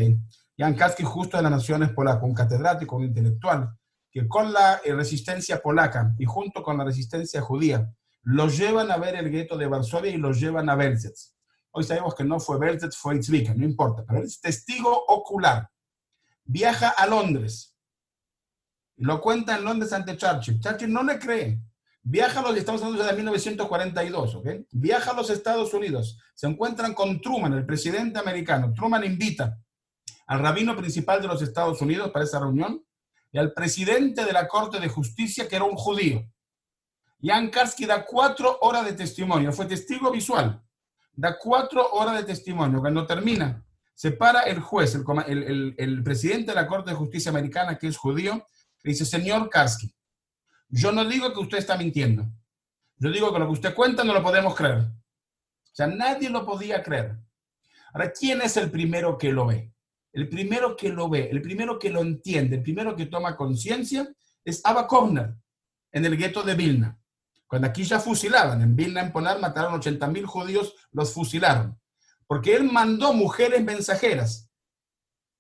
Jan 0.56 0.74
Karski, 0.74 1.04
justo 1.04 1.36
de 1.36 1.42
las 1.44 1.52
Naciones 1.52 1.90
Polacas, 1.90 2.22
un 2.24 2.34
catedrático, 2.34 2.96
un 2.96 3.05
intelectual, 3.05 3.70
que 4.11 4.26
con 4.26 4.53
la 4.53 4.80
eh, 4.84 4.92
resistencia 4.94 5.61
polaca 5.61 6.14
y 6.18 6.24
junto 6.24 6.62
con 6.62 6.78
la 6.78 6.84
resistencia 6.84 7.40
judía, 7.40 7.92
los 8.22 8.59
llevan 8.59 8.90
a 8.90 8.96
ver 8.96 9.14
el 9.14 9.30
gueto 9.30 9.57
de 9.57 9.66
Varsovia 9.66 10.11
y 10.11 10.16
los 10.16 10.40
llevan 10.40 10.68
a 10.68 10.74
Belzec. 10.74 11.14
Hoy 11.70 11.84
sabemos 11.84 12.14
que 12.14 12.24
no 12.24 12.40
fue 12.40 12.59
Belzec, 12.59 12.92
fue 12.92 13.16
Itzvika, 13.16 13.55
no 13.55 13.64
importa, 13.64 14.05
pero 14.07 14.22
es 14.22 14.40
testigo 14.40 15.05
ocular. 15.07 15.68
Viaja 16.44 16.88
a 16.90 17.07
Londres. 17.07 17.78
Lo 18.99 19.20
cuenta 19.20 19.57
en 19.57 19.64
Londres 19.64 19.92
ante 19.92 20.16
Churchill. 20.16 20.61
Churchill 20.61 20.92
no 20.92 21.03
le 21.03 21.18
cree. 21.18 21.61
Viaja 22.03 22.40
a 22.40 22.42
los 22.42 22.57
Estados 22.57 22.80
Unidos 22.82 23.01
desde 23.01 23.16
1942, 23.16 24.34
¿ok? 24.36 24.46
Viaja 24.72 25.11
a 25.11 25.14
los 25.14 25.30
Estados 25.30 25.74
Unidos. 25.74 26.18
Se 26.34 26.46
encuentran 26.46 26.94
con 26.94 27.20
Truman, 27.20 27.53
el 27.53 27.66
presidente 27.66 28.18
americano. 28.18 28.72
Truman 28.72 29.05
invita 29.05 29.59
al 30.26 30.40
rabino 30.40 30.76
principal 30.76 31.20
de 31.20 31.28
los 31.28 31.42
Estados 31.42 31.80
Unidos 31.80 32.11
para 32.11 32.24
esa 32.24 32.40
reunión 32.40 32.84
y 33.30 33.38
al 33.38 33.53
presidente 33.53 34.24
de 34.24 34.32
la 34.32 34.49
Corte 34.49 34.80
de 34.80 34.88
Justicia, 34.88 35.49
que 35.49 35.57
era 35.57 35.64
un 35.64 35.76
judío. 35.76 36.26
Jan 37.20 37.51
Karski 37.51 37.84
da 37.84 38.05
cuatro 38.05 38.59
horas 38.61 38.84
de 38.84 38.92
testimonio, 38.92 39.53
fue 39.53 39.66
testigo 39.66 40.11
visual, 40.11 40.62
da 41.12 41.36
cuatro 41.38 41.90
horas 41.92 42.16
de 42.16 42.24
testimonio. 42.24 42.80
Cuando 42.80 43.07
termina, 43.07 43.64
se 43.94 44.12
para 44.12 44.42
el 44.42 44.61
juez, 44.61 44.94
el, 45.26 46.03
presidente 46.05 46.53
de 46.53 46.55
la 46.55 46.66
Corte 46.66 46.90
de 46.90 46.96
Justicia 46.96 47.30
Americana, 47.30 47.76
que 47.76 47.88
es 47.88 47.96
judío, 47.96 48.46
dice, 48.85 49.05
señor 49.05 49.49
Karski, 49.49 49.95
yo 50.68 50.93
no 50.93 51.05
digo 51.05 51.33
que 51.33 51.41
usted 51.41 51.59
está 51.59 51.76
mintiendo. 51.76 52.26
Yo 52.97 53.11
digo 53.11 53.33
que 53.33 53.39
lo 53.39 53.47
que 53.47 53.53
usted 53.53 53.74
cuenta 53.74 54.05
no 54.05 54.12
lo 54.12 54.22
podemos 54.22 54.55
creer. 54.55 54.79
O 54.81 55.72
sea, 55.72 55.87
nadie 55.87 56.29
lo 56.31 56.45
podía 56.45 56.83
creer. 56.83 57.16
Ahora, 57.93 58.12
¿quién 58.12 58.43
es 58.43 58.57
el 58.57 58.70
primero 58.70 59.16
que 59.16 59.33
lo 59.33 59.47
ve? 59.47 59.72
El 60.12 60.29
primero 60.29 60.76
que 60.76 60.89
lo 60.91 61.09
ve, 61.09 61.29
el 61.31 61.41
primero 61.41 61.79
que 61.79 61.91
lo 61.91 62.01
entiende, 62.01 62.57
el 62.57 62.62
primero 62.62 62.97
que 62.97 63.07
toma 63.07 63.37
conciencia 63.37 64.09
es 64.45 64.61
Abba 64.64 64.87
Kovner 64.87 65.35
en 65.93 66.05
el 66.05 66.16
gueto 66.16 66.43
de 66.43 66.55
Vilna. 66.55 66.99
Cuando 67.47 67.68
aquí 67.68 67.85
ya 67.85 68.01
fusilaban, 68.01 68.61
en 68.62 68.74
Vilna, 68.74 69.01
en 69.01 69.12
Ponar, 69.12 69.41
mataron 69.41 69.81
80.000 69.81 70.24
judíos, 70.24 70.74
los 70.93 71.12
fusilaron 71.12 71.79
porque 72.29 72.55
él 72.55 72.70
mandó 72.70 73.12
mujeres 73.12 73.64
mensajeras, 73.64 74.47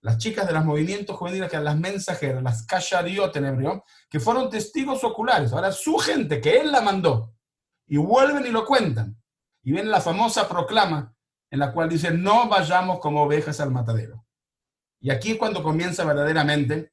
las 0.00 0.18
chicas 0.18 0.46
de 0.46 0.52
los 0.52 0.64
movimientos 0.64 1.16
juveniles, 1.16 1.50
que 1.50 1.56
eran 1.56 1.64
las 1.64 1.78
mensajeras, 1.78 2.42
las 2.42 2.64
kashariot 2.66 3.34
en 3.36 3.82
que 4.08 4.20
fueron 4.20 4.48
testigos 4.48 5.02
oculares. 5.02 5.52
Ahora 5.52 5.72
su 5.72 5.96
gente, 5.98 6.40
que 6.40 6.60
él 6.60 6.70
la 6.70 6.80
mandó, 6.80 7.34
y 7.86 7.96
vuelven 7.96 8.46
y 8.46 8.50
lo 8.50 8.64
cuentan. 8.64 9.20
Y 9.62 9.72
viene 9.72 9.90
la 9.90 10.00
famosa 10.00 10.48
proclama 10.48 11.14
en 11.50 11.58
la 11.58 11.72
cual 11.72 11.88
dice, 11.88 12.10
no 12.10 12.48
vayamos 12.48 13.00
como 13.00 13.22
ovejas 13.22 13.58
al 13.60 13.70
matadero. 13.70 14.24
Y 15.00 15.10
aquí 15.10 15.32
es 15.32 15.38
cuando 15.38 15.62
comienza 15.62 16.04
verdaderamente 16.04 16.92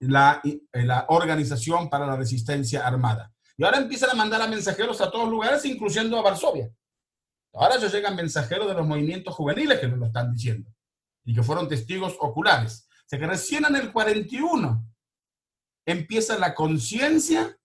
la, 0.00 0.40
la 0.72 1.06
organización 1.08 1.88
para 1.90 2.06
la 2.06 2.16
resistencia 2.16 2.86
armada. 2.86 3.32
Y 3.56 3.64
ahora 3.64 3.78
empiezan 3.78 4.10
a 4.10 4.14
mandar 4.14 4.40
a 4.40 4.48
mensajeros 4.48 5.00
a 5.00 5.10
todos 5.10 5.28
lugares, 5.28 5.64
incluyendo 5.64 6.18
a 6.18 6.22
Varsovia. 6.22 6.70
Ahora 7.52 7.76
ya 7.78 7.88
llegan 7.88 8.16
mensajeros 8.16 8.66
de 8.66 8.74
los 8.74 8.86
movimientos 8.86 9.34
juveniles 9.34 9.78
que 9.78 9.88
nos 9.88 9.98
lo 9.98 10.06
están 10.06 10.32
diciendo 10.32 10.72
y 11.24 11.34
que 11.34 11.42
fueron 11.42 11.68
testigos 11.68 12.16
oculares. 12.20 12.88
O 12.90 13.08
sea 13.08 13.18
que 13.18 13.26
recién 13.26 13.64
en 13.64 13.76
el 13.76 13.92
41 13.92 14.86
empieza 15.84 16.38
la 16.38 16.54
conciencia 16.54 17.58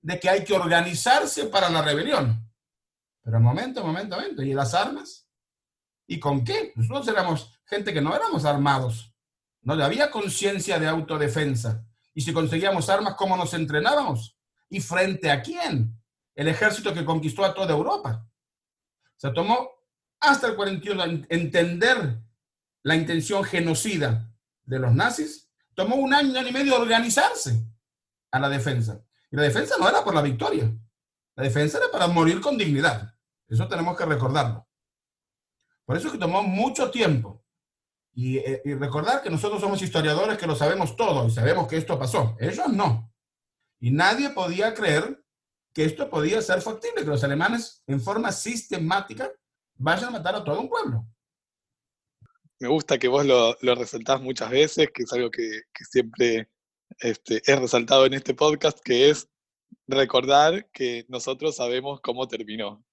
de 0.00 0.20
que 0.20 0.28
hay 0.28 0.44
que 0.44 0.54
organizarse 0.54 1.46
para 1.46 1.68
la 1.68 1.82
rebelión. 1.82 2.48
Pero 3.22 3.40
momento, 3.40 3.84
momento, 3.84 4.16
momento. 4.16 4.42
¿Y 4.42 4.54
las 4.54 4.72
armas? 4.74 5.28
¿Y 6.06 6.20
con 6.20 6.44
qué? 6.44 6.72
Nosotros 6.76 7.08
éramos 7.08 7.58
gente 7.64 7.92
que 7.92 8.00
no 8.00 8.14
éramos 8.14 8.44
armados. 8.44 9.12
No 9.62 9.72
había 9.82 10.10
conciencia 10.12 10.78
de 10.78 10.86
autodefensa. 10.86 11.84
Y 12.14 12.20
si 12.20 12.32
conseguíamos 12.32 12.88
armas, 12.88 13.14
¿cómo 13.14 13.36
nos 13.36 13.52
entrenábamos? 13.52 14.38
¿Y 14.70 14.80
frente 14.80 15.30
a 15.30 15.42
quién? 15.42 16.00
El 16.34 16.48
ejército 16.48 16.94
que 16.94 17.04
conquistó 17.04 17.44
a 17.44 17.52
toda 17.52 17.72
Europa. 17.74 18.26
Se 19.16 19.30
tomó 19.30 19.70
hasta 20.20 20.46
el 20.46 20.56
41 20.56 21.26
entender 21.28 22.20
la 22.86 22.94
intención 22.94 23.42
genocida 23.42 24.32
de 24.62 24.78
los 24.78 24.94
nazis. 24.94 25.50
Tomó 25.74 25.96
un 25.96 26.14
año 26.14 26.40
y 26.40 26.52
medio 26.52 26.80
organizarse 26.80 27.66
a 28.30 28.38
la 28.38 28.48
defensa. 28.48 29.04
Y 29.28 29.34
la 29.34 29.42
defensa 29.42 29.74
no 29.76 29.88
era 29.88 30.04
por 30.04 30.14
la 30.14 30.22
victoria. 30.22 30.72
La 31.34 31.42
defensa 31.42 31.78
era 31.78 31.90
para 31.90 32.06
morir 32.06 32.40
con 32.40 32.56
dignidad. 32.56 33.12
Eso 33.48 33.66
tenemos 33.66 33.96
que 33.96 34.04
recordarlo. 34.04 34.68
Por 35.84 35.96
eso 35.96 36.06
es 36.06 36.12
que 36.12 36.18
tomó 36.18 36.44
mucho 36.44 36.88
tiempo. 36.92 37.44
Y, 38.12 38.38
eh, 38.38 38.62
y, 38.64 38.74
recordar 38.74 39.20
que 39.20 39.30
nosotros 39.30 39.60
somos 39.60 39.82
historiadores 39.82 40.38
que 40.38 40.46
lo 40.46 40.54
sabemos 40.54 40.94
todo 40.94 41.26
y 41.26 41.32
sabemos 41.32 41.66
que 41.66 41.78
esto 41.78 41.98
pasó. 41.98 42.36
Ellos 42.38 42.68
no. 42.68 43.12
Y 43.80 43.90
nadie 43.90 44.30
podía 44.30 44.74
creer 44.74 45.24
que 45.74 45.84
esto 45.84 46.08
podía 46.08 46.40
ser 46.40 46.62
factible, 46.62 47.02
que 47.02 47.10
los 47.10 47.24
alemanes 47.24 47.82
en 47.88 48.00
forma 48.00 48.30
sistemática 48.30 49.28
vayan 49.74 50.10
a 50.10 50.18
matar 50.18 50.36
a 50.36 50.44
todo 50.44 50.60
un 50.60 50.68
pueblo. 50.68 51.04
Me 52.58 52.68
gusta 52.68 52.98
que 52.98 53.08
vos 53.08 53.24
lo, 53.26 53.56
lo 53.60 53.74
resaltás 53.74 54.20
muchas 54.20 54.50
veces, 54.50 54.88
que 54.92 55.02
es 55.02 55.12
algo 55.12 55.30
que, 55.30 55.62
siempre 55.90 56.48
este, 57.00 57.42
he 57.46 57.56
resaltado 57.56 58.06
en 58.06 58.14
este 58.14 58.34
podcast, 58.34 58.78
que 58.80 59.10
es 59.10 59.28
recordar 59.86 60.68
que 60.70 61.04
nosotros 61.08 61.56
sabemos 61.56 62.00
cómo 62.00 62.26
terminó. 62.28 62.84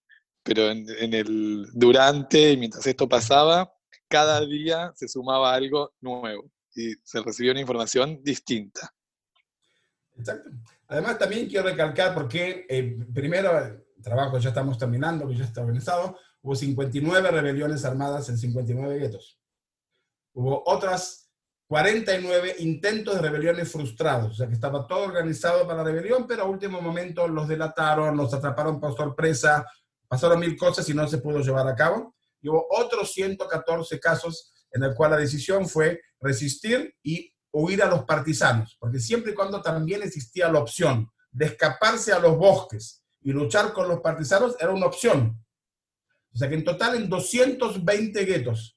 Pero 0.44 0.70
en, 0.70 0.86
en 1.00 1.14
el 1.14 1.68
durante 1.74 2.52
y 2.52 2.58
mientras 2.58 2.86
esto 2.86 3.08
pasaba, 3.08 3.74
cada 4.10 4.46
día 4.46 4.92
se 4.96 5.08
sumaba 5.08 5.54
algo 5.54 5.94
nuevo 6.02 6.52
y 6.76 6.94
se 7.04 7.22
recibía 7.22 7.52
una 7.52 7.62
información 7.62 8.22
distinta. 8.24 8.94
Exacto. 10.18 10.50
Además, 10.88 11.18
también 11.18 11.48
quiero 11.48 11.68
recalcar 11.68 12.14
porque, 12.14 12.66
eh, 12.70 12.98
primero, 13.14 13.58
el 13.58 14.04
trabajo 14.04 14.38
ya 14.38 14.50
estamos 14.50 14.78
terminando, 14.78 15.28
que 15.28 15.36
ya 15.36 15.46
está 15.46 15.62
organizado, 15.62 16.18
hubo 16.42 16.56
59 16.56 17.32
rebeliones 17.32 17.86
armadas 17.86 18.30
en 18.30 18.38
59 18.38 19.00
guetos. 19.00 19.40
Hubo 20.34 20.64
otras 20.66 21.24
49 21.68 22.58
intentos 22.60 23.16
de 23.16 23.22
rebeliones 23.22 23.72
frustrados, 23.72 24.34
o 24.34 24.36
sea 24.36 24.48
que 24.48 24.54
estaba 24.54 24.86
todo 24.86 25.04
organizado 25.04 25.66
para 25.66 25.80
la 25.80 25.84
rebelión, 25.84 26.28
pero 26.28 26.44
a 26.44 26.48
último 26.48 26.82
momento 26.82 27.28
los 27.28 27.48
delataron, 27.48 28.18
los 28.18 28.34
atraparon 28.34 28.80
por 28.80 28.96
sorpresa, 28.96 29.66
pasaron 30.08 30.40
mil 30.40 30.56
cosas 30.58 30.88
y 30.90 30.94
no 30.94 31.08
se 31.08 31.18
pudo 31.20 31.40
llevar 31.40 31.68
a 31.68 31.76
cabo. 31.76 32.16
Y 32.42 32.50
hubo 32.50 32.68
otros 32.70 33.14
114 33.14 34.00
casos 34.00 34.54
en 34.72 34.84
el 34.84 34.94
cual 34.94 35.12
la 35.12 35.18
decisión 35.18 35.68
fue 35.68 36.02
resistir 36.20 36.94
y 37.02 37.34
huir 37.52 37.82
a 37.84 37.88
los 37.88 38.04
partisanos, 38.04 38.76
porque 38.80 39.00
siempre 39.00 39.32
y 39.32 39.36
cuando 39.36 39.62
también 39.62 40.02
existía 40.04 40.52
la 40.52 40.60
opción 40.60 41.10
de 41.32 41.46
escaparse 41.46 42.12
a 42.12 42.20
los 42.20 42.38
bosques 42.38 43.04
y 43.22 43.32
luchar 43.32 43.74
con 43.74 43.88
los 43.88 44.02
partisanos, 44.02 44.56
era 44.60 44.72
una 44.72 44.88
opción. 44.88 45.44
O 46.34 46.38
sea 46.38 46.50
que 46.50 46.56
en 46.56 46.64
total 46.64 46.96
en 46.96 47.10
220 47.10 48.26
guetos 48.26 48.73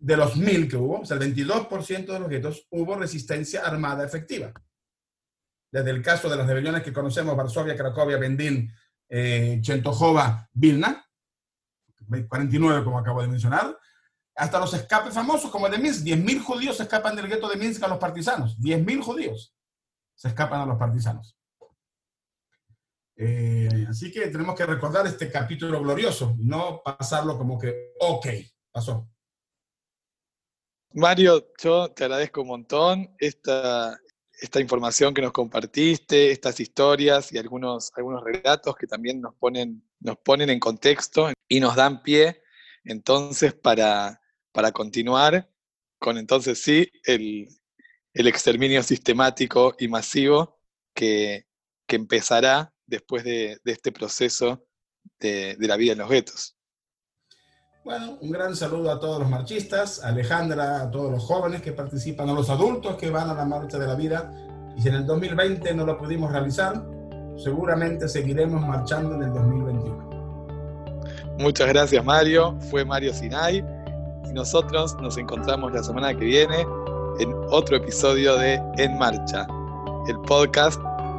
de 0.00 0.16
los 0.16 0.36
mil 0.36 0.66
que 0.66 0.76
hubo, 0.76 1.00
o 1.00 1.04
sea, 1.04 1.16
el 1.18 1.34
22% 1.34 2.06
de 2.06 2.18
los 2.18 2.28
guetos, 2.28 2.66
hubo 2.70 2.96
resistencia 2.96 3.64
armada 3.64 4.04
efectiva. 4.04 4.52
Desde 5.70 5.90
el 5.90 6.02
caso 6.02 6.28
de 6.28 6.36
las 6.36 6.46
rebeliones 6.46 6.82
que 6.82 6.92
conocemos, 6.92 7.36
Varsovia, 7.36 7.76
Cracovia, 7.76 8.16
Bendín, 8.16 8.72
eh, 9.08 9.58
Chentojova, 9.60 10.48
Vilna, 10.52 11.04
49 12.28 12.82
como 12.82 12.98
acabo 12.98 13.22
de 13.22 13.28
mencionar, 13.28 13.78
hasta 14.34 14.58
los 14.58 14.72
escapes 14.72 15.14
famosos 15.14 15.50
como 15.50 15.66
el 15.66 15.72
de 15.72 15.78
Minsk. 15.78 16.04
10.000 16.04 16.42
judíos 16.42 16.76
se 16.78 16.84
escapan 16.84 17.14
del 17.14 17.28
gueto 17.28 17.48
de 17.48 17.56
Minsk 17.56 17.82
a 17.82 17.88
los 17.88 17.98
partisanos. 17.98 18.58
10.000 18.58 19.02
judíos 19.02 19.54
se 20.14 20.28
escapan 20.28 20.62
a 20.62 20.66
los 20.66 20.78
partisanos. 20.78 21.36
Eh, 23.16 23.86
así 23.88 24.10
que 24.10 24.28
tenemos 24.28 24.56
que 24.56 24.64
recordar 24.64 25.06
este 25.06 25.30
capítulo 25.30 25.80
glorioso, 25.82 26.34
no 26.38 26.80
pasarlo 26.82 27.36
como 27.36 27.58
que, 27.58 27.92
ok, 28.00 28.26
pasó. 28.72 29.10
Mario, 30.92 31.52
yo 31.62 31.88
te 31.92 32.04
agradezco 32.04 32.42
un 32.42 32.48
montón 32.48 33.14
esta, 33.18 33.98
esta 34.32 34.60
información 34.60 35.14
que 35.14 35.22
nos 35.22 35.32
compartiste, 35.32 36.32
estas 36.32 36.58
historias 36.58 37.32
y 37.32 37.38
algunos, 37.38 37.92
algunos 37.94 38.24
relatos 38.24 38.74
que 38.76 38.86
también 38.86 39.20
nos 39.20 39.34
ponen, 39.36 39.84
nos 40.00 40.16
ponen 40.18 40.50
en 40.50 40.58
contexto 40.58 41.30
y 41.48 41.60
nos 41.60 41.76
dan 41.76 42.02
pie 42.02 42.42
entonces 42.84 43.54
para, 43.54 44.20
para 44.52 44.72
continuar 44.72 45.48
con 45.98 46.18
entonces 46.18 46.60
sí 46.60 46.90
el, 47.04 47.48
exterminio 48.12 48.82
sistemático 48.82 49.76
y 49.78 49.86
masivo 49.86 50.58
que, 50.94 51.46
empezará 51.86 52.72
después 52.86 53.24
de, 53.24 53.58
este 53.64 53.92
proceso 53.92 54.64
de, 55.18 55.56
la 55.58 55.76
vida 55.76 55.92
en 55.92 55.98
los 55.98 56.08
guetos. 56.08 56.56
Bueno, 57.82 58.18
un 58.20 58.30
gran 58.30 58.54
saludo 58.54 58.90
a 58.90 59.00
todos 59.00 59.20
los 59.20 59.30
marchistas, 59.30 60.04
a 60.04 60.08
Alejandra, 60.08 60.82
a 60.82 60.90
todos 60.90 61.10
los 61.10 61.24
jóvenes 61.24 61.62
que 61.62 61.72
participan, 61.72 62.28
a 62.28 62.34
los 62.34 62.50
adultos 62.50 62.96
que 62.96 63.08
van 63.08 63.30
a 63.30 63.34
la 63.34 63.46
marcha 63.46 63.78
de 63.78 63.86
la 63.86 63.94
vida. 63.94 64.30
Y 64.76 64.82
si 64.82 64.88
en 64.88 64.96
el 64.96 65.06
2020 65.06 65.72
no 65.74 65.86
lo 65.86 65.96
pudimos 65.96 66.30
realizar, 66.30 66.84
seguramente 67.38 68.06
seguiremos 68.06 68.60
marchando 68.60 69.14
en 69.14 69.22
el 69.22 69.32
2021. 69.32 70.10
Muchas 71.38 71.68
gracias 71.68 72.04
Mario, 72.04 72.54
fue 72.70 72.84
Mario 72.84 73.14
Sinay 73.14 73.64
y 74.28 74.32
nosotros 74.34 74.94
nos 75.00 75.16
encontramos 75.16 75.72
la 75.72 75.82
semana 75.82 76.12
que 76.12 76.26
viene 76.26 76.66
en 77.18 77.34
otro 77.48 77.78
episodio 77.78 78.36
de 78.36 78.60
En 78.76 78.98
Marcha, 78.98 79.46
el 80.06 80.18
podcast 80.20 80.78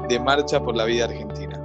de 0.10 0.20
Marcha 0.20 0.62
por 0.62 0.76
la 0.76 0.86
Vida 0.86 1.06
Argentina. 1.06 1.61